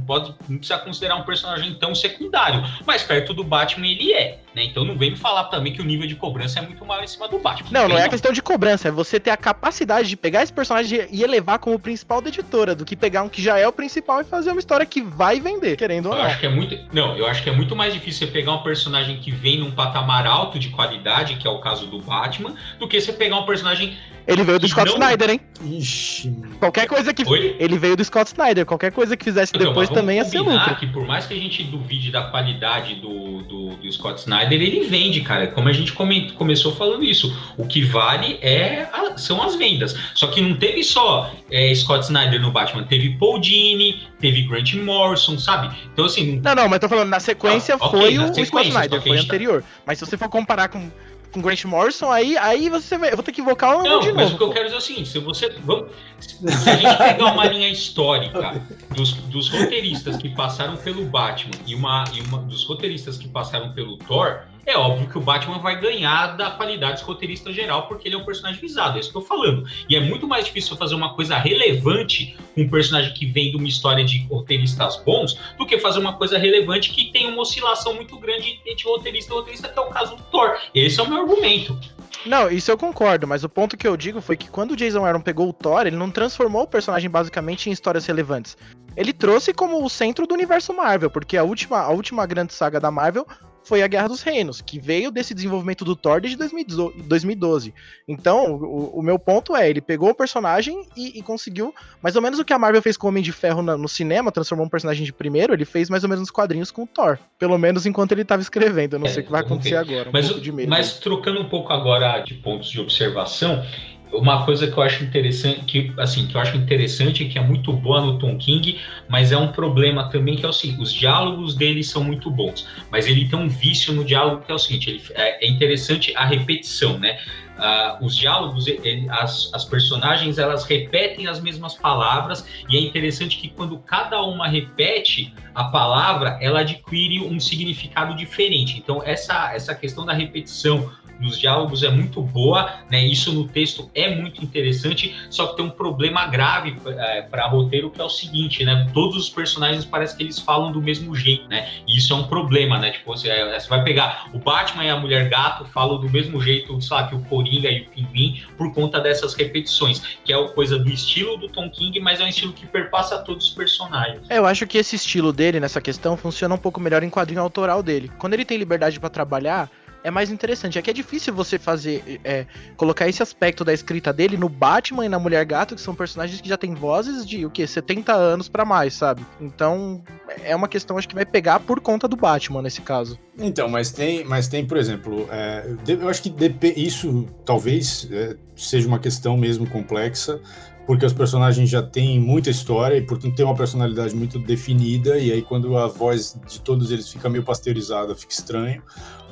pode, 0.07 0.35
não 0.49 0.59
precisa 0.59 0.79
considerar 0.79 1.17
um 1.17 1.23
personagem 1.23 1.75
tão 1.75 1.95
secundário, 1.95 2.63
mas 2.87 3.03
perto 3.03 3.35
do 3.35 3.45
Batman 3.45 3.87
ele 3.87 4.13
é, 4.13 4.39
né? 4.55 4.65
Então 4.65 4.85
não 4.85 4.97
vem 4.97 5.11
me 5.11 5.17
falar 5.17 5.45
também 5.45 5.73
que 5.73 5.81
o 5.81 5.85
nível 5.85 6.07
de 6.07 6.15
cobrança 6.15 6.59
é 6.59 6.63
muito 6.63 6.85
maior 6.85 7.03
em 7.03 7.07
cima 7.07 7.29
do 7.29 7.39
Batman. 7.39 7.71
Não, 7.71 7.89
não 7.89 7.99
é 7.99 8.09
questão 8.09 8.33
de 8.33 8.43
cobrança, 8.43 8.89
é 8.89 8.91
você 8.91 9.19
ter 9.19 9.31
a 9.31 9.37
capacidade 9.37 10.09
de 10.09 10.17
pegar 10.17 10.43
esse 10.43 10.53
personagem 10.53 11.07
e 11.11 11.23
elevar 11.23 11.59
como 11.59 11.79
principal 11.79 12.21
da 12.21 12.29
editora, 12.29 12.75
do 12.75 12.85
que 12.85 12.97
pegar 12.97 13.23
um 13.23 13.29
que 13.29 13.43
já 13.43 13.59
é 13.59 13.67
o 13.67 13.73
principal 13.73 14.21
e 14.21 14.25
fazer 14.25 14.51
uma 14.51 14.61
história 14.61 14.87
que 14.87 15.03
vai 15.03 15.41
vender, 15.41 15.77
querendo 15.77 16.07
ou 16.07 16.13
eu 16.13 16.19
não. 16.19 16.27
Acho 16.27 16.41
que 16.41 16.47
é 16.47 16.51
muito, 16.51 16.79
não, 16.93 17.17
eu 17.17 17.27
acho 17.27 17.43
que 17.43 17.51
é 17.51 17.53
muito 17.53 17.75
mais 17.75 17.93
difícil 17.93 18.27
você 18.27 18.33
pegar 18.33 18.53
um 18.53 18.63
personagem 18.63 19.19
que 19.19 19.31
vem 19.31 19.59
num 19.59 19.71
patamar 19.71 20.27
alto 20.27 20.59
de 20.59 20.71
qualidade, 20.71 21.37
que 21.37 21.47
é 21.47 21.51
o 21.51 21.59
caso 21.59 21.87
do 21.87 22.01
Batman, 22.01 22.55
do 22.79 22.87
que 22.87 23.01
você 23.01 23.13
pegar 23.13 23.39
um 23.39 23.47
personagem 23.47 23.97
ele 24.27 24.45
veio 24.45 24.59
do 24.59 24.69
Scott 24.69 24.87
não... 24.87 24.95
Snyder, 24.95 25.31
hein? 25.31 25.41
Ixi. 25.65 26.37
Qualquer 26.59 26.87
coisa 26.87 27.13
que. 27.13 27.27
Oi? 27.27 27.57
Ele 27.59 27.79
veio 27.79 27.97
do 27.97 28.05
Scott 28.05 28.29
Snyder. 28.29 28.65
Qualquer 28.65 28.93
coisa 28.93 29.17
que 29.17 29.25
fizesse 29.25 29.53
não, 29.55 29.67
depois 29.67 29.89
também 29.89 30.19
ia 30.19 30.25
ser 30.25 30.41
lucro. 30.41 30.77
que 30.77 30.87
por 30.87 31.07
mais 31.07 31.27
que 31.27 31.35
a 31.35 31.37
gente 31.37 31.65
duvide 31.65 32.11
da 32.11 32.23
qualidade 32.23 32.97
do, 32.97 33.43
do, 33.43 33.69
do, 33.77 33.93
Scott 33.93 34.21
Snyder, 34.21 34.61
ele 34.61 34.85
vende, 34.85 35.21
cara. 35.23 35.49
Como 35.49 35.69
a 35.69 35.73
gente 35.73 35.93
comentou, 35.93 36.37
começou 36.37 36.75
falando 36.75 37.05
isso. 37.05 37.37
O 37.57 37.67
que 37.67 37.83
vale 37.83 38.39
é 38.41 38.89
a, 38.93 39.17
são 39.17 39.43
as 39.43 39.57
vendas. 39.57 39.97
Só 40.15 40.29
que 40.29 40.41
não 40.41 40.57
teve 40.57 40.83
só 40.85 41.33
é, 41.51 41.75
Scott 41.75 42.05
Snyder 42.05 42.41
no 42.41 42.51
Batman. 42.51 42.85
Teve 42.85 43.17
Paul 43.17 43.41
Dini, 43.41 44.03
teve 44.21 44.43
Grant 44.43 44.75
Morrison, 44.75 45.39
sabe? 45.39 45.75
Então, 45.93 46.05
assim. 46.05 46.41
Não, 46.43 46.55
não, 46.55 46.69
mas 46.69 46.79
tô 46.79 46.89
falando, 46.89 47.09
na 47.09 47.21
sequência 47.21 47.75
ah, 47.75 47.89
foi 47.89 48.19
o, 48.19 48.29
sequência, 48.29 48.43
o 48.43 48.47
Scott 48.47 48.69
Snyder, 48.69 49.03
foi 49.03 49.19
anterior. 49.19 49.65
Mas 49.87 49.99
se 49.99 50.07
você 50.07 50.17
for 50.17 50.29
comparar 50.29 50.69
com 50.69 50.91
com 51.33 51.41
Grant 51.41 51.65
Morrison, 51.65 52.11
aí, 52.11 52.37
aí 52.37 52.69
você 52.69 52.99
vai. 52.99 53.11
Eu 53.11 53.17
vou 53.17 53.25
ter 53.25 53.33
que 53.33 53.41
invocar 53.41 53.79
o. 53.79 53.83
Não, 53.83 54.01
de 54.01 54.13
mas 54.13 54.31
novo, 54.31 54.35
o 54.35 54.39
que 54.39 54.45
eu 54.45 54.51
quero 54.51 54.65
dizer 54.67 54.77
é 54.77 54.79
o 54.79 54.83
seguinte: 54.83 55.09
se 55.09 55.19
você. 55.19 55.49
Vamos, 55.65 55.91
se 56.21 56.71
a 56.71 56.77
gente 56.77 56.97
pegar 56.97 57.33
uma 57.33 57.47
linha 57.47 57.69
histórica 57.69 58.63
dos, 58.95 59.15
dos 59.15 59.49
roteiristas 59.49 60.17
que 60.17 60.29
passaram 60.29 60.77
pelo 60.77 61.05
Batman 61.07 61.55
e 61.67 61.75
uma, 61.75 62.05
e 62.13 62.21
uma 62.21 62.39
dos 62.39 62.65
roteiristas 62.65 63.17
que 63.17 63.29
passaram 63.29 63.73
pelo 63.73 63.97
Thor, 63.97 64.43
é 64.65 64.77
óbvio 64.77 65.09
que 65.09 65.19
o 65.19 65.21
Batman 65.21 65.59
vai 65.59 65.81
ganhar 65.81 66.37
da 66.37 66.51
qualidade 66.51 66.99
de 66.99 67.05
roteirista 67.05 67.53
geral, 67.53 67.89
porque 67.89 68.09
ele 68.09 68.15
é 68.15 68.19
um 68.19 68.25
personagem 68.25 68.61
visado, 68.61 68.97
é 68.97 69.01
isso 69.01 69.11
que 69.11 69.17
eu 69.17 69.23
tô 69.23 69.27
falando. 69.27 69.67
E 69.89 69.97
é 69.97 70.01
muito 70.01 70.27
mais 70.27 70.45
difícil 70.45 70.77
fazer 70.77 70.95
uma 70.95 71.15
coisa 71.15 71.37
relevante 71.37 72.37
com 72.55 72.63
um 72.63 72.69
personagem 72.69 73.13
que 73.13 73.27
vem 73.27 73.51
de 73.51 73.57
uma 73.57 73.67
história 73.67 74.05
de 74.05 74.25
roteiristas 74.27 75.03
bons, 75.05 75.39
do 75.59 75.67
que 75.67 75.79
fazer 75.79 75.99
uma 75.99 76.15
coisa 76.15 76.39
relevante 76.39 76.91
que 76.91 77.11
tem 77.11 77.29
uma 77.29 77.43
oscilação 77.43 77.95
muito 77.95 78.19
grande 78.19 78.61
entre 78.65 78.85
roteirista 78.85 79.33
e 79.33 79.37
roteirista, 79.37 79.69
que 79.69 79.79
é 79.79 79.83
o 79.83 79.91
caso 79.91 80.17
do 80.17 80.23
Thor. 80.25 80.57
Esse 80.75 81.01
é 81.01 81.03
o 81.03 81.09
meu 81.09 81.23
argumento. 81.23 81.79
Não, 82.25 82.49
isso 82.49 82.71
eu 82.71 82.79
concordo, 82.79 83.27
mas 83.27 83.43
o 83.43 83.49
ponto 83.49 83.77
que 83.77 83.87
eu 83.87 83.97
digo 83.97 84.21
foi 84.21 84.37
que 84.37 84.49
quando 84.49 84.73
o 84.73 84.77
Jason 84.77 85.05
Aaron 85.05 85.21
pegou 85.21 85.49
o 85.49 85.53
Thor, 85.53 85.87
ele 85.87 85.97
não 85.97 86.11
transformou 86.11 86.63
o 86.63 86.69
personagem 86.69 87.11
basicamente 87.11 87.69
em 87.69 87.73
histórias 87.73 88.07
relevantes. 88.07 88.57
Ele 88.97 89.13
trouxe 89.13 89.53
como 89.53 89.83
o 89.83 89.91
centro 89.91 90.27
do 90.27 90.35
universo 90.35 90.73
Marvel, 90.73 91.11
porque 91.11 91.37
a 91.37 91.43
última, 91.43 91.81
a 91.81 91.91
última 91.91 92.27
grande 92.27 92.53
saga 92.53 92.79
da 92.79 92.91
Marvel 92.91 93.27
foi 93.65 93.83
a 93.83 93.87
Guerra 93.87 94.09
dos 94.09 94.23
Reinos, 94.23 94.61
que 94.61 94.79
veio 94.79 95.11
desse 95.11 95.35
desenvolvimento 95.35 95.85
do 95.85 95.95
Thor 95.95 96.21
desde 96.21 96.37
2012. 96.37 97.73
Então, 98.07 98.55
o, 98.55 98.99
o 98.99 99.03
meu 99.03 99.19
ponto 99.19 99.55
é, 99.55 99.69
ele 99.69 99.81
pegou 99.81 100.11
o 100.11 100.15
personagem 100.15 100.87
e, 100.97 101.19
e, 101.19 101.23
conseguiu 101.23 101.75
mais 102.03 102.17
ou 102.17 102.23
menos 102.23 102.39
o 102.39 102.45
que 102.45 102.53
a 102.53 102.59
Marvel 102.59 102.83
fez 102.83 102.97
com 102.97 103.07
o 103.07 103.11
Homem 103.11 103.23
de 103.23 103.33
Ferro 103.33 103.63
na, 103.63 103.77
no 103.77 103.89
cinema, 103.89 104.33
transformou 104.33 104.67
um 104.67 104.71
personagem 104.71 105.05
de 105.05 105.13
primeiro, 105.13 105.53
ele 105.53 105.65
fez 105.65 105.89
mais 105.89 106.03
ou 106.03 106.09
menos 106.09 106.21
nos 106.21 106.31
quadrinhos 106.31 106.71
com 106.71 106.83
o 106.83 106.87
Thor. 106.87 107.19
Pelo 107.39 107.59
menos 107.59 107.87
enquanto 107.87 108.13
ele 108.13 108.23
estava 108.23 108.43
escrevendo. 108.43 108.95
Eu 108.95 108.99
não 108.99 109.07
é, 109.07 109.11
sei 109.11 109.23
o 109.23 109.27
que 109.27 109.33
vai 109.33 109.43
acontecer 109.43 109.77
agora. 109.77 110.09
Um 110.09 110.13
mas, 110.13 110.69
mas 110.69 110.99
trocando 110.99 111.41
um 111.41 111.49
pouco 111.49 111.73
agora 111.73 112.21
de 112.21 112.35
pontos 112.35 112.71
de 112.71 112.81
observação, 112.81 113.65
uma 114.13 114.45
coisa 114.45 114.71
que 114.71 114.77
eu 114.77 114.83
acho 114.83 115.03
interessante, 115.03 115.61
que 115.65 115.93
assim, 115.99 116.27
que 116.27 116.37
eu 116.37 116.41
acho 116.41 116.57
interessante, 116.57 117.25
que 117.25 117.39
é 117.39 117.43
muito 117.43 117.73
boa 117.73 118.01
no 118.01 118.19
Tom 118.19 118.37
King, 118.37 118.79
mas 119.09 119.33
é 119.33 119.37
um 119.37 119.49
problema 119.49 120.09
também 120.11 120.37
que 120.37 120.45
é 120.45 120.49
o 120.49 120.53
seguinte, 120.53 120.81
os 120.83 120.93
diálogos 120.93 121.55
dele 121.55 121.83
são 121.83 122.05
muito 122.05 122.31
bons, 122.31 122.67
mas 122.91 123.07
ele 123.07 123.27
tem 123.27 123.39
um 123.39 123.49
vício 123.49 123.93
no 123.93 124.05
diálogo 124.05 124.43
que 124.45 124.53
é 124.53 124.55
o 124.55 124.59
seguinte, 124.59 124.91
ele, 124.91 125.03
é, 125.15 125.47
é 125.47 125.49
interessante 125.49 126.13
a 126.15 126.25
repetição, 126.25 126.99
né? 126.99 127.19
Uh, 127.53 128.05
os 128.05 128.17
diálogos, 128.17 128.67
ele, 128.67 129.07
as, 129.11 129.51
as 129.53 129.65
personagens, 129.65 130.39
elas 130.39 130.65
repetem 130.65 131.29
as 131.29 131.39
mesmas 131.39 131.75
palavras 131.75 132.47
e 132.69 132.77
é 132.77 132.81
interessante 132.81 133.37
que 133.37 133.49
quando 133.49 133.79
cada 133.79 134.21
uma 134.23 134.49
repete 134.49 135.33
a 135.55 135.65
palavra, 135.65 136.39
ela 136.41 136.61
adquire 136.61 137.21
um 137.21 137.39
significado 137.39 138.17
diferente. 138.17 138.79
Então 138.79 139.03
essa 139.05 139.55
essa 139.55 139.75
questão 139.75 140.05
da 140.05 140.13
repetição 140.13 140.91
nos 141.23 141.39
diálogos 141.39 141.83
é 141.83 141.91
muito 141.91 142.21
boa, 142.21 142.71
né? 142.91 143.05
Isso 143.05 143.33
no 143.33 143.47
texto 143.49 143.91
é 143.95 144.15
muito 144.15 144.43
interessante, 144.43 145.15
só 145.31 145.47
que 145.47 145.57
tem 145.57 145.65
um 145.65 145.71
problema 145.71 146.27
grave 146.27 146.77
é, 146.87 147.23
para 147.23 147.47
roteiro 147.47 147.91
que 147.91 148.01
é 148.01 148.05
o 148.05 148.11
seguinte, 148.11 148.65
né? 148.65 148.89
Todos 148.93 149.17
os 149.17 149.31
personagens 149.31 149.85
parece 149.85 150.17
que 150.17 150.23
eles 150.23 150.39
falam 150.39 150.73
do 150.73 150.83
mesmo 150.83 151.15
jeito, 151.15 151.49
né? 151.49 151.69
E 151.87 151.97
isso 151.97 152.13
é 152.13 152.17
um 152.17 152.25
problema, 152.25 152.79
né? 152.79 152.91
Tipo, 152.91 153.17
você, 153.17 153.29
é, 153.29 153.59
você 153.59 153.69
vai 153.69 153.83
pegar 153.85 154.29
o 154.33 154.39
Batman 154.39 154.85
e 154.85 154.91
a 154.91 154.99
Mulher 154.99 155.29
Gato 155.29 155.65
falam 155.67 155.99
do 155.99 156.11
mesmo 156.11 156.41
jeito, 156.41 156.79
lá, 156.91 157.07
que 157.07 157.15
o 157.15 157.21
Coringa 157.23 157.71
e 157.71 157.83
o 157.83 157.87
Pinguim 157.87 158.43
por 158.57 158.73
conta 158.75 159.01
dessas 159.01 159.35
repetições, 159.35 160.01
que 160.25 160.33
é 160.33 160.49
coisa 160.49 160.79
do 160.79 160.91
estilo 160.91 161.37
do 161.37 161.49
Tom 161.49 161.71
King, 161.71 161.99
mas 162.01 162.21
é 162.21 162.25
um 162.25 162.29
estilo 162.29 162.53
que 162.53 162.67
perpassa 162.67 163.19
todos 163.19 163.49
os 163.49 163.55
personagens. 163.55 164.23
É, 164.29 164.39
eu 164.39 164.47
acho 164.47 164.67
que 164.67 164.79
esse 164.79 164.97
estilo 164.97 165.33
dele 165.33 165.61
nessa 165.61 165.81
questão 165.81 166.17
funciona 166.17 166.55
um 166.55 166.59
pouco 166.59 166.81
melhor 166.81 167.03
em 167.03 167.11
quadrinho 167.11 167.41
autoral 167.41 167.83
dele. 167.83 168.11
Quando 168.19 168.35
ele 168.35 168.45
tem 168.45 168.59
liberdade 168.59 168.99
para 168.99 169.09
trabalhar, 169.09 169.71
é 170.05 170.11
mais 170.11 170.31
interessante. 170.31 170.79
É 170.79 170.83
que 170.83 170.91
é 170.91 170.93
difícil 170.93 171.33
você 171.35 171.59
fazer, 171.59 172.21
é, 172.25 172.47
colocar 172.77 173.09
esse 173.09 173.23
aspecto 173.23 173.65
da 173.65 173.73
escrita 173.73 174.13
dele 174.13 174.37
no 174.37 174.49
Batman 174.49 175.07
e 175.07 175.09
na 175.09 175.19
Mulher 175.19 175.45
Gato, 175.45 175.75
que 175.75 175.81
são 175.81 175.95
personagens 175.95 176.41
que 176.41 176.49
já 176.49 176.57
têm 176.57 176.75
vozes 176.75 177.27
de 177.27 177.47
o 177.47 177.51
que 177.51 177.67
70 177.67 178.13
anos 178.13 178.49
para 178.49 178.65
mais, 178.65 178.95
sabe? 178.95 179.25
Então, 179.41 180.03
é 180.43 180.55
uma 180.55 180.69
questão 180.69 180.99
acho 180.99 181.09
que 181.09 181.15
vai 181.15 181.27
pegar 181.27 181.61
por 181.61 181.81
conta 181.81 182.09
do 182.09 182.17
Batman 182.17 182.63
nesse 182.63 182.81
caso. 182.81 183.19
Então, 183.39 183.69
mas 183.69 183.91
tem, 183.91 184.25
mas 184.25 184.47
tem, 184.47 184.67
por 184.67 184.77
exemplo, 184.77 185.27
é, 185.31 185.75
eu 185.89 186.09
acho 186.09 186.23
que 186.23 186.35
isso 186.77 187.27
talvez 187.45 188.07
é, 188.11 188.37
seja 188.55 188.87
uma 188.87 188.99
questão 188.99 189.37
mesmo 189.37 189.67
complexa, 189.67 190.39
porque 190.87 191.07
os 191.07 191.13
personagens 191.13 191.71
já 191.71 191.83
têm 191.83 192.21
muita 192.21 192.51
história 192.51 192.97
e, 192.97 193.03
portanto, 193.03 193.35
tem 193.35 193.45
uma 193.45 193.55
personalidade 193.55 194.15
muito 194.15 194.39
definida, 194.39 195.17
e 195.19 195.33
aí 195.33 195.41
quando 195.41 195.79
a 195.79 195.87
voz 195.87 196.39
de 196.47 196.61
todos 196.61 196.91
eles 196.91 197.11
fica 197.11 197.29
meio 197.31 197.43
pasteurizada, 197.43 198.15
fica 198.15 198.33
estranho. 198.33 198.83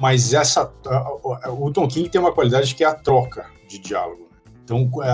Mas 0.00 0.32
essa, 0.32 0.72
o 1.58 1.70
Tom 1.70 1.86
King 1.86 2.08
tem 2.08 2.20
uma 2.20 2.32
qualidade 2.32 2.74
que 2.74 2.82
é 2.82 2.86
a 2.86 2.94
troca 2.94 3.46
de 3.68 3.78
diálogo. 3.78 4.30
Então, 4.64 4.88
a, 5.02 5.12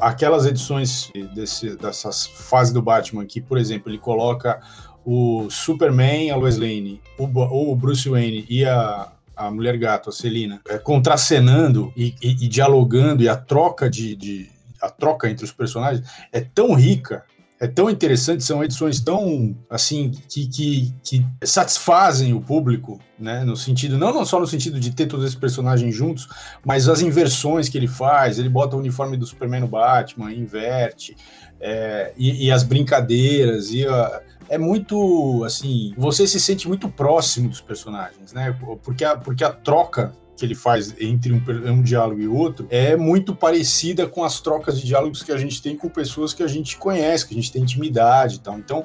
a, 0.00 0.08
aquelas 0.08 0.46
edições 0.46 1.12
desse, 1.34 1.76
dessas 1.76 2.26
fases 2.26 2.72
do 2.72 2.80
Batman 2.80 3.26
que, 3.26 3.40
por 3.40 3.58
exemplo, 3.58 3.90
ele 3.90 3.98
coloca 3.98 4.60
o 5.04 5.48
Superman, 5.50 6.30
a 6.30 6.36
Lois 6.36 6.56
Lane, 6.56 7.00
o, 7.18 7.24
o 7.24 7.76
Bruce 7.76 8.08
Wayne 8.08 8.46
e 8.48 8.64
a, 8.64 9.12
a 9.36 9.50
Mulher 9.50 9.76
Gato, 9.76 10.10
a 10.10 10.12
Celina, 10.12 10.60
é, 10.68 10.78
contracenando 10.78 11.92
e, 11.96 12.14
e, 12.22 12.44
e, 12.44 12.48
dialogando, 12.48 13.22
e 13.22 13.28
a 13.28 13.36
troca 13.36 13.90
de, 13.90 14.16
de, 14.16 14.50
a 14.80 14.88
troca 14.88 15.28
entre 15.28 15.44
os 15.44 15.52
personagens 15.52 16.06
é 16.32 16.40
tão 16.40 16.74
rica, 16.74 17.24
é 17.60 17.66
tão 17.66 17.88
interessante, 17.88 18.42
são 18.42 18.64
edições 18.64 19.00
tão 19.00 19.56
assim 19.70 20.10
que, 20.28 20.46
que, 20.46 20.94
que 21.02 21.24
satisfazem 21.42 22.34
o 22.34 22.40
público, 22.40 23.00
né? 23.18 23.44
No 23.44 23.56
sentido, 23.56 23.96
não, 23.96 24.12
não 24.12 24.24
só 24.24 24.40
no 24.40 24.46
sentido 24.46 24.80
de 24.80 24.90
ter 24.90 25.06
todos 25.06 25.24
esses 25.24 25.38
personagens 25.38 25.94
juntos, 25.94 26.28
mas 26.64 26.88
as 26.88 27.00
inversões 27.00 27.68
que 27.68 27.78
ele 27.78 27.86
faz, 27.86 28.38
ele 28.38 28.48
bota 28.48 28.76
o 28.76 28.80
uniforme 28.80 29.16
do 29.16 29.24
Superman 29.24 29.60
no 29.60 29.68
Batman, 29.68 30.32
inverte, 30.32 31.16
é, 31.60 32.12
e, 32.16 32.46
e, 32.46 32.50
as 32.50 32.62
brincadeiras, 32.62 33.70
e 33.70 33.86
a, 33.86 34.20
é 34.48 34.58
muito 34.58 35.42
assim, 35.44 35.94
você 35.96 36.26
se 36.26 36.40
sente 36.40 36.68
muito 36.68 36.88
próximo 36.88 37.48
dos 37.48 37.60
personagens, 37.60 38.32
né? 38.32 38.56
Porque 38.82 39.04
a, 39.04 39.16
porque 39.16 39.44
a 39.44 39.50
troca 39.50 40.14
que 40.36 40.44
ele 40.44 40.54
faz 40.54 40.94
entre 41.00 41.32
um, 41.32 41.42
um, 41.70 41.82
diálogo 41.82 42.20
e 42.20 42.26
outro 42.26 42.66
é 42.70 42.96
muito 42.96 43.34
parecida 43.34 44.06
com 44.06 44.24
as 44.24 44.40
trocas 44.40 44.80
de 44.80 44.86
diálogos 44.86 45.22
que 45.22 45.30
a 45.30 45.36
gente 45.36 45.62
tem 45.62 45.76
com 45.76 45.88
pessoas 45.88 46.32
que 46.32 46.42
a 46.42 46.48
gente 46.48 46.76
conhece, 46.76 47.26
que 47.26 47.34
a 47.34 47.36
gente 47.36 47.52
tem 47.52 47.62
intimidade 47.62 48.36
e 48.36 48.40
tal. 48.40 48.58
Então, 48.58 48.84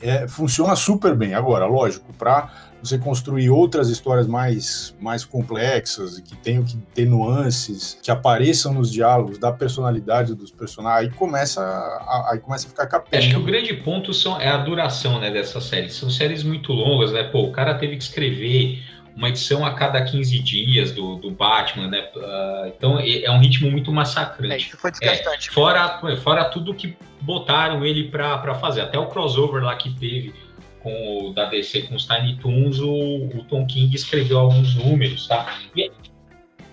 é, 0.00 0.28
funciona 0.28 0.76
super 0.76 1.14
bem. 1.14 1.34
Agora, 1.34 1.66
lógico, 1.66 2.12
para 2.18 2.50
você 2.82 2.98
construir 2.98 3.48
outras 3.48 3.88
histórias 3.88 4.26
mais, 4.26 4.94
mais 5.00 5.24
complexas, 5.24 6.20
que 6.20 6.36
tenham 6.36 6.62
que 6.62 6.76
ter 6.94 7.06
nuances, 7.06 7.98
que 8.02 8.10
apareçam 8.10 8.74
nos 8.74 8.92
diálogos, 8.92 9.38
da 9.38 9.50
personalidade 9.50 10.34
dos 10.34 10.50
personagens, 10.50 11.10
aí 11.10 11.18
começa 11.18 11.62
a, 11.62 12.32
aí 12.32 12.38
começa 12.38 12.66
a 12.66 12.70
ficar 12.70 12.86
capenga. 12.86 13.18
Acho 13.18 13.30
que 13.30 13.36
o 13.36 13.42
grande 13.42 13.72
ponto 13.74 14.12
são, 14.12 14.38
é 14.40 14.48
a 14.48 14.58
duração 14.58 15.18
né, 15.18 15.30
dessas 15.30 15.64
séries. 15.64 15.94
São 15.94 16.10
séries 16.10 16.42
muito 16.42 16.72
longas, 16.72 17.12
né? 17.12 17.22
Pô, 17.22 17.44
o 17.44 17.52
cara 17.52 17.74
teve 17.74 17.96
que 17.96 18.02
escrever 18.02 18.82
uma 19.16 19.28
edição 19.28 19.64
a 19.64 19.72
cada 19.74 20.02
15 20.02 20.38
dias 20.40 20.92
do, 20.92 21.16
do 21.16 21.30
Batman, 21.30 21.88
né? 21.88 22.08
Uh, 22.16 22.66
então 22.68 22.98
é 22.98 23.30
um 23.30 23.38
ritmo 23.38 23.70
muito 23.70 23.92
massacrante. 23.92 24.52
É, 24.52 24.56
isso 24.56 24.76
foi 24.76 24.90
desgastante. 24.90 25.48
É, 25.48 25.52
fora, 25.52 26.00
fora 26.22 26.44
tudo 26.46 26.74
que 26.74 26.96
botaram 27.20 27.84
ele 27.84 28.08
para 28.08 28.54
fazer, 28.56 28.80
até 28.80 28.98
o 28.98 29.06
crossover 29.06 29.62
lá 29.62 29.76
que 29.76 29.90
teve 29.94 30.34
com 30.80 31.28
o 31.28 31.32
da 31.32 31.46
DC 31.46 31.82
com 31.82 31.94
os 31.94 32.06
Tiny 32.06 32.36
Toons, 32.36 32.78
o, 32.78 32.90
o 33.38 33.44
Tom 33.48 33.66
King 33.66 33.94
escreveu 33.94 34.38
alguns 34.38 34.74
números, 34.74 35.26
tá? 35.26 35.58
E, 35.74 35.90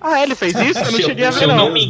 ah, 0.01 0.21
ele 0.21 0.36
fez 0.36 0.54
isso? 0.56 0.80
Eu 0.80 0.91
não 0.91 0.99
cheguei 0.99 1.25
a 1.25 1.32
ver, 1.32 1.47
não. 1.47 1.58
não 1.58 1.71
me, 1.71 1.88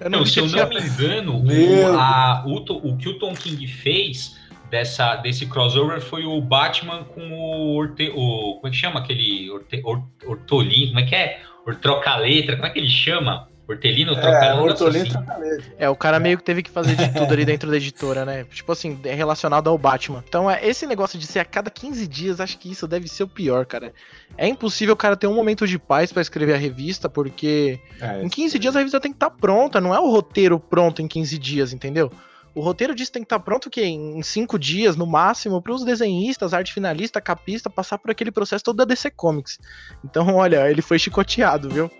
eu 0.00 0.10
não, 0.10 0.18
não 0.20 0.26
se 0.26 0.40
eu 0.40 0.48
não 0.48 0.68
me 0.68 0.80
engano, 0.80 1.44
o, 1.44 1.96
a, 1.96 2.42
o, 2.46 2.56
o 2.56 2.96
que 2.96 3.08
o 3.08 3.18
Tom 3.18 3.34
King 3.34 3.66
fez 3.68 4.36
dessa, 4.70 5.16
desse 5.16 5.46
crossover 5.46 6.00
foi 6.00 6.24
o 6.24 6.40
Batman 6.40 7.04
com 7.04 7.20
o, 7.32 7.76
Orte, 7.76 8.10
o 8.14 8.54
como 8.56 8.66
é 8.66 8.70
que 8.70 8.76
chama 8.76 9.00
aquele 9.00 9.50
Orte, 9.50 9.80
Or, 9.84 10.02
Ortolin, 10.26 10.88
como 10.88 11.00
é 11.00 11.02
que 11.04 11.14
é? 11.14 11.40
Troca-letra, 11.80 12.56
como 12.56 12.66
é 12.66 12.70
que 12.70 12.78
ele 12.78 12.88
chama? 12.88 13.48
Hortelino 13.66 14.12
é, 14.12 14.20
troca 14.20 14.54
Hortolino 14.56 15.06
assim. 15.06 15.62
É, 15.78 15.88
o 15.88 15.96
cara 15.96 16.20
meio 16.20 16.36
que 16.36 16.44
teve 16.44 16.62
que 16.62 16.70
fazer 16.70 16.96
de 16.96 17.12
tudo 17.14 17.32
ali 17.32 17.44
dentro 17.46 17.70
da 17.70 17.76
editora, 17.76 18.24
né? 18.24 18.44
Tipo 18.44 18.72
assim, 18.72 18.98
é 19.04 19.14
relacionado 19.14 19.70
ao 19.70 19.78
Batman. 19.78 20.22
Então, 20.26 20.50
é, 20.50 20.66
esse 20.66 20.86
negócio 20.86 21.18
de 21.18 21.26
ser 21.26 21.38
a 21.38 21.44
cada 21.44 21.70
15 21.70 22.06
dias, 22.06 22.40
acho 22.40 22.58
que 22.58 22.70
isso 22.70 22.86
deve 22.86 23.08
ser 23.08 23.22
o 23.22 23.28
pior, 23.28 23.64
cara. 23.64 23.92
É 24.36 24.46
impossível 24.46 24.92
o 24.92 24.96
cara 24.96 25.16
ter 25.16 25.26
um 25.26 25.34
momento 25.34 25.66
de 25.66 25.78
paz 25.78 26.12
para 26.12 26.20
escrever 26.20 26.54
a 26.54 26.58
revista, 26.58 27.08
porque 27.08 27.80
é, 28.00 28.22
em 28.22 28.28
15 28.28 28.58
dias 28.58 28.76
a 28.76 28.80
revista 28.80 29.00
tem 29.00 29.12
que 29.12 29.16
estar 29.16 29.30
tá 29.30 29.36
pronta, 29.36 29.80
não 29.80 29.94
é 29.94 29.98
o 29.98 30.10
roteiro 30.10 30.60
pronto 30.60 31.00
em 31.00 31.08
15 31.08 31.38
dias, 31.38 31.72
entendeu? 31.72 32.12
O 32.54 32.60
roteiro 32.60 32.94
disso 32.94 33.10
tem 33.10 33.22
que 33.22 33.26
estar 33.26 33.38
tá 33.38 33.44
pronto 33.44 33.68
que 33.68 33.82
em 33.82 34.22
cinco 34.22 34.58
dias, 34.58 34.96
no 34.96 35.06
máximo, 35.06 35.60
para 35.60 35.72
os 35.72 35.84
desenhistas, 35.84 36.54
arte 36.54 36.72
finalista, 36.72 37.20
capista, 37.20 37.68
passar 37.68 37.98
por 37.98 38.10
aquele 38.10 38.30
processo 38.30 38.64
todo 38.64 38.76
da 38.76 38.84
DC 38.84 39.10
Comics. 39.10 39.58
Então, 40.04 40.34
olha, 40.34 40.70
ele 40.70 40.80
foi 40.80 40.98
chicoteado, 40.98 41.68
viu? 41.68 41.90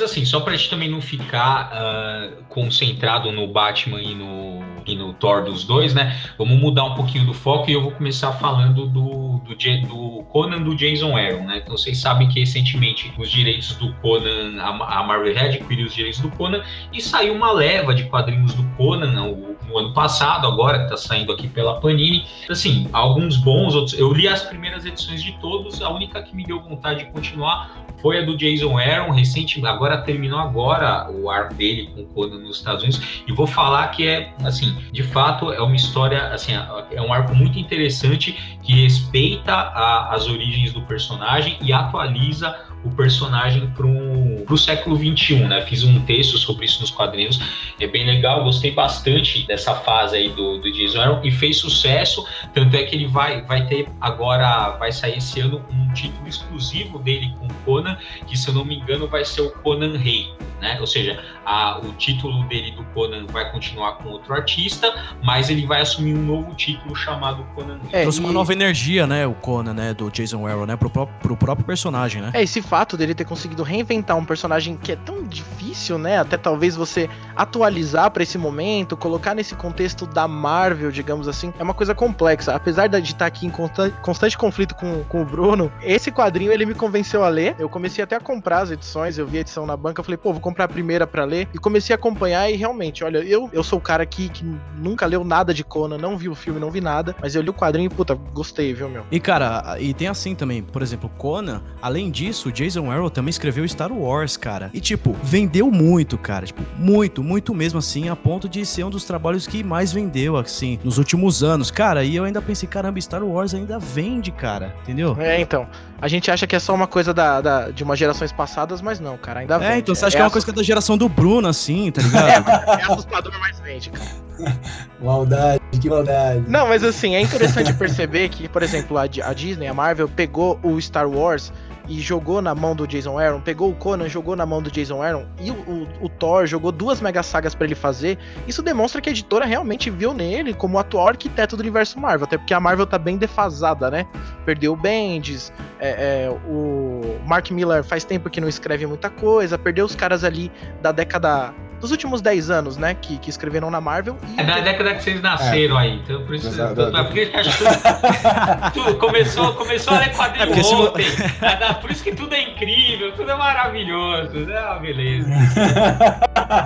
Assim, 0.00 0.24
só 0.24 0.40
pra 0.40 0.56
gente 0.56 0.70
também 0.70 0.90
não 0.90 1.00
ficar 1.00 1.70
uh, 1.72 2.44
concentrado 2.48 3.30
no 3.32 3.46
Batman 3.46 4.00
e 4.00 4.14
no, 4.14 4.62
e 4.86 4.96
no 4.96 5.12
Thor 5.14 5.44
dos 5.44 5.64
dois, 5.64 5.94
né? 5.94 6.18
Vamos 6.38 6.58
mudar 6.58 6.84
um 6.84 6.94
pouquinho 6.94 7.24
do 7.26 7.34
foco 7.34 7.70
e 7.70 7.72
eu 7.72 7.82
vou 7.82 7.92
começar 7.92 8.32
falando 8.32 8.86
do, 8.86 9.38
do, 9.38 9.54
do 9.86 10.24
Conan 10.24 10.62
do 10.62 10.74
Jason 10.74 11.16
Aaron, 11.16 11.44
né? 11.44 11.60
Então 11.62 11.76
vocês 11.76 11.98
sabem 11.98 12.28
que 12.28 12.40
recentemente 12.40 13.12
os 13.18 13.30
direitos 13.30 13.74
do 13.76 13.92
Conan, 13.94 14.60
a, 14.60 15.02
Marvel 15.02 15.34
Red 15.34 15.48
adquiriu 15.48 15.86
os 15.86 15.94
direitos 15.94 16.20
do 16.20 16.30
Conan 16.30 16.62
e 16.92 17.00
saiu 17.00 17.34
uma 17.34 17.52
leva 17.52 17.94
de 17.94 18.04
quadrinhos 18.04 18.54
do 18.54 18.64
Conan 18.76 19.10
no, 19.12 19.56
no 19.66 19.78
ano 19.78 19.92
passado, 19.92 20.46
agora 20.46 20.84
que 20.84 20.90
tá 20.90 20.96
saindo 20.96 21.32
aqui 21.32 21.48
pela 21.48 21.80
Panini. 21.80 22.26
Assim, 22.48 22.88
alguns 22.92 23.36
bons, 23.36 23.74
outros. 23.74 23.98
Eu 23.98 24.12
li 24.12 24.28
as 24.28 24.42
primeiras 24.42 24.84
edições 24.84 25.22
de 25.22 25.32
todos, 25.40 25.80
a 25.82 25.90
única 25.90 26.22
que 26.22 26.34
me 26.34 26.44
deu 26.44 26.60
vontade 26.60 27.04
de 27.04 27.10
continuar 27.10 27.70
foi 28.00 28.18
a 28.18 28.22
do 28.22 28.36
Jason 28.36 28.78
Aaron, 28.78 29.10
recente, 29.10 29.64
agora 29.66 29.89
terminou 29.98 30.38
agora 30.38 31.10
o 31.10 31.30
arco 31.30 31.54
dele 31.54 31.90
com 31.94 32.02
o 32.02 32.06
Conan 32.06 32.38
nos 32.38 32.58
Estados 32.58 32.82
Unidos, 32.82 33.22
e 33.26 33.32
vou 33.32 33.46
falar 33.46 33.88
que 33.88 34.06
é, 34.06 34.32
assim, 34.44 34.76
de 34.92 35.02
fato 35.02 35.52
é 35.52 35.60
uma 35.60 35.76
história, 35.76 36.28
assim, 36.28 36.52
é 36.90 37.02
um 37.02 37.12
arco 37.12 37.34
muito 37.34 37.58
interessante 37.58 38.58
que 38.62 38.82
respeita 38.82 39.52
a, 39.52 40.14
as 40.14 40.26
origens 40.26 40.72
do 40.72 40.82
personagem 40.82 41.58
e 41.60 41.72
atualiza 41.72 42.69
o 42.84 42.90
personagem 42.90 43.68
para 43.70 43.86
o 43.86 44.56
século 44.56 44.96
XXI, 44.96 45.40
né? 45.40 45.60
Fiz 45.62 45.84
um 45.84 46.00
texto 46.00 46.38
sobre 46.38 46.64
isso 46.64 46.80
nos 46.80 46.90
quadrinhos, 46.90 47.40
é 47.78 47.86
bem 47.86 48.06
legal, 48.06 48.44
gostei 48.44 48.70
bastante 48.72 49.46
dessa 49.46 49.74
fase 49.74 50.16
aí 50.16 50.28
do, 50.30 50.58
do 50.58 50.72
Jason 50.72 51.00
Aaron 51.00 51.20
e 51.24 51.30
fez 51.30 51.58
sucesso, 51.58 52.26
tanto 52.54 52.76
é 52.76 52.82
que 52.84 52.94
ele 52.94 53.06
vai, 53.06 53.42
vai 53.42 53.66
ter 53.66 53.88
agora, 54.00 54.76
vai 54.78 54.92
sair 54.92 55.18
esse 55.18 55.40
ano 55.40 55.62
um 55.70 55.92
título 55.92 56.26
exclusivo 56.28 56.98
dele 56.98 57.32
com 57.38 57.48
Conan, 57.64 57.96
que 58.26 58.36
se 58.36 58.48
eu 58.48 58.54
não 58.54 58.64
me 58.64 58.76
engano 58.76 59.06
vai 59.06 59.24
ser 59.24 59.42
o 59.42 59.50
Conan 59.50 59.96
Rei, 59.96 60.32
né? 60.60 60.78
Ou 60.80 60.86
seja, 60.86 61.22
a, 61.44 61.78
o 61.78 61.92
título 61.92 62.44
dele 62.48 62.70
do 62.72 62.84
Conan 62.86 63.26
vai 63.26 63.50
continuar 63.50 63.92
com 63.98 64.08
outro 64.08 64.32
artista, 64.32 64.92
mas 65.22 65.50
ele 65.50 65.66
vai 65.66 65.80
assumir 65.80 66.14
um 66.14 66.22
novo 66.22 66.54
título 66.54 66.94
chamado 66.94 67.44
Conan 67.54 67.78
Rei. 67.82 68.00
É, 68.00 68.02
Trouxe 68.02 68.20
e... 68.20 68.24
uma 68.24 68.32
nova 68.32 68.52
energia, 68.52 69.06
né, 69.06 69.26
o 69.26 69.34
Conan, 69.34 69.74
né, 69.74 69.94
do 69.94 70.10
Jason 70.10 70.46
Aaron, 70.46 70.66
né, 70.66 70.76
pro, 70.76 70.90
próprio, 70.90 71.18
pro 71.20 71.36
próprio 71.36 71.66
personagem, 71.66 72.22
né? 72.22 72.30
É, 72.34 72.42
esse 72.42 72.62
fato 72.70 72.96
dele 72.96 73.16
ter 73.16 73.24
conseguido 73.24 73.64
reinventar 73.64 74.16
um 74.16 74.24
personagem 74.24 74.76
que 74.76 74.92
é 74.92 74.96
tão 74.96 75.24
difícil, 75.24 75.98
né, 75.98 76.18
até 76.18 76.36
talvez 76.36 76.76
você 76.76 77.10
atualizar 77.34 78.12
para 78.12 78.22
esse 78.22 78.38
momento, 78.38 78.96
colocar 78.96 79.34
nesse 79.34 79.56
contexto 79.56 80.06
da 80.06 80.28
Marvel, 80.28 80.92
digamos 80.92 81.26
assim, 81.26 81.52
é 81.58 81.64
uma 81.64 81.74
coisa 81.74 81.96
complexa. 81.96 82.54
Apesar 82.54 82.86
de 82.86 82.98
estar 82.98 83.26
aqui 83.26 83.44
em 83.44 83.50
constante, 83.50 84.38
conflito 84.38 84.76
com, 84.76 85.02
com 85.08 85.22
o 85.22 85.24
Bruno, 85.24 85.72
esse 85.82 86.12
quadrinho 86.12 86.52
ele 86.52 86.64
me 86.64 86.74
convenceu 86.74 87.24
a 87.24 87.28
ler. 87.28 87.56
Eu 87.58 87.68
comecei 87.68 88.04
até 88.04 88.14
a 88.14 88.20
comprar 88.20 88.60
as 88.60 88.70
edições, 88.70 89.18
eu 89.18 89.26
vi 89.26 89.38
a 89.38 89.40
edição 89.40 89.66
na 89.66 89.76
banca, 89.76 90.00
falei, 90.04 90.16
pô, 90.16 90.32
vou 90.32 90.40
comprar 90.40 90.66
a 90.66 90.68
primeira 90.68 91.08
para 91.08 91.24
ler. 91.24 91.48
E 91.52 91.58
comecei 91.58 91.92
a 91.92 91.98
acompanhar 91.98 92.48
e 92.48 92.54
realmente, 92.54 93.02
olha, 93.02 93.18
eu, 93.18 93.50
eu 93.52 93.64
sou 93.64 93.80
o 93.80 93.82
cara 93.82 94.04
aqui 94.04 94.28
que 94.28 94.44
nunca 94.76 95.06
leu 95.06 95.24
nada 95.24 95.52
de 95.52 95.64
Conan, 95.64 95.98
não 95.98 96.16
vi 96.16 96.28
o 96.28 96.36
filme, 96.36 96.60
não 96.60 96.70
vi 96.70 96.80
nada, 96.80 97.16
mas 97.20 97.34
eu 97.34 97.42
li 97.42 97.50
o 97.50 97.54
quadrinho 97.54 97.86
e, 97.86 97.90
puta, 97.90 98.14
gostei, 98.14 98.72
viu, 98.72 98.88
meu? 98.88 99.04
E 99.10 99.18
cara, 99.18 99.76
e 99.80 99.92
tem 99.92 100.06
assim 100.06 100.36
também, 100.36 100.62
por 100.62 100.82
exemplo, 100.82 101.10
Conan, 101.18 101.62
além 101.82 102.10
disso, 102.10 102.52
Jason 102.60 102.90
Aaron 102.90 103.08
também 103.08 103.30
escreveu 103.30 103.66
Star 103.66 103.90
Wars, 103.90 104.36
cara. 104.36 104.70
E 104.74 104.80
tipo, 104.80 105.16
vendeu 105.22 105.70
muito, 105.70 106.18
cara, 106.18 106.44
tipo, 106.44 106.62
muito, 106.76 107.22
muito 107.22 107.54
mesmo 107.54 107.78
assim, 107.78 108.10
a 108.10 108.16
ponto 108.16 108.50
de 108.50 108.66
ser 108.66 108.84
um 108.84 108.90
dos 108.90 109.04
trabalhos 109.04 109.46
que 109.46 109.64
mais 109.64 109.92
vendeu, 109.92 110.36
assim, 110.36 110.78
nos 110.84 110.98
últimos 110.98 111.42
anos. 111.42 111.70
Cara, 111.70 112.04
e 112.04 112.14
eu 112.14 112.24
ainda 112.24 112.42
pensei, 112.42 112.68
caramba, 112.68 113.00
Star 113.00 113.24
Wars 113.24 113.54
ainda 113.54 113.78
vende, 113.78 114.30
cara, 114.30 114.74
entendeu? 114.82 115.16
É, 115.18 115.40
então. 115.40 115.66
A 116.02 116.08
gente 116.08 116.30
acha 116.30 116.46
que 116.46 116.56
é 116.56 116.58
só 116.58 116.74
uma 116.74 116.86
coisa 116.86 117.12
da, 117.12 117.42
da 117.42 117.70
de 117.70 117.84
umas 117.84 117.98
gerações 117.98 118.32
passadas, 118.32 118.80
mas 118.80 118.98
não, 118.98 119.18
cara, 119.18 119.40
ainda 119.40 119.56
é, 119.56 119.58
vende. 119.58 119.72
É, 119.72 119.78
então 119.78 119.94
você 119.94 120.06
acha 120.06 120.16
é 120.16 120.18
que 120.18 120.22
é 120.22 120.24
uma 120.24 120.30
coisa 120.30 120.46
que 120.46 120.50
é 120.50 120.54
da 120.54 120.62
geração 120.62 120.96
do 120.96 121.08
Bruno, 121.10 121.46
assim, 121.46 121.90
tá 121.90 122.00
ligado? 122.00 122.48
é, 122.48 122.80
é 122.80 122.84
assustador, 122.84 123.32
mas 123.38 123.60
vende, 123.60 123.90
cara. 123.90 124.10
maldade, 125.00 125.60
que 125.78 125.90
maldade. 125.90 126.44
Não, 126.48 126.66
mas 126.68 126.82
assim, 126.82 127.14
é 127.14 127.20
interessante 127.20 127.72
perceber 127.74 128.30
que, 128.30 128.48
por 128.48 128.62
exemplo, 128.62 128.96
a, 128.96 129.02
a 129.02 129.34
Disney, 129.34 129.66
a 129.66 129.74
Marvel, 129.74 130.08
pegou 130.08 130.58
o 130.62 130.80
Star 130.80 131.08
Wars 131.08 131.52
e 131.90 132.00
jogou 132.00 132.40
na 132.40 132.54
mão 132.54 132.74
do 132.74 132.86
Jason 132.86 133.18
Aaron, 133.18 133.40
pegou 133.40 133.68
o 133.68 133.74
Conan, 133.74 134.08
jogou 134.08 134.36
na 134.36 134.46
mão 134.46 134.62
do 134.62 134.70
Jason 134.70 135.02
Aaron 135.02 135.26
e 135.40 135.50
o, 135.50 135.54
o, 135.54 135.88
o 136.02 136.08
Thor 136.08 136.46
jogou 136.46 136.70
duas 136.70 137.00
mega 137.00 137.20
sagas 137.20 137.52
para 137.52 137.66
ele 137.66 137.74
fazer, 137.74 138.16
isso 138.46 138.62
demonstra 138.62 139.00
que 139.00 139.08
a 139.08 139.12
editora 139.12 139.44
realmente 139.44 139.90
viu 139.90 140.14
nele 140.14 140.54
como 140.54 140.76
o 140.76 140.78
atual 140.78 141.08
arquiteto 141.08 141.56
do 141.56 141.60
universo 141.60 141.98
Marvel, 141.98 142.26
até 142.26 142.38
porque 142.38 142.54
a 142.54 142.60
Marvel 142.60 142.86
tá 142.86 142.96
bem 142.96 143.18
defasada, 143.18 143.90
né? 143.90 144.06
Perdeu 144.46 144.72
o 144.72 144.76
Bendis, 144.76 145.52
é, 145.80 146.26
é, 146.26 146.30
o 146.48 147.18
Mark 147.26 147.50
Miller 147.50 147.82
faz 147.82 148.04
tempo 148.04 148.30
que 148.30 148.40
não 148.40 148.48
escreve 148.48 148.86
muita 148.86 149.10
coisa, 149.10 149.58
perdeu 149.58 149.84
os 149.84 149.96
caras 149.96 150.22
ali 150.22 150.50
da 150.80 150.92
década 150.92 151.52
dos 151.80 151.90
últimos 151.90 152.20
10 152.20 152.50
anos, 152.50 152.76
né? 152.76 152.94
Que, 152.94 153.18
que 153.18 153.30
escreveram 153.30 153.70
na 153.70 153.80
Marvel. 153.80 154.16
é 154.36 154.44
da 154.44 154.60
década 154.60 154.94
que 154.94 155.02
vocês 155.02 155.20
nasceram 155.20 155.78
é. 155.78 155.82
aí. 155.82 156.00
Então, 156.04 156.22
por 156.24 156.34
isso. 156.34 156.48
Exato, 156.48 156.74
por, 156.74 157.04
por 157.06 157.18
isso 157.18 157.30
que 157.30 157.36
acho 157.36 157.58
que 157.58 157.64
tudo, 158.74 158.94
começou, 158.96 159.54
começou 159.54 159.94
a 159.94 160.00
ler 160.00 160.12
quadrinho 160.14 160.52
é 160.52 160.74
ontem. 160.74 161.04
Se... 161.04 161.74
por 161.80 161.90
isso 161.90 162.04
que 162.04 162.14
tudo 162.14 162.34
é 162.34 162.42
incrível, 162.42 163.12
tudo 163.12 163.30
é 163.30 163.34
maravilhoso. 163.34 164.50
É 164.50 164.60
uma 164.60 164.78
beleza. 164.78 165.30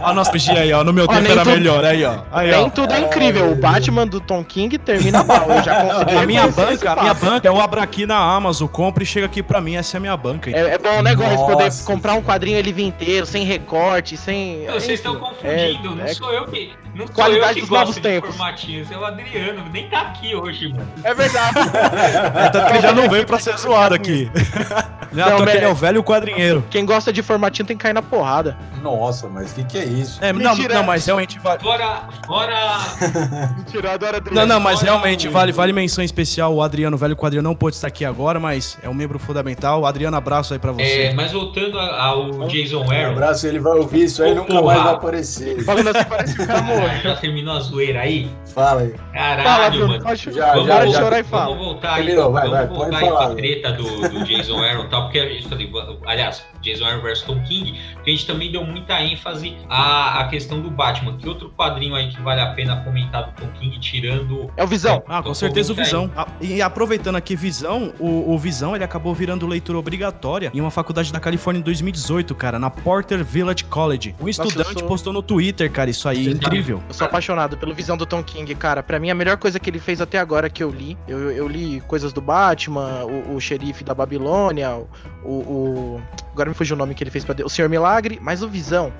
Olha 0.02 0.10
o 0.10 0.14
nosso 0.14 0.32
aí, 0.50 0.72
ó. 0.72 0.82
No 0.82 0.92
meu 0.92 1.06
tempo 1.06 1.30
era 1.30 1.44
tudo, 1.44 1.54
melhor. 1.54 1.84
Aí, 1.84 2.04
ó. 2.04 2.18
Aí, 2.32 2.50
nem 2.50 2.64
ó. 2.64 2.70
tudo 2.70 2.92
é 2.92 3.00
incrível. 3.00 3.52
O 3.52 3.54
Batman 3.54 4.06
do 4.06 4.20
Tom 4.20 4.42
King 4.42 4.76
termina 4.78 5.22
mal. 5.22 5.48
Eu 5.48 5.62
já 5.62 5.82
consegui. 5.84 6.16
A 6.16 6.26
minha 6.26 6.48
banca, 6.48 6.92
a 6.92 7.02
minha 7.02 7.14
banca, 7.14 7.46
eu 7.46 7.60
abro 7.60 7.80
aqui 7.80 8.06
na 8.06 8.16
Amazon, 8.16 8.66
compro 8.66 9.02
e 9.02 9.06
chega 9.06 9.26
aqui 9.26 9.42
pra 9.42 9.60
mim. 9.60 9.76
Essa 9.76 9.96
é 9.96 9.98
a 9.98 10.00
minha 10.00 10.16
banca. 10.16 10.50
É, 10.50 10.74
é 10.74 10.78
bom, 10.78 11.02
né, 11.02 11.14
Gomes? 11.14 11.40
Poder 11.40 11.70
comprar 11.84 12.14
um 12.14 12.22
quadrinho 12.22 12.58
ele 12.58 12.72
vir 12.72 12.86
inteiro, 12.86 13.26
sem 13.26 13.44
recorte, 13.44 14.16
sem. 14.16 14.66
Vocês 14.66 15.00
estão 15.04 15.16
confundindo. 15.16 15.92
É, 15.92 15.94
não 15.96 16.04
é... 16.04 16.14
sou 16.14 16.32
eu 16.32 16.46
que. 16.46 16.72
Não 16.94 17.06
sou 17.06 17.14
Qualidade 17.14 17.50
eu 17.50 17.54
que 17.54 17.60
dos 17.60 17.70
novos 17.70 17.96
tempos. 17.96 18.36
formatinhos. 18.36 18.90
É 18.90 18.96
o 18.96 19.04
Adriano, 19.04 19.68
nem 19.70 19.88
tá 19.88 20.00
aqui 20.02 20.34
hoje, 20.34 20.68
mano. 20.68 20.88
É 21.02 21.14
verdade. 21.14 21.58
é, 22.34 22.48
tanto 22.50 22.66
que 22.66 22.72
ele 22.72 22.80
já 22.80 22.92
não 22.92 23.08
veio 23.08 23.26
pra 23.26 23.38
ser 23.38 23.56
zoado 23.58 23.94
aqui. 23.94 24.30
Não, 25.14 25.38
não 25.38 25.48
ele 25.48 25.64
é 25.64 25.68
o 25.68 25.74
velho 25.74 26.02
quadrinheiro. 26.02 26.64
Quem 26.70 26.84
gosta 26.84 27.12
de 27.12 27.22
formatinho 27.22 27.66
tem 27.66 27.76
que 27.76 27.82
cair 27.82 27.92
na 27.92 28.02
porrada. 28.02 28.56
Nossa, 28.82 29.28
mas 29.28 29.52
o 29.52 29.54
que, 29.54 29.64
que 29.64 29.78
é 29.78 29.84
isso? 29.84 30.22
É, 30.22 30.32
não, 30.32 30.54
não, 30.54 30.82
mas 30.82 31.06
realmente 31.06 31.38
vale. 31.38 31.62
Fora. 31.62 32.02
Fora. 32.26 32.78
Mentirado 33.56 34.04
era 34.04 34.20
Não, 34.30 34.46
não, 34.46 34.60
mas 34.60 34.82
realmente 34.82 35.28
vale, 35.28 35.52
vale 35.52 35.72
menção 35.72 36.04
especial. 36.04 36.54
O 36.54 36.62
Adriano, 36.62 36.96
o 36.96 36.98
velho 36.98 37.16
quadrinho, 37.16 37.42
não 37.42 37.54
pôde 37.54 37.76
estar 37.76 37.88
aqui 37.88 38.04
agora, 38.04 38.38
mas 38.38 38.78
é 38.82 38.88
um 38.88 38.94
membro 38.94 39.18
fundamental. 39.18 39.86
Adriano, 39.86 40.16
abraço 40.16 40.52
aí 40.52 40.58
pra 40.58 40.72
você. 40.72 41.04
É, 41.04 41.14
mas 41.14 41.32
voltando 41.32 41.78
ao 41.78 42.46
Jason 42.48 42.82
Aaron. 42.82 43.08
Um 43.08 43.12
abraço, 43.12 43.46
ele 43.46 43.58
vai 43.58 43.72
ouvir 43.78 44.04
isso 44.04 44.22
aí 44.22 44.32
e 44.32 44.34
nunca 44.34 44.60
mais 44.60 44.82
vai 44.82 44.94
aparecer. 44.94 45.64
Falando 45.64 45.88
assim, 45.88 46.08
parece 46.08 46.36
que 46.36 46.42
o 46.42 46.46
cara 46.46 46.64
Já 47.02 47.16
terminou 47.16 47.56
a 47.56 47.60
zoeira 47.60 48.00
aí? 48.00 48.30
Fala 48.54 48.82
aí. 48.82 48.94
Caralho, 49.12 49.80
fala, 49.80 49.88
mano. 49.88 50.16
Já, 50.16 50.52
vamos, 50.52 50.66
já, 50.66 50.86
já, 50.86 51.00
chorar 51.00 51.20
e 51.20 51.24
fala. 51.24 51.46
Vamos 51.46 51.64
voltar 51.64 51.94
aí. 51.94 52.06
Vai, 52.06 52.16
vamos 52.16 52.50
vai, 52.50 52.66
voltar 52.66 52.98
aí 52.98 53.08
pra 53.08 53.34
treta 53.34 53.72
do, 53.72 54.08
do 54.08 54.24
Jason 54.24 54.58
Aaron 54.62 54.84
e 54.84 54.88
tal, 54.88 55.03
porque 55.04 55.20
a 55.20 55.28
gente 55.28 55.48
falei, 55.48 55.70
aliás, 56.06 56.46
Jason 56.64 56.84
Aaron 56.84 57.02
vs 57.02 57.22
Tom 57.22 57.40
King, 57.42 57.78
porque 57.94 58.10
a 58.10 58.12
gente 58.12 58.26
também 58.26 58.50
deu 58.50 58.64
muita 58.64 59.00
ênfase 59.02 59.56
à, 59.68 60.20
à 60.20 60.28
questão 60.28 60.60
do 60.60 60.70
Batman. 60.70 61.16
Que 61.16 61.28
outro 61.28 61.50
quadrinho 61.50 61.94
aí 61.94 62.08
que 62.08 62.20
vale 62.20 62.40
a 62.40 62.52
pena 62.52 62.76
comentar 62.82 63.24
do 63.24 63.32
Tom 63.32 63.48
King, 63.58 63.78
tirando. 63.78 64.50
É 64.56 64.64
o 64.64 64.66
Visão. 64.66 65.02
Ah, 65.06 65.22
com 65.22 65.34
certeza 65.34 65.72
o 65.72 65.76
Visão. 65.76 66.10
Ah, 66.16 66.26
e 66.40 66.62
aproveitando 66.62 67.16
aqui, 67.16 67.36
Visão, 67.36 67.92
o, 67.98 68.32
o 68.32 68.38
Visão 68.38 68.74
ele 68.74 68.84
acabou 68.84 69.14
virando 69.14 69.46
leitura 69.46 69.78
obrigatória 69.78 70.50
em 70.54 70.60
uma 70.60 70.70
faculdade 70.70 71.12
da 71.12 71.20
Califórnia 71.20 71.60
em 71.60 71.62
2018, 71.62 72.34
cara, 72.34 72.58
na 72.58 72.70
Porter 72.70 73.24
Village 73.24 73.64
College. 73.64 74.14
Um 74.20 74.28
estudante 74.28 74.80
sou... 74.80 74.88
postou 74.88 75.12
no 75.12 75.22
Twitter, 75.22 75.70
cara, 75.70 75.90
isso 75.90 76.08
aí, 76.08 76.28
incrível. 76.28 76.82
Eu 76.88 76.94
sou 76.94 77.06
apaixonado 77.06 77.56
pelo 77.56 77.74
Visão 77.74 77.96
do 77.96 78.06
Tom 78.06 78.22
King, 78.22 78.54
cara. 78.54 78.82
Pra 78.82 78.98
mim, 78.98 79.10
a 79.10 79.14
melhor 79.14 79.36
coisa 79.36 79.58
que 79.60 79.68
ele 79.68 79.78
fez 79.78 80.00
até 80.00 80.18
agora 80.18 80.48
que 80.48 80.62
eu 80.62 80.70
li, 80.70 80.96
eu, 81.06 81.30
eu 81.30 81.46
li 81.46 81.80
coisas 81.82 82.12
do 82.12 82.20
Batman, 82.20 83.04
o, 83.04 83.36
o 83.36 83.40
xerife 83.40 83.84
da 83.84 83.94
Babilônia, 83.94 84.84
o, 85.24 85.32
o, 85.32 86.02
Agora 86.34 86.50
me 86.54 86.56
fugiu 86.56 86.76
o 86.76 86.78
nome 86.78 86.94
que 86.94 87.02
ele 87.02 87.10
fez 87.10 87.24
pra. 87.24 87.34
O 87.44 87.50
Senhor 87.50 87.68
Milagre, 87.68 88.18
mas 88.22 88.42
o 88.42 88.48
Visão. 88.48 88.92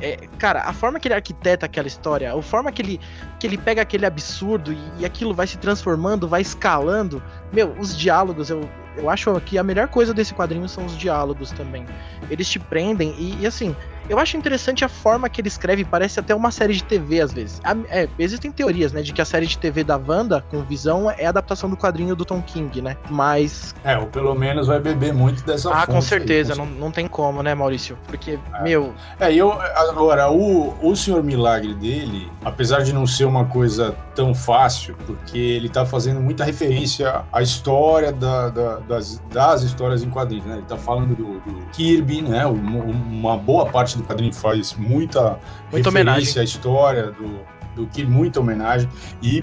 É, 0.00 0.16
cara, 0.38 0.62
a 0.62 0.72
forma 0.72 0.98
que 0.98 1.06
ele 1.06 1.14
arquiteta 1.14 1.66
aquela 1.66 1.86
história, 1.86 2.34
a 2.34 2.42
forma 2.42 2.72
que 2.72 2.82
ele, 2.82 3.00
que 3.38 3.46
ele 3.46 3.58
pega 3.58 3.82
aquele 3.82 4.06
absurdo 4.06 4.72
e, 4.72 4.78
e 4.98 5.04
aquilo 5.04 5.32
vai 5.32 5.46
se 5.46 5.58
transformando, 5.58 6.26
vai 6.26 6.40
escalando. 6.40 7.22
Meu, 7.52 7.72
os 7.78 7.96
diálogos, 7.96 8.50
eu, 8.50 8.68
eu 8.96 9.08
acho 9.08 9.38
que 9.42 9.58
a 9.58 9.62
melhor 9.62 9.86
coisa 9.88 10.12
desse 10.12 10.34
quadrinho 10.34 10.68
são 10.68 10.86
os 10.86 10.96
diálogos 10.96 11.52
também. 11.52 11.86
Eles 12.30 12.48
te 12.48 12.58
prendem 12.58 13.14
e, 13.16 13.42
e 13.42 13.46
assim, 13.46 13.76
eu 14.08 14.18
acho 14.18 14.36
interessante 14.36 14.84
a 14.84 14.88
forma 14.88 15.28
que 15.28 15.40
ele 15.40 15.48
escreve, 15.48 15.84
parece 15.84 16.20
até 16.20 16.34
uma 16.34 16.50
série 16.50 16.74
de 16.74 16.84
TV 16.84 17.20
às 17.20 17.32
vezes. 17.32 17.60
É, 17.88 18.08
existem 18.18 18.50
teorias, 18.50 18.92
né, 18.92 19.02
de 19.02 19.12
que 19.12 19.20
a 19.20 19.24
série 19.24 19.46
de 19.46 19.58
TV 19.58 19.84
da 19.84 19.96
Wanda, 19.96 20.44
com 20.50 20.62
visão, 20.62 21.10
é 21.10 21.26
a 21.26 21.28
adaptação 21.28 21.68
do 21.68 21.76
quadrinho 21.76 22.14
do 22.14 22.24
Tom 22.24 22.42
King, 22.42 22.82
né? 22.82 22.96
Mas. 23.10 23.74
É, 23.84 23.96
ou 23.96 24.06
pelo 24.06 24.34
menos 24.34 24.66
vai 24.66 24.80
beber 24.80 25.12
muito 25.12 25.44
dessa 25.44 25.72
Ah, 25.72 25.86
com 25.86 26.00
certeza, 26.00 26.52
aí, 26.52 26.58
com... 26.58 26.66
Não, 26.66 26.72
não 26.72 26.90
tem 26.90 27.06
como, 27.06 27.42
né, 27.42 27.54
Maurício? 27.54 27.98
Porque, 28.06 28.38
é. 28.54 28.62
meu. 28.62 28.92
É, 29.18 29.32
eu. 29.32 29.52
Agora, 29.52 30.30
o, 30.30 30.74
o 30.82 30.96
Senhor 30.96 31.22
Milagre 31.22 31.74
dele, 31.74 32.30
apesar 32.44 32.82
de 32.82 32.92
não 32.92 33.06
ser 33.06 33.24
uma 33.24 33.44
coisa 33.44 33.94
tão 34.14 34.34
fácil, 34.34 34.96
porque 35.06 35.38
ele 35.38 35.68
tá 35.68 35.84
fazendo 35.86 36.20
muita 36.20 36.44
referência 36.44 37.24
à 37.32 37.42
história 37.42 38.12
da, 38.12 38.48
da, 38.48 38.76
das, 38.80 39.22
das 39.30 39.62
histórias 39.62 40.02
em 40.02 40.10
quadrinhos, 40.10 40.46
né? 40.46 40.56
Ele 40.56 40.66
tá 40.66 40.76
falando 40.76 41.14
do, 41.14 41.40
do 41.40 41.66
Kirby, 41.72 42.22
né? 42.22 42.46
Uma 42.46 43.36
boa 43.36 43.66
parte 43.66 43.91
do 43.96 44.02
do 44.02 44.08
quadrinho 44.08 44.32
faz 44.32 44.74
muita, 44.74 45.38
muita 45.70 45.90
referência 45.90 46.40
à 46.40 46.44
história 46.44 47.12
do, 47.12 47.40
do 47.74 47.86
que 47.86 48.04
muita 48.04 48.40
homenagem 48.40 48.88
e 49.22 49.42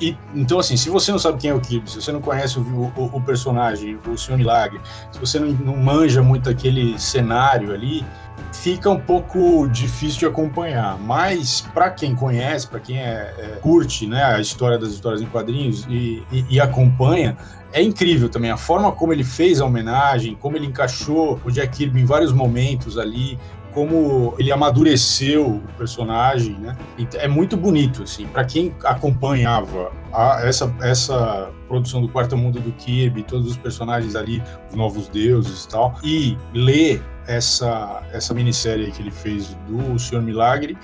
e, 0.00 0.16
então, 0.34 0.58
assim, 0.58 0.76
se 0.76 0.90
você 0.90 1.10
não 1.10 1.18
sabe 1.18 1.38
quem 1.38 1.50
é 1.50 1.54
o 1.54 1.60
Kirby, 1.60 1.88
se 1.90 2.00
você 2.00 2.12
não 2.12 2.20
conhece 2.20 2.58
o, 2.58 2.62
o, 2.62 3.10
o 3.14 3.20
personagem, 3.22 3.98
o 4.06 4.16
Senhor 4.18 4.36
Milagre, 4.36 4.78
se 5.10 5.18
você 5.18 5.38
não, 5.38 5.48
não 5.48 5.76
manja 5.76 6.22
muito 6.22 6.50
aquele 6.50 6.98
cenário 6.98 7.72
ali, 7.72 8.04
fica 8.52 8.90
um 8.90 9.00
pouco 9.00 9.66
difícil 9.68 10.18
de 10.18 10.26
acompanhar. 10.26 10.98
Mas, 10.98 11.62
para 11.72 11.90
quem 11.90 12.14
conhece, 12.14 12.66
para 12.66 12.78
quem 12.78 12.98
é, 12.98 13.34
é, 13.38 13.58
curte 13.62 14.06
né, 14.06 14.22
a 14.22 14.38
história 14.40 14.78
das 14.78 14.90
histórias 14.90 15.22
em 15.22 15.26
quadrinhos 15.26 15.86
e, 15.88 16.22
e, 16.30 16.44
e 16.50 16.60
acompanha, 16.60 17.36
é 17.72 17.82
incrível 17.82 18.28
também 18.28 18.50
a 18.50 18.56
forma 18.56 18.92
como 18.92 19.12
ele 19.12 19.24
fez 19.24 19.60
a 19.60 19.64
homenagem, 19.64 20.34
como 20.34 20.56
ele 20.56 20.66
encaixou 20.66 21.40
o 21.44 21.50
Jack 21.50 21.76
Kirby 21.76 22.02
em 22.02 22.04
vários 22.04 22.32
momentos 22.32 22.98
ali, 22.98 23.38
como 23.76 24.34
ele 24.38 24.50
amadureceu 24.50 25.46
o 25.46 25.60
personagem, 25.76 26.54
né? 26.54 26.74
É 27.16 27.28
muito 27.28 27.58
bonito, 27.58 28.04
assim, 28.04 28.26
para 28.26 28.42
quem 28.42 28.74
acompanhava 28.82 29.92
a, 30.10 30.40
essa, 30.46 30.74
essa 30.80 31.50
produção 31.68 32.00
do 32.00 32.08
Quarto 32.08 32.38
Mundo 32.38 32.58
do 32.58 32.72
Kirby, 32.72 33.22
todos 33.22 33.50
os 33.50 33.56
personagens 33.58 34.16
ali, 34.16 34.42
os 34.70 34.74
novos 34.74 35.08
deuses 35.08 35.64
e 35.64 35.68
tal, 35.68 35.94
e 36.02 36.38
ler 36.54 37.02
essa, 37.26 38.02
essa 38.14 38.32
minissérie 38.32 38.90
que 38.90 39.02
ele 39.02 39.10
fez 39.10 39.54
do 39.68 39.98
Senhor 39.98 40.22
Milagre, 40.22 40.74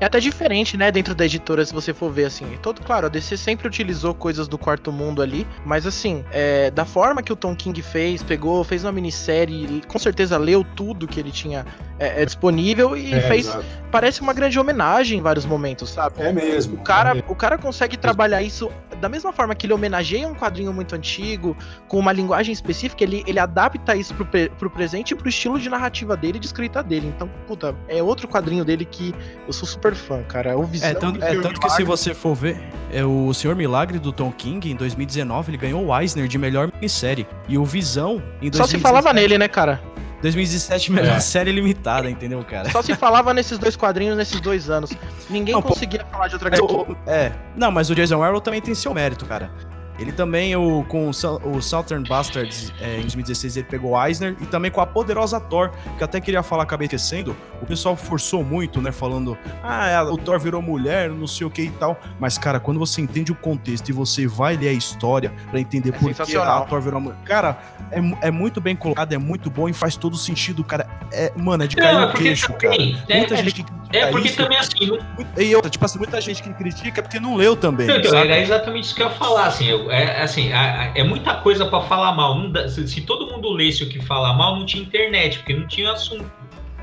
É 0.00 0.04
até 0.04 0.20
diferente, 0.20 0.76
né, 0.76 0.92
dentro 0.92 1.14
da 1.14 1.24
editora, 1.24 1.64
se 1.64 1.72
você 1.72 1.92
for 1.92 2.10
ver, 2.10 2.26
assim. 2.26 2.46
Todo, 2.62 2.80
claro, 2.82 3.06
a 3.06 3.08
DC 3.08 3.36
sempre 3.36 3.66
utilizou 3.66 4.14
coisas 4.14 4.46
do 4.46 4.56
quarto 4.56 4.92
mundo 4.92 5.20
ali, 5.20 5.46
mas 5.64 5.86
assim, 5.86 6.24
é, 6.30 6.70
da 6.70 6.84
forma 6.84 7.22
que 7.22 7.32
o 7.32 7.36
Tom 7.36 7.54
King 7.54 7.80
fez, 7.82 8.22
pegou, 8.22 8.62
fez 8.62 8.84
uma 8.84 8.92
minissérie, 8.92 9.82
com 9.88 9.98
certeza 9.98 10.38
leu 10.38 10.64
tudo 10.76 11.06
que 11.08 11.18
ele 11.18 11.32
tinha 11.32 11.66
é, 11.98 12.22
é 12.22 12.24
disponível 12.24 12.96
e 12.96 13.12
é, 13.12 13.20
fez. 13.22 13.46
Exato. 13.46 13.64
Parece 13.90 14.20
uma 14.20 14.32
grande 14.32 14.58
homenagem 14.58 15.18
em 15.18 15.22
vários 15.22 15.44
momentos, 15.44 15.90
sabe? 15.90 16.22
É 16.22 16.32
mesmo. 16.32 16.76
O 16.76 16.78
cara, 16.78 17.10
é 17.10 17.14
mesmo. 17.14 17.32
O 17.32 17.34
cara 17.34 17.58
consegue 17.58 17.96
trabalhar 17.96 18.42
isso 18.42 18.70
da 19.00 19.08
mesma 19.08 19.32
forma 19.32 19.54
que 19.54 19.66
ele 19.66 19.72
homenageia 19.72 20.28
um 20.28 20.34
quadrinho 20.34 20.72
muito 20.72 20.94
antigo, 20.94 21.56
com 21.86 21.98
uma 21.98 22.12
linguagem 22.12 22.52
específica, 22.52 23.02
ele, 23.04 23.22
ele 23.26 23.38
adapta 23.38 23.96
isso 23.96 24.14
pro, 24.14 24.26
pro 24.58 24.70
presente 24.70 25.12
e 25.12 25.14
pro 25.14 25.28
estilo 25.28 25.58
de 25.58 25.68
narrativa 25.68 26.16
dele, 26.16 26.38
de 26.38 26.46
escrita 26.46 26.82
dele. 26.82 27.12
Então, 27.14 27.28
puta, 27.46 27.74
é 27.88 28.02
outro 28.02 28.28
quadrinho 28.28 28.64
dele 28.64 28.84
que 28.84 29.14
eu 29.46 29.52
sou 29.52 29.66
super 29.66 29.94
fã, 29.94 30.22
cara. 30.22 30.56
O 30.56 30.64
Visão 30.64 30.88
é 30.88 30.94
tanto, 30.94 31.22
é, 31.22 31.40
tanto 31.40 31.60
que 31.60 31.70
se 31.70 31.84
você 31.84 32.14
for 32.14 32.34
ver, 32.34 32.60
é 32.92 33.04
o 33.04 33.32
Senhor 33.32 33.54
Milagre 33.56 33.98
do 33.98 34.12
Tom 34.12 34.32
King, 34.32 34.70
em 34.70 34.76
2019, 34.76 35.50
ele 35.50 35.58
ganhou 35.58 35.86
o 35.86 35.98
Eisner 35.98 36.26
de 36.28 36.38
melhor 36.38 36.70
minissérie. 36.72 37.26
E 37.48 37.56
o 37.56 37.64
Visão, 37.64 38.22
em 38.40 38.50
2017... 38.50 38.56
Só 38.56 38.66
se 38.66 38.78
falava 38.78 39.12
nele, 39.12 39.38
né, 39.38 39.48
cara? 39.48 39.80
2017, 40.20 40.92
melhor 40.92 41.16
é. 41.16 41.20
série 41.20 41.52
limitada, 41.52 42.10
entendeu, 42.10 42.42
cara? 42.44 42.70
Só 42.70 42.82
se 42.82 42.94
falava 42.94 43.32
nesses 43.32 43.58
dois 43.58 43.76
quadrinhos 43.76 44.16
nesses 44.16 44.40
dois 44.40 44.68
anos. 44.68 44.90
Ninguém 45.30 45.54
não, 45.54 45.62
conseguia 45.62 46.04
pô, 46.04 46.12
falar 46.12 46.28
de 46.28 46.34
outra 46.34 46.50
coisa. 46.50 46.96
É, 47.06 47.32
não, 47.56 47.70
mas 47.70 47.88
o 47.90 47.94
Jason 47.94 48.22
Arrow 48.22 48.40
também 48.40 48.60
tem 48.60 48.74
seu 48.74 48.92
mérito, 48.92 49.24
cara. 49.26 49.50
Ele 49.98 50.12
também, 50.12 50.54
o, 50.54 50.84
com 50.84 51.08
o, 51.08 51.60
Southern 51.60 52.06
Bastards 52.08 52.72
é, 52.80 52.98
em 52.98 53.02
2016, 53.02 53.56
ele 53.56 53.66
pegou 53.66 54.00
Eisner 54.00 54.36
e 54.40 54.46
também 54.46 54.70
com 54.70 54.80
a 54.80 54.86
poderosa 54.86 55.40
Thor, 55.40 55.70
que 55.96 56.04
até 56.04 56.20
queria 56.20 56.42
falar, 56.42 56.62
acabei 56.62 56.86
esquecendo. 56.86 57.36
O 57.60 57.66
pessoal 57.66 57.96
forçou 57.96 58.44
muito, 58.44 58.80
né? 58.80 58.92
Falando, 58.92 59.36
ah, 59.62 59.88
é, 59.88 60.00
o 60.02 60.16
Thor 60.16 60.38
virou 60.38 60.62
mulher, 60.62 61.10
não 61.10 61.26
sei 61.26 61.46
o 61.46 61.50
que 61.50 61.62
e 61.62 61.70
tal. 61.70 61.98
Mas, 62.20 62.38
cara, 62.38 62.60
quando 62.60 62.78
você 62.78 63.00
entende 63.00 63.32
o 63.32 63.34
contexto 63.34 63.88
e 63.88 63.92
você 63.92 64.26
vai 64.26 64.56
ler 64.56 64.68
a 64.68 64.72
história 64.72 65.32
para 65.50 65.58
entender 65.58 65.88
é 65.88 65.92
por 65.92 66.14
que 66.14 66.36
a 66.36 66.60
Thor 66.60 66.80
virou 66.80 67.00
mulher. 67.00 67.18
Cara, 67.24 67.58
é, 67.90 68.28
é 68.28 68.30
muito 68.30 68.60
bem 68.60 68.76
colocado, 68.76 69.12
é 69.12 69.18
muito 69.18 69.50
bom 69.50 69.68
e 69.68 69.72
faz 69.72 69.96
todo 69.96 70.16
sentido, 70.16 70.62
cara. 70.62 70.86
É, 71.12 71.32
mano, 71.36 71.64
é 71.64 71.66
de 71.66 71.74
cair 71.74 71.94
não, 71.94 72.10
o 72.10 72.12
queixo, 72.12 72.52
também, 72.52 72.94
cara. 72.94 73.04
É, 73.08 73.18
muita 73.18 73.36
gente 73.36 73.62
que 73.64 73.78
é 73.92 74.06
porque 74.10 74.28
isso, 74.28 74.36
também 74.36 74.58
assim. 74.58 74.98
E 75.36 75.54
outra, 75.54 75.70
tipo 75.70 75.84
assim, 75.84 75.98
muita 75.98 76.20
gente 76.20 76.42
que 76.42 76.52
critica 76.52 77.00
é 77.00 77.02
porque 77.02 77.18
não 77.18 77.36
leu 77.36 77.56
também. 77.56 77.88
Então, 77.90 78.18
é 78.18 78.42
exatamente 78.42 78.84
isso 78.84 78.94
que 78.94 79.02
eu 79.02 79.08
ia 79.08 79.14
falar, 79.14 79.46
assim. 79.46 79.66
Eu, 79.66 79.87
é, 79.90 80.22
assim, 80.22 80.52
é, 80.52 80.92
é 80.94 81.04
muita 81.04 81.34
coisa 81.36 81.66
para 81.66 81.80
falar 81.82 82.12
mal. 82.12 82.48
Dá, 82.48 82.68
se, 82.68 82.86
se, 82.86 83.00
todo 83.02 83.26
mundo 83.30 83.50
lesse 83.50 83.84
o 83.84 83.88
que 83.88 84.00
fala 84.00 84.32
mal, 84.32 84.56
não 84.56 84.66
tinha 84.66 84.82
internet, 84.82 85.38
porque 85.38 85.54
não 85.54 85.66
tinha 85.66 85.92
assunto. 85.92 86.30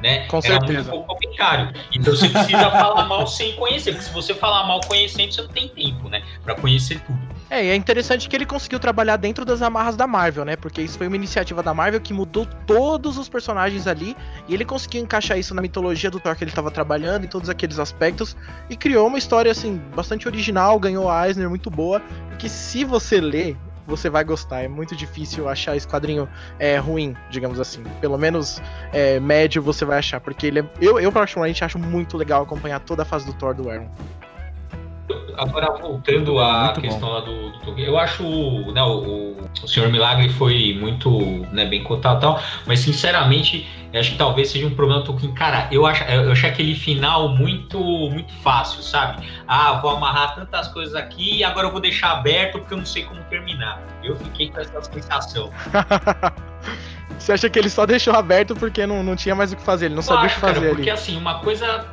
Né? 0.02 0.28
Com 0.28 0.38
Era 0.38 0.48
certeza. 0.48 0.92
muito 0.92 1.08
complicado. 1.08 1.74
Então 1.94 2.16
você 2.16 2.30
precisa 2.30 2.70
falar 2.72 3.06
mal 3.06 3.26
sem 3.26 3.54
conhecer, 3.54 3.92
porque 3.92 4.06
se 4.06 4.14
você 4.14 4.34
falar 4.34 4.68
mal 4.68 4.82
conhecendo, 4.82 5.34
você 5.34 5.42
não 5.42 5.50
tem 5.50 5.68
tempo, 5.70 6.10
né? 6.10 6.22
Pra 6.44 6.56
conhecer 6.56 7.00
tudo. 7.02 7.35
É, 7.50 7.64
e 7.64 7.70
é 7.70 7.76
interessante 7.76 8.28
que 8.28 8.36
ele 8.36 8.46
conseguiu 8.46 8.80
trabalhar 8.80 9.18
dentro 9.18 9.46
das 9.46 9.62
amarras 9.62 9.96
da 9.96 10.08
Marvel, 10.08 10.44
né? 10.44 10.56
Porque 10.56 10.82
isso 10.82 10.98
foi 10.98 11.08
uma 11.08 11.16
iniciativa 11.16 11.62
da 11.62 11.74
Marvel 11.74 12.02
que 12.02 12.14
mudou 12.14 12.48
todos 12.66 13.18
os 13.18 13.30
personagens 13.30 13.86
ali 13.86 14.18
e 14.48 14.54
ele 14.54 14.66
conseguiu 14.66 15.02
encaixar 15.02 15.38
isso 15.38 15.54
na 15.54 15.62
mitologia 15.62 16.10
do 16.10 16.20
Thor 16.20 16.36
que 16.36 16.44
ele 16.44 16.52
estava 16.52 16.72
trabalhando 16.72 17.26
em 17.26 17.28
todos 17.28 17.48
aqueles 17.48 17.78
aspectos 17.78 18.36
e 18.68 18.76
criou 18.76 19.08
uma 19.08 19.18
história 19.18 19.52
assim 19.52 19.80
bastante 19.96 20.28
original, 20.28 20.80
ganhou 20.80 21.10
a 21.10 21.28
Eisner 21.28 21.48
muito 21.48 21.70
boa, 21.70 22.02
e 22.34 22.36
que 22.38 22.50
se 22.50 22.84
você 22.84 23.22
ler 23.22 23.56
você 23.88 24.10
vai 24.10 24.24
gostar. 24.24 24.62
É 24.62 24.68
muito 24.68 24.96
difícil 24.96 25.48
achar 25.48 25.76
esse 25.76 25.88
quadrinho 25.88 26.28
é, 26.58 26.78
ruim, 26.78 27.16
digamos 27.30 27.60
assim. 27.60 27.84
Pelo 28.02 28.18
menos 28.18 28.62
é, 28.92 29.20
médio 29.20 29.62
você 29.62 29.86
vai 29.86 30.00
achar, 30.00 30.20
porque 30.20 30.48
ele 30.48 30.60
é, 30.60 30.66
eu, 30.82 31.00
eu 31.00 31.12
particularmente 31.12 31.64
acho 31.64 31.78
muito 31.78 32.18
legal 32.18 32.44
acompanhar 32.44 32.80
toda 32.80 33.04
a 33.04 33.06
fase 33.06 33.26
do 33.26 33.34
Thor 33.34 33.54
do 33.54 33.70
Aaron. 33.70 33.88
Agora, 35.38 35.72
voltando 35.72 36.40
à 36.40 36.66
muito 36.66 36.82
questão 36.82 37.10
bom. 37.10 37.14
lá 37.14 37.20
do, 37.22 37.50
do, 37.60 37.80
Eu 37.80 37.98
acho 37.98 38.24
né, 38.72 38.82
o, 38.84 39.36
o 39.64 39.68
Senhor 39.68 39.90
Milagre 39.92 40.30
foi 40.30 40.78
muito 40.80 41.10
né, 41.52 41.66
bem 41.66 41.84
cotado 41.84 42.18
e 42.18 42.22
tal, 42.22 42.42
mas 42.66 42.80
sinceramente, 42.80 43.68
acho 43.94 44.12
que 44.12 44.18
talvez 44.18 44.50
seja 44.50 44.68
um 44.68 44.76
problema 44.76 45.02
do 45.02 45.08
Tolkien. 45.08 45.34
Cara, 45.34 45.68
eu 45.72 45.86
acho, 45.86 46.04
eu 46.04 46.32
achei 46.32 46.50
aquele 46.50 46.76
final 46.76 47.30
muito, 47.30 47.80
muito 47.80 48.34
fácil, 48.42 48.82
sabe? 48.82 49.28
Ah, 49.48 49.74
vou 49.82 49.92
amarrar 49.92 50.36
tantas 50.36 50.68
coisas 50.70 50.96
aqui 50.96 51.38
e 51.38 51.44
agora 51.44 51.68
eu 51.68 51.72
vou 51.72 51.82
deixar 51.82 52.12
aberto 52.12 52.60
porque 52.60 52.74
eu 52.74 52.78
não 52.78 52.86
sei 52.86 53.04
como 53.04 53.22
terminar. 53.24 53.82
Eu 54.04 54.16
fiquei 54.16 54.50
com 54.50 54.60
essa 54.60 54.82
sensação. 54.82 55.52
Você 57.18 57.32
acha 57.32 57.50
que 57.50 57.58
ele 57.58 57.70
só 57.70 57.86
deixou 57.86 58.14
aberto 58.14 58.56
porque 58.56 58.86
não, 58.86 59.02
não 59.02 59.16
tinha 59.16 59.34
mais 59.34 59.52
o 59.52 59.56
que 59.56 59.64
fazer, 59.64 59.86
ele 59.86 59.96
não 59.96 60.00
eu 60.00 60.04
sabia 60.04 60.26
acho, 60.26 60.34
o 60.34 60.36
que 60.36 60.42
fazer 60.42 60.54
cara, 60.56 60.68
ali? 60.68 60.76
Porque 60.76 60.90
assim, 60.90 61.18
uma 61.18 61.40
coisa 61.40 61.86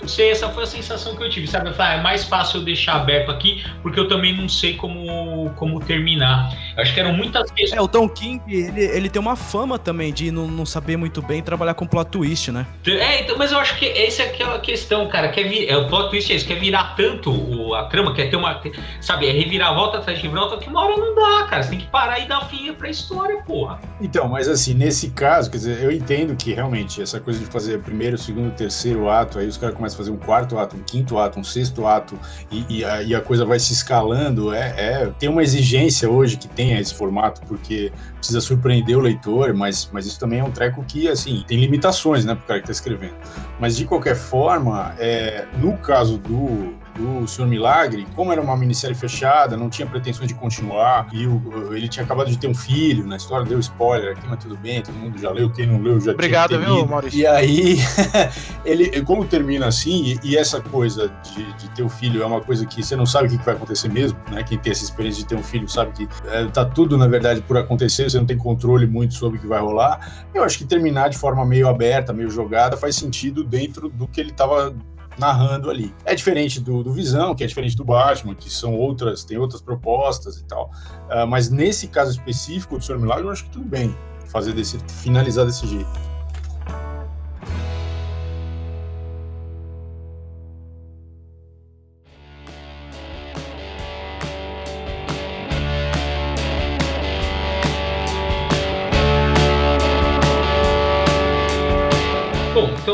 não 0.00 0.08
sei, 0.08 0.30
essa 0.30 0.48
foi 0.48 0.64
a 0.64 0.66
sensação 0.66 1.14
que 1.14 1.22
eu 1.22 1.30
tive, 1.30 1.46
sabe? 1.46 1.68
Eu 1.68 1.74
falei, 1.74 1.96
ah, 1.96 2.00
é 2.00 2.02
mais 2.02 2.24
fácil 2.24 2.60
eu 2.60 2.64
deixar 2.64 2.96
aberto 2.96 3.30
aqui, 3.30 3.64
porque 3.82 3.98
eu 4.00 4.08
também 4.08 4.34
não 4.34 4.48
sei 4.48 4.74
como, 4.76 5.50
como 5.56 5.80
terminar. 5.80 6.56
Eu 6.76 6.82
acho 6.82 6.94
que 6.94 7.00
eram 7.00 7.12
muitas 7.12 7.50
questões. 7.50 7.78
É, 7.78 7.80
o 7.80 7.88
Tom 7.88 8.08
King, 8.08 8.42
ele, 8.48 8.80
ele 8.80 9.08
tem 9.08 9.20
uma 9.20 9.36
fama 9.36 9.78
também 9.78 10.12
de 10.12 10.30
não, 10.30 10.48
não 10.48 10.66
saber 10.66 10.96
muito 10.96 11.22
bem 11.22 11.42
trabalhar 11.42 11.74
com 11.74 11.86
plot 11.86 12.10
twist, 12.10 12.50
né? 12.50 12.66
É, 12.86 13.22
então, 13.22 13.36
mas 13.36 13.52
eu 13.52 13.58
acho 13.58 13.78
que 13.78 13.86
essa 13.86 14.22
é 14.22 14.26
aquela 14.26 14.58
questão, 14.58 15.08
cara. 15.08 15.28
Quer 15.28 15.44
vir, 15.44 15.68
é, 15.68 15.76
o 15.76 15.86
plot 15.86 16.10
twist 16.10 16.32
é 16.32 16.36
isso, 16.36 16.46
quer 16.46 16.58
virar 16.58 16.94
tanto 16.96 17.30
o, 17.30 17.74
a 17.74 17.84
trama, 17.84 18.14
quer 18.14 18.30
ter 18.30 18.36
uma. 18.36 18.60
Sabe, 19.00 19.28
é 19.28 19.32
revirar 19.32 19.74
volta 19.74 19.98
atrás 19.98 20.18
de 20.18 20.28
volta, 20.28 20.56
que 20.58 20.68
uma 20.68 20.84
hora 20.84 20.96
não 20.96 21.14
dá, 21.14 21.46
cara. 21.46 21.62
Você 21.62 21.70
tem 21.70 21.78
que 21.78 21.86
parar 21.86 22.18
e 22.18 22.26
dar 22.26 22.40
fim 22.48 22.72
pra 22.72 22.88
história, 22.88 23.42
porra. 23.42 23.80
Então, 24.00 24.28
mas 24.28 24.48
assim, 24.48 24.74
nesse 24.74 25.10
caso, 25.10 25.50
quer 25.50 25.58
dizer, 25.58 25.82
eu 25.82 25.92
entendo 25.92 26.34
que 26.36 26.52
realmente 26.52 27.02
essa 27.02 27.20
coisa 27.20 27.38
de 27.38 27.46
fazer 27.46 27.80
primeiro, 27.80 28.16
segundo, 28.16 28.54
terceiro 28.54 29.08
ato, 29.08 29.38
aí 29.38 29.46
os 29.46 29.56
caras 29.60 29.74
começam 29.76 29.96
a 29.96 29.98
fazer 29.98 30.10
um 30.10 30.16
quarto 30.16 30.58
ato, 30.58 30.76
um 30.76 30.82
quinto 30.82 31.18
ato, 31.18 31.38
um 31.38 31.44
sexto 31.44 31.86
ato, 31.86 32.18
e, 32.50 32.78
e, 32.78 32.84
a, 32.84 33.02
e 33.02 33.14
a, 33.14 33.20
coisa 33.20 33.44
vai 33.44 33.60
se 33.60 33.72
escalando. 33.72 34.52
É, 34.52 34.74
é, 34.76 35.12
tem 35.18 35.28
uma 35.28 35.42
exigência 35.42 36.10
hoje 36.10 36.36
que 36.36 36.48
tenha 36.48 36.80
esse 36.80 36.94
formato, 36.94 37.40
porque 37.46 37.92
precisa 38.16 38.40
surpreender 38.40 38.96
o 38.96 39.00
leitor, 39.00 39.54
mas, 39.54 39.88
mas 39.92 40.06
isso 40.06 40.18
também 40.18 40.40
é 40.40 40.44
um 40.44 40.50
treco 40.50 40.82
que, 40.84 41.08
assim, 41.08 41.44
tem 41.46 41.58
limitações, 41.58 42.24
né, 42.24 42.34
pro 42.34 42.44
cara 42.46 42.60
que 42.60 42.66
tá 42.66 42.72
escrevendo. 42.72 43.14
Mas, 43.58 43.76
de 43.76 43.84
qualquer 43.84 44.16
forma, 44.16 44.94
é, 44.98 45.46
no 45.58 45.76
caso 45.78 46.18
do, 46.18 46.74
do 47.00 47.26
Senhor 47.26 47.48
Milagre, 47.48 48.06
como 48.14 48.30
era 48.30 48.40
uma 48.40 48.56
minissérie 48.56 48.94
fechada, 48.94 49.56
não 49.56 49.70
tinha 49.70 49.86
pretensões 49.86 50.28
de 50.28 50.34
continuar, 50.34 51.08
e 51.12 51.26
o, 51.26 51.74
ele 51.74 51.88
tinha 51.88 52.04
acabado 52.04 52.30
de 52.30 52.36
ter 52.36 52.46
um 52.46 52.54
filho, 52.54 53.06
na 53.06 53.16
história 53.16 53.46
deu 53.46 53.58
spoiler 53.58 54.16
aqui, 54.16 54.26
mas 54.28 54.38
tudo 54.42 54.56
bem, 54.56 54.82
todo 54.82 54.94
mundo 54.94 55.18
já 55.18 55.30
leu, 55.30 55.50
quem 55.50 55.66
não 55.66 55.80
leu 55.80 55.98
já 55.98 56.12
Obrigado, 56.12 56.58
viu, 56.60 56.86
Maurício? 56.86 57.20
E 57.20 57.26
aí, 57.26 57.78
ele, 58.64 59.02
como 59.02 59.24
termina 59.24 59.66
assim, 59.66 60.18
e, 60.22 60.30
e 60.30 60.36
essa 60.36 60.60
coisa 60.60 61.10
de, 61.34 61.52
de, 61.54 61.70
ter 61.70 61.82
o 61.82 61.86
um 61.86 61.88
filho 61.88 62.22
é 62.22 62.26
uma 62.26 62.40
coisa 62.40 62.66
que 62.66 62.82
você 62.82 62.94
não 62.94 63.06
sabe 63.06 63.28
o 63.28 63.38
que 63.38 63.44
vai 63.44 63.54
acontecer 63.54 63.88
mesmo, 63.88 64.18
né? 64.30 64.42
Quem 64.42 64.58
tem 64.58 64.72
essa 64.72 64.84
experiência 64.84 65.22
de 65.22 65.28
ter 65.28 65.36
um 65.36 65.42
filho 65.42 65.68
sabe 65.68 65.92
que 65.92 66.08
é, 66.26 66.44
tá 66.46 66.64
tudo, 66.64 66.98
na 66.98 67.06
verdade, 67.06 67.40
por 67.40 67.56
acontecer, 67.56 68.10
você 68.10 68.18
não 68.18 68.26
tem 68.26 68.36
controle 68.36 68.86
muito 68.86 69.14
sobre 69.14 69.38
o 69.38 69.40
que 69.40 69.46
vai 69.46 69.60
rolar. 69.60 70.26
Eu 70.34 70.44
acho 70.44 70.58
que 70.58 70.64
terminar 70.64 71.08
de 71.08 71.16
forma 71.16 71.44
meio 71.44 71.68
aberta, 71.68 72.12
meio 72.12 72.30
jogada, 72.30 72.76
faz 72.76 72.96
sentido 72.96 73.42
dentro 73.42 73.88
do 73.88 74.06
que 74.06 74.20
ele 74.20 74.30
estava 74.30 74.74
narrando 75.18 75.70
ali. 75.70 75.94
É 76.04 76.14
diferente 76.14 76.60
do, 76.60 76.82
do 76.82 76.92
Visão, 76.92 77.34
que 77.34 77.44
é 77.44 77.46
diferente 77.46 77.76
do 77.76 77.84
Batman, 77.84 78.34
que 78.34 78.50
são 78.50 78.74
outras, 78.74 79.24
tem 79.24 79.38
outras 79.38 79.60
propostas 79.60 80.38
e 80.38 80.44
tal. 80.44 80.70
Uh, 81.08 81.26
mas 81.26 81.50
nesse 81.50 81.88
caso 81.88 82.12
específico 82.12 82.78
do 82.78 82.84
Senhor 82.84 82.98
Milagre, 82.98 83.24
eu 83.24 83.30
acho 83.30 83.44
que 83.44 83.50
tudo 83.50 83.64
bem 83.64 83.94
fazer 84.26 84.52
desse, 84.52 84.78
finalizar 85.02 85.44
desse 85.44 85.66
jeito. 85.66 86.10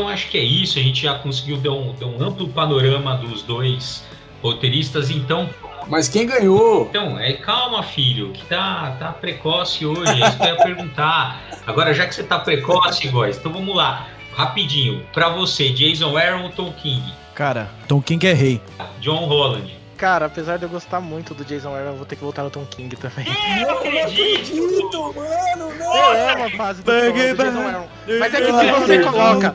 Acho 0.05 0.29
que 0.29 0.37
é 0.37 0.43
isso. 0.43 0.77
A 0.77 0.81
gente 0.81 1.01
já 1.01 1.17
conseguiu 1.17 1.61
ter 1.61 1.69
um, 1.69 1.93
ter 1.93 2.03
um 2.03 2.21
amplo 2.21 2.49
panorama 2.49 3.15
dos 3.15 3.41
dois 3.41 4.03
roteiristas. 4.41 5.09
Então, 5.09 5.49
mas 5.87 6.09
quem 6.09 6.27
ganhou? 6.27 6.87
Então, 6.89 7.17
é, 7.17 7.33
calma, 7.33 7.81
filho, 7.81 8.31
que 8.33 8.45
tá, 8.45 8.97
tá 8.99 9.13
precoce 9.13 9.85
hoje. 9.85 10.21
É 10.21 10.27
isso 10.27 10.37
que 10.37 10.43
eu 10.43 10.47
ia 10.47 10.55
perguntar. 10.57 11.41
Agora, 11.65 11.93
já 11.93 12.05
que 12.05 12.13
você 12.13 12.23
tá 12.23 12.37
precoce, 12.39 13.07
Góis, 13.07 13.37
então 13.37 13.51
vamos 13.53 13.75
lá. 13.75 14.07
Rapidinho. 14.35 15.03
Pra 15.13 15.29
você, 15.29 15.69
Jason 15.69 16.15
Aaron 16.17 16.43
ou 16.43 16.49
Tom 16.49 16.71
King? 16.73 17.01
Cara, 17.33 17.69
Tom 17.87 18.01
King 18.01 18.27
é 18.27 18.33
rei. 18.33 18.61
John 18.99 19.25
Holland. 19.25 19.76
Cara, 19.97 20.27
apesar 20.27 20.57
de 20.57 20.63
eu 20.63 20.69
gostar 20.69 20.99
muito 20.99 21.33
do 21.33 21.43
Jason 21.43 21.73
Aaron, 21.73 21.89
eu 21.89 21.95
vou 21.95 22.05
ter 22.05 22.15
que 22.15 22.23
voltar 22.23 22.43
no 22.43 22.51
Tom 22.51 22.65
King 22.65 22.95
também. 22.95 23.25
Eu 23.61 23.67
não 23.67 23.77
acredito! 23.77 25.13
mano, 25.15 25.71
Eu 25.79 26.29
amo 26.31 26.43
a 26.45 26.49
fase 26.51 26.83
do, 26.83 26.91
Tom, 26.91 27.11
do 27.11 27.13
Jason 27.13 27.61
Aaron. 27.61 27.87
Mas 28.19 28.33
é 28.33 28.41
que 28.41 28.45
se 28.45 28.71
você 28.71 28.99
coloca. 29.03 29.53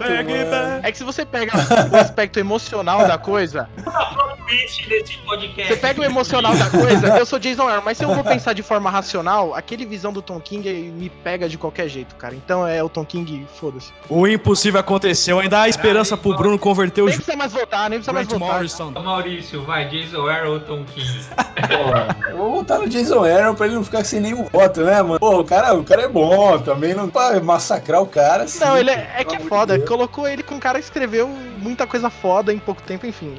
É 0.83 0.93
que 0.93 0.99
se 0.99 1.05
você 1.05 1.25
pega 1.25 1.53
o 1.93 1.97
aspecto 1.97 2.39
emocional 2.39 3.07
da 3.07 3.19
coisa, 3.19 3.69
Twist 4.53 4.89
desse 4.89 5.17
podcast. 5.19 5.73
você 5.73 5.81
pega 5.81 6.01
o 6.01 6.05
emocional 6.05 6.55
da 6.55 6.69
coisa, 6.69 7.19
eu 7.19 7.25
sou 7.25 7.39
Jason 7.39 7.67
Aaron, 7.69 7.83
mas 7.85 7.97
se 7.97 8.05
eu 8.05 8.15
vou 8.15 8.23
pensar 8.23 8.53
de 8.53 8.63
forma 8.63 8.91
racional, 8.91 9.55
aquele 9.55 9.87
visão 9.87 10.13
do 10.13 10.21
Tom 10.21 10.41
King 10.41 10.69
me 10.95 11.09
pega 11.09 11.49
de 11.49 11.57
qualquer 11.57 11.89
jeito, 11.89 12.15
cara. 12.17 12.35
Então 12.35 12.67
é 12.67 12.83
o 12.83 12.89
Tom 12.89 13.05
King, 13.05 13.47
foda-se. 13.55 13.93
O 14.09 14.27
impossível 14.27 14.81
aconteceu, 14.81 15.39
ainda 15.39 15.63
há 15.63 15.69
esperança 15.69 16.17
pro 16.17 16.37
Bruno 16.37 16.59
converter 16.59 17.03
o 17.03 17.07
Nem 17.07 17.15
precisa 17.15 17.37
mais 17.37 17.53
votar, 17.53 17.89
nem 17.89 17.99
precisa 17.99 18.13
mais. 18.13 18.29
Morrison. 18.29 18.91
Maurício, 18.91 19.65
vai, 19.65 19.89
Jason 19.89 20.27
Aaron 20.27 20.32
ou 20.41 20.61
Tom 20.61 20.85
King? 20.85 21.25
Pô, 21.37 22.29
eu 22.29 22.37
vou 22.37 22.53
votar 22.53 22.79
no 22.79 22.89
Jason 22.89 23.25
Aaron 23.25 23.55
pra 23.55 23.67
ele 23.67 23.75
não 23.75 23.85
ficar 23.85 24.05
sem 24.05 24.21
nenhum 24.21 24.45
voto, 24.45 24.83
né, 24.83 25.03
mano? 25.03 25.21
Pô, 25.21 25.41
o 25.41 25.45
cara, 25.45 25.75
o 25.75 25.85
cara 25.85 26.03
é 26.03 26.09
bom, 26.09 26.59
também 26.59 26.95
não 26.95 27.09
pra 27.09 27.39
massacrar 27.41 28.01
o 28.03 28.07
cara. 28.07 28.45
Assim, 28.45 28.61
Não, 28.61 28.77
ele 28.77 28.91
é, 28.91 29.11
é 29.19 29.25
que 29.25 29.37
é 29.37 29.41
foda. 29.41 29.77
Deus. 29.77 29.89
Colocou 29.89 30.27
ele 30.27 30.43
com 30.43 30.55
um 30.57 30.61
cara 30.61 30.79
que 30.79 30.85
escreveu 30.85 31.29
muita 31.63 31.87
coisa 31.87 32.11
foda 32.11 32.53
em 32.53 32.59
pouco 32.59 32.83
tempo, 32.83 33.07
enfim. 33.07 33.35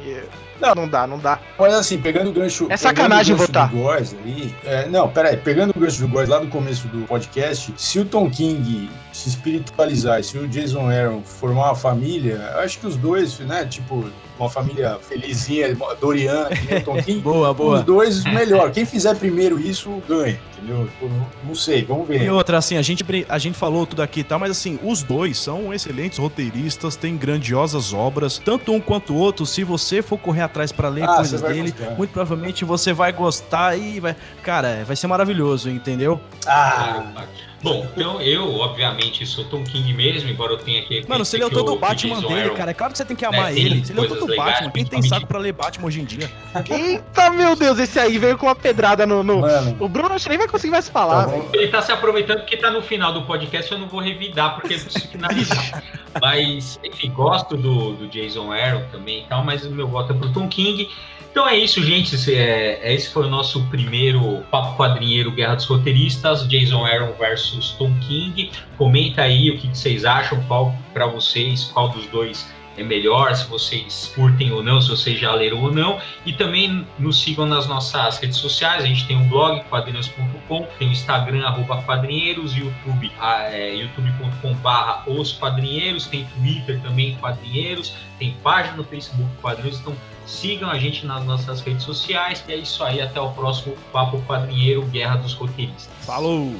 Não. 0.59 0.73
Não 0.75 0.87
dá, 0.87 1.05
não 1.05 1.19
dá. 1.19 1.39
Mas 1.59 1.73
assim, 1.73 1.97
pegando 1.99 2.29
o 2.29 2.33
gancho. 2.33 2.67
É 2.69 2.77
sacanagem 2.77 3.35
votar. 3.35 3.69
Do 3.69 3.89
aí, 3.89 4.55
é, 4.63 4.87
não, 4.87 5.09
peraí, 5.09 5.35
pegando 5.35 5.71
o 5.75 5.79
gancho 5.79 5.99
do 5.99 6.07
Góes 6.07 6.29
lá 6.29 6.39
no 6.39 6.47
começo 6.47 6.87
do 6.87 7.05
podcast, 7.05 7.73
se 7.77 7.99
o 7.99 8.05
Tom 8.05 8.29
King 8.29 8.89
se 9.11 9.29
espiritualizar 9.29 10.19
e 10.19 10.23
se 10.23 10.37
o 10.37 10.47
Jason 10.47 10.89
Aaron 10.89 11.21
formar 11.21 11.65
uma 11.65 11.75
família, 11.75 12.51
eu 12.53 12.59
acho 12.61 12.79
que 12.79 12.87
os 12.87 12.95
dois, 12.95 13.39
né, 13.39 13.65
tipo, 13.65 14.09
uma 14.39 14.49
família 14.49 14.97
felizinha, 15.01 15.75
Doriana, 15.99 16.49
que 16.49 16.65
nem 16.65 16.79
o 16.79 16.83
Tom 16.83 16.97
King, 17.03 17.19
Boa, 17.19 17.51
os 17.51 17.57
boa. 17.57 17.81
dois, 17.83 18.23
melhor. 18.23 18.71
Quem 18.71 18.85
fizer 18.85 19.15
primeiro 19.15 19.59
isso, 19.59 20.01
ganha, 20.07 20.39
entendeu? 20.63 20.87
Tipo, 20.87 21.09
não, 21.09 21.27
não 21.47 21.55
sei, 21.55 21.83
vamos 21.85 22.07
ver. 22.07 22.21
E 22.21 22.29
outra, 22.29 22.57
assim, 22.57 22.77
a 22.77 22.81
gente, 22.81 23.03
a 23.29 23.37
gente 23.37 23.57
falou 23.57 23.85
tudo 23.85 24.01
aqui 24.01 24.21
e 24.21 24.23
tal, 24.23 24.39
mas 24.39 24.51
assim, 24.51 24.79
os 24.83 25.03
dois 25.03 25.37
são 25.37 25.73
excelentes 25.73 26.17
roteiristas, 26.17 26.95
têm 26.95 27.17
grandiosas 27.17 27.93
obras, 27.93 28.37
tanto 28.37 28.71
um 28.71 28.79
quanto 28.79 29.13
o 29.13 29.17
outro. 29.17 29.45
Se 29.45 29.63
você 29.63 30.01
for 30.01 30.17
correr 30.17 30.41
atrás 30.41 30.71
pra 30.71 30.89
ler 30.89 31.03
Ah, 31.03 31.15
coisas 31.17 31.41
dele, 31.41 31.71
gostar. 31.71 31.95
muito 31.95 32.11
provavelmente 32.11 32.65
você 32.65 32.93
vai 32.93 33.11
gostar 33.11 33.77
e 33.77 33.99
vai. 33.99 34.15
Cara, 34.41 34.83
vai 34.85 34.95
ser 34.95 35.07
maravilhoso, 35.07 35.69
entendeu? 35.69 36.19
Ah, 36.47 37.25
Bom, 37.63 37.87
então 37.95 38.21
eu, 38.21 38.53
obviamente, 38.59 39.25
sou 39.25 39.45
Tom 39.45 39.63
King 39.63 39.93
mesmo, 39.93 40.29
embora 40.29 40.51
eu 40.53 40.57
tenha 40.57 40.81
que. 40.83 41.07
Mano, 41.07 41.23
você 41.23 41.37
leu 41.37 41.49
que 41.49 41.55
o- 41.55 41.63
todo 41.63 41.79
Batman 41.79 42.19
dele, 42.21 42.49
cara. 42.51 42.71
É 42.71 42.73
claro 42.73 42.91
que 42.91 42.97
você 42.97 43.05
tem 43.05 43.15
que 43.15 43.23
amar 43.25 43.53
né, 43.53 43.57
ele. 43.59 43.85
Você 43.85 43.93
leu 43.93 44.01
coisas 44.03 44.19
todo 44.19 44.27
o 44.27 44.31
legais, 44.31 44.53
Batman. 44.55 44.71
Quem 44.71 44.85
tem 44.85 45.01
saco 45.01 45.25
pra 45.25 45.39
ler 45.39 45.53
Batman 45.53 45.87
hoje 45.87 46.01
em 46.01 46.05
dia? 46.05 46.29
Eita, 46.69 47.29
meu 47.29 47.55
Deus, 47.55 47.79
esse 47.79 47.97
aí 47.99 48.17
veio 48.17 48.37
com 48.37 48.45
uma 48.47 48.55
pedrada 48.55 49.05
no. 49.05 49.23
no-. 49.23 49.41
O 49.79 49.87
Bruno 49.87 50.13
acho 50.13 50.25
que 50.25 50.29
nem 50.29 50.37
vai 50.37 50.47
conseguir 50.47 50.71
mais 50.71 50.89
falar, 50.89 51.25
Tá. 51.27 51.33
Ele 51.53 51.67
tá 51.69 51.81
se 51.81 51.91
aproveitando 51.91 52.39
porque 52.39 52.57
tá 52.57 52.69
no 52.69 52.81
final 52.81 53.13
do 53.13 53.21
podcast, 53.23 53.71
eu 53.71 53.77
não 53.79 53.87
vou 53.87 54.01
revidar, 54.01 54.55
porque 54.55 54.73
eu 54.73 54.79
preciso 54.79 55.07
finalizar. 55.07 55.81
mas, 56.21 56.79
enfim, 56.83 57.09
gosto 57.11 57.55
do, 57.55 57.93
do 57.93 58.07
Jason 58.07 58.51
Aaron 58.51 58.83
também 58.91 59.21
e 59.21 59.25
tal, 59.27 59.43
mas 59.43 59.65
o 59.65 59.71
meu 59.71 59.87
voto 59.87 60.11
é 60.13 60.15
pro 60.15 60.31
Tom 60.33 60.47
King. 60.49 60.89
Então 61.33 61.49
é 61.49 61.57
isso, 61.57 61.81
gente. 61.81 62.13
Esse, 62.13 62.35
é, 62.35 62.93
esse 62.93 63.09
foi 63.09 63.25
o 63.25 63.27
nosso 63.27 63.65
primeiro 63.65 64.43
Papo 64.51 64.77
Quadrinheiro 64.77 65.31
Guerra 65.31 65.55
dos 65.55 65.65
Roteiristas, 65.65 66.47
Jason 66.47 66.85
Aaron 66.85 67.11
versus 67.13 67.71
Tom 67.71 67.91
King. 68.01 68.51
Comenta 68.77 69.23
aí 69.23 69.49
o 69.49 69.57
que, 69.57 69.67
que 69.67 69.75
vocês 69.75 70.05
acham, 70.05 70.43
qual 70.43 70.75
para 70.93 71.07
vocês, 71.07 71.63
qual 71.73 71.89
dos 71.89 72.05
dois 72.05 72.53
é 72.77 72.83
melhor, 72.83 73.35
se 73.35 73.47
vocês 73.47 74.11
curtem 74.15 74.51
ou 74.51 74.63
não, 74.63 74.81
se 74.81 74.89
vocês 74.89 75.19
já 75.19 75.33
leram 75.33 75.61
ou 75.61 75.71
não. 75.71 75.99
E 76.25 76.33
também 76.33 76.85
nos 76.97 77.21
sigam 77.21 77.45
nas 77.45 77.67
nossas 77.67 78.17
redes 78.17 78.37
sociais. 78.37 78.83
A 78.83 78.87
gente 78.87 79.05
tem 79.07 79.15
um 79.15 79.27
blog, 79.27 79.63
quadrinhos.com, 79.69 80.67
tem 80.79 80.89
o 80.89 80.91
Instagram, 80.91 81.45
arroba 81.45 81.81
quadrinheiros, 81.83 82.55
YouTube, 82.55 83.11
é, 83.21 83.75
youtube.com.br 83.75 84.93
os 85.07 85.33
quadrinheiros, 85.33 86.07
tem 86.07 86.25
Twitter 86.25 86.79
também, 86.81 87.15
quadrinheiros, 87.15 87.93
tem 88.19 88.35
página 88.43 88.77
no 88.77 88.83
Facebook 88.83 89.29
Quadrinheiros. 89.41 89.79
Então 89.79 89.95
sigam 90.25 90.69
a 90.69 90.77
gente 90.77 91.05
nas 91.05 91.23
nossas 91.25 91.61
redes 91.61 91.83
sociais. 91.83 92.43
E 92.47 92.53
é 92.53 92.57
isso 92.57 92.83
aí, 92.83 93.01
até 93.01 93.19
o 93.19 93.29
próximo 93.31 93.75
Papo 93.91 94.21
Quadrinheiro 94.21 94.83
Guerra 94.85 95.17
dos 95.17 95.33
Roteiristas. 95.33 95.89
Falou! 96.01 96.53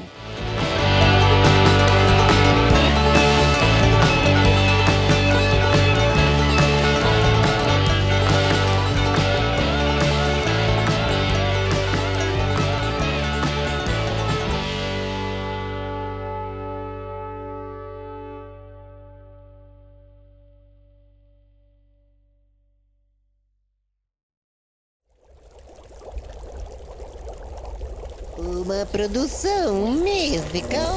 produção 28.94 29.88
musical. 29.88 30.96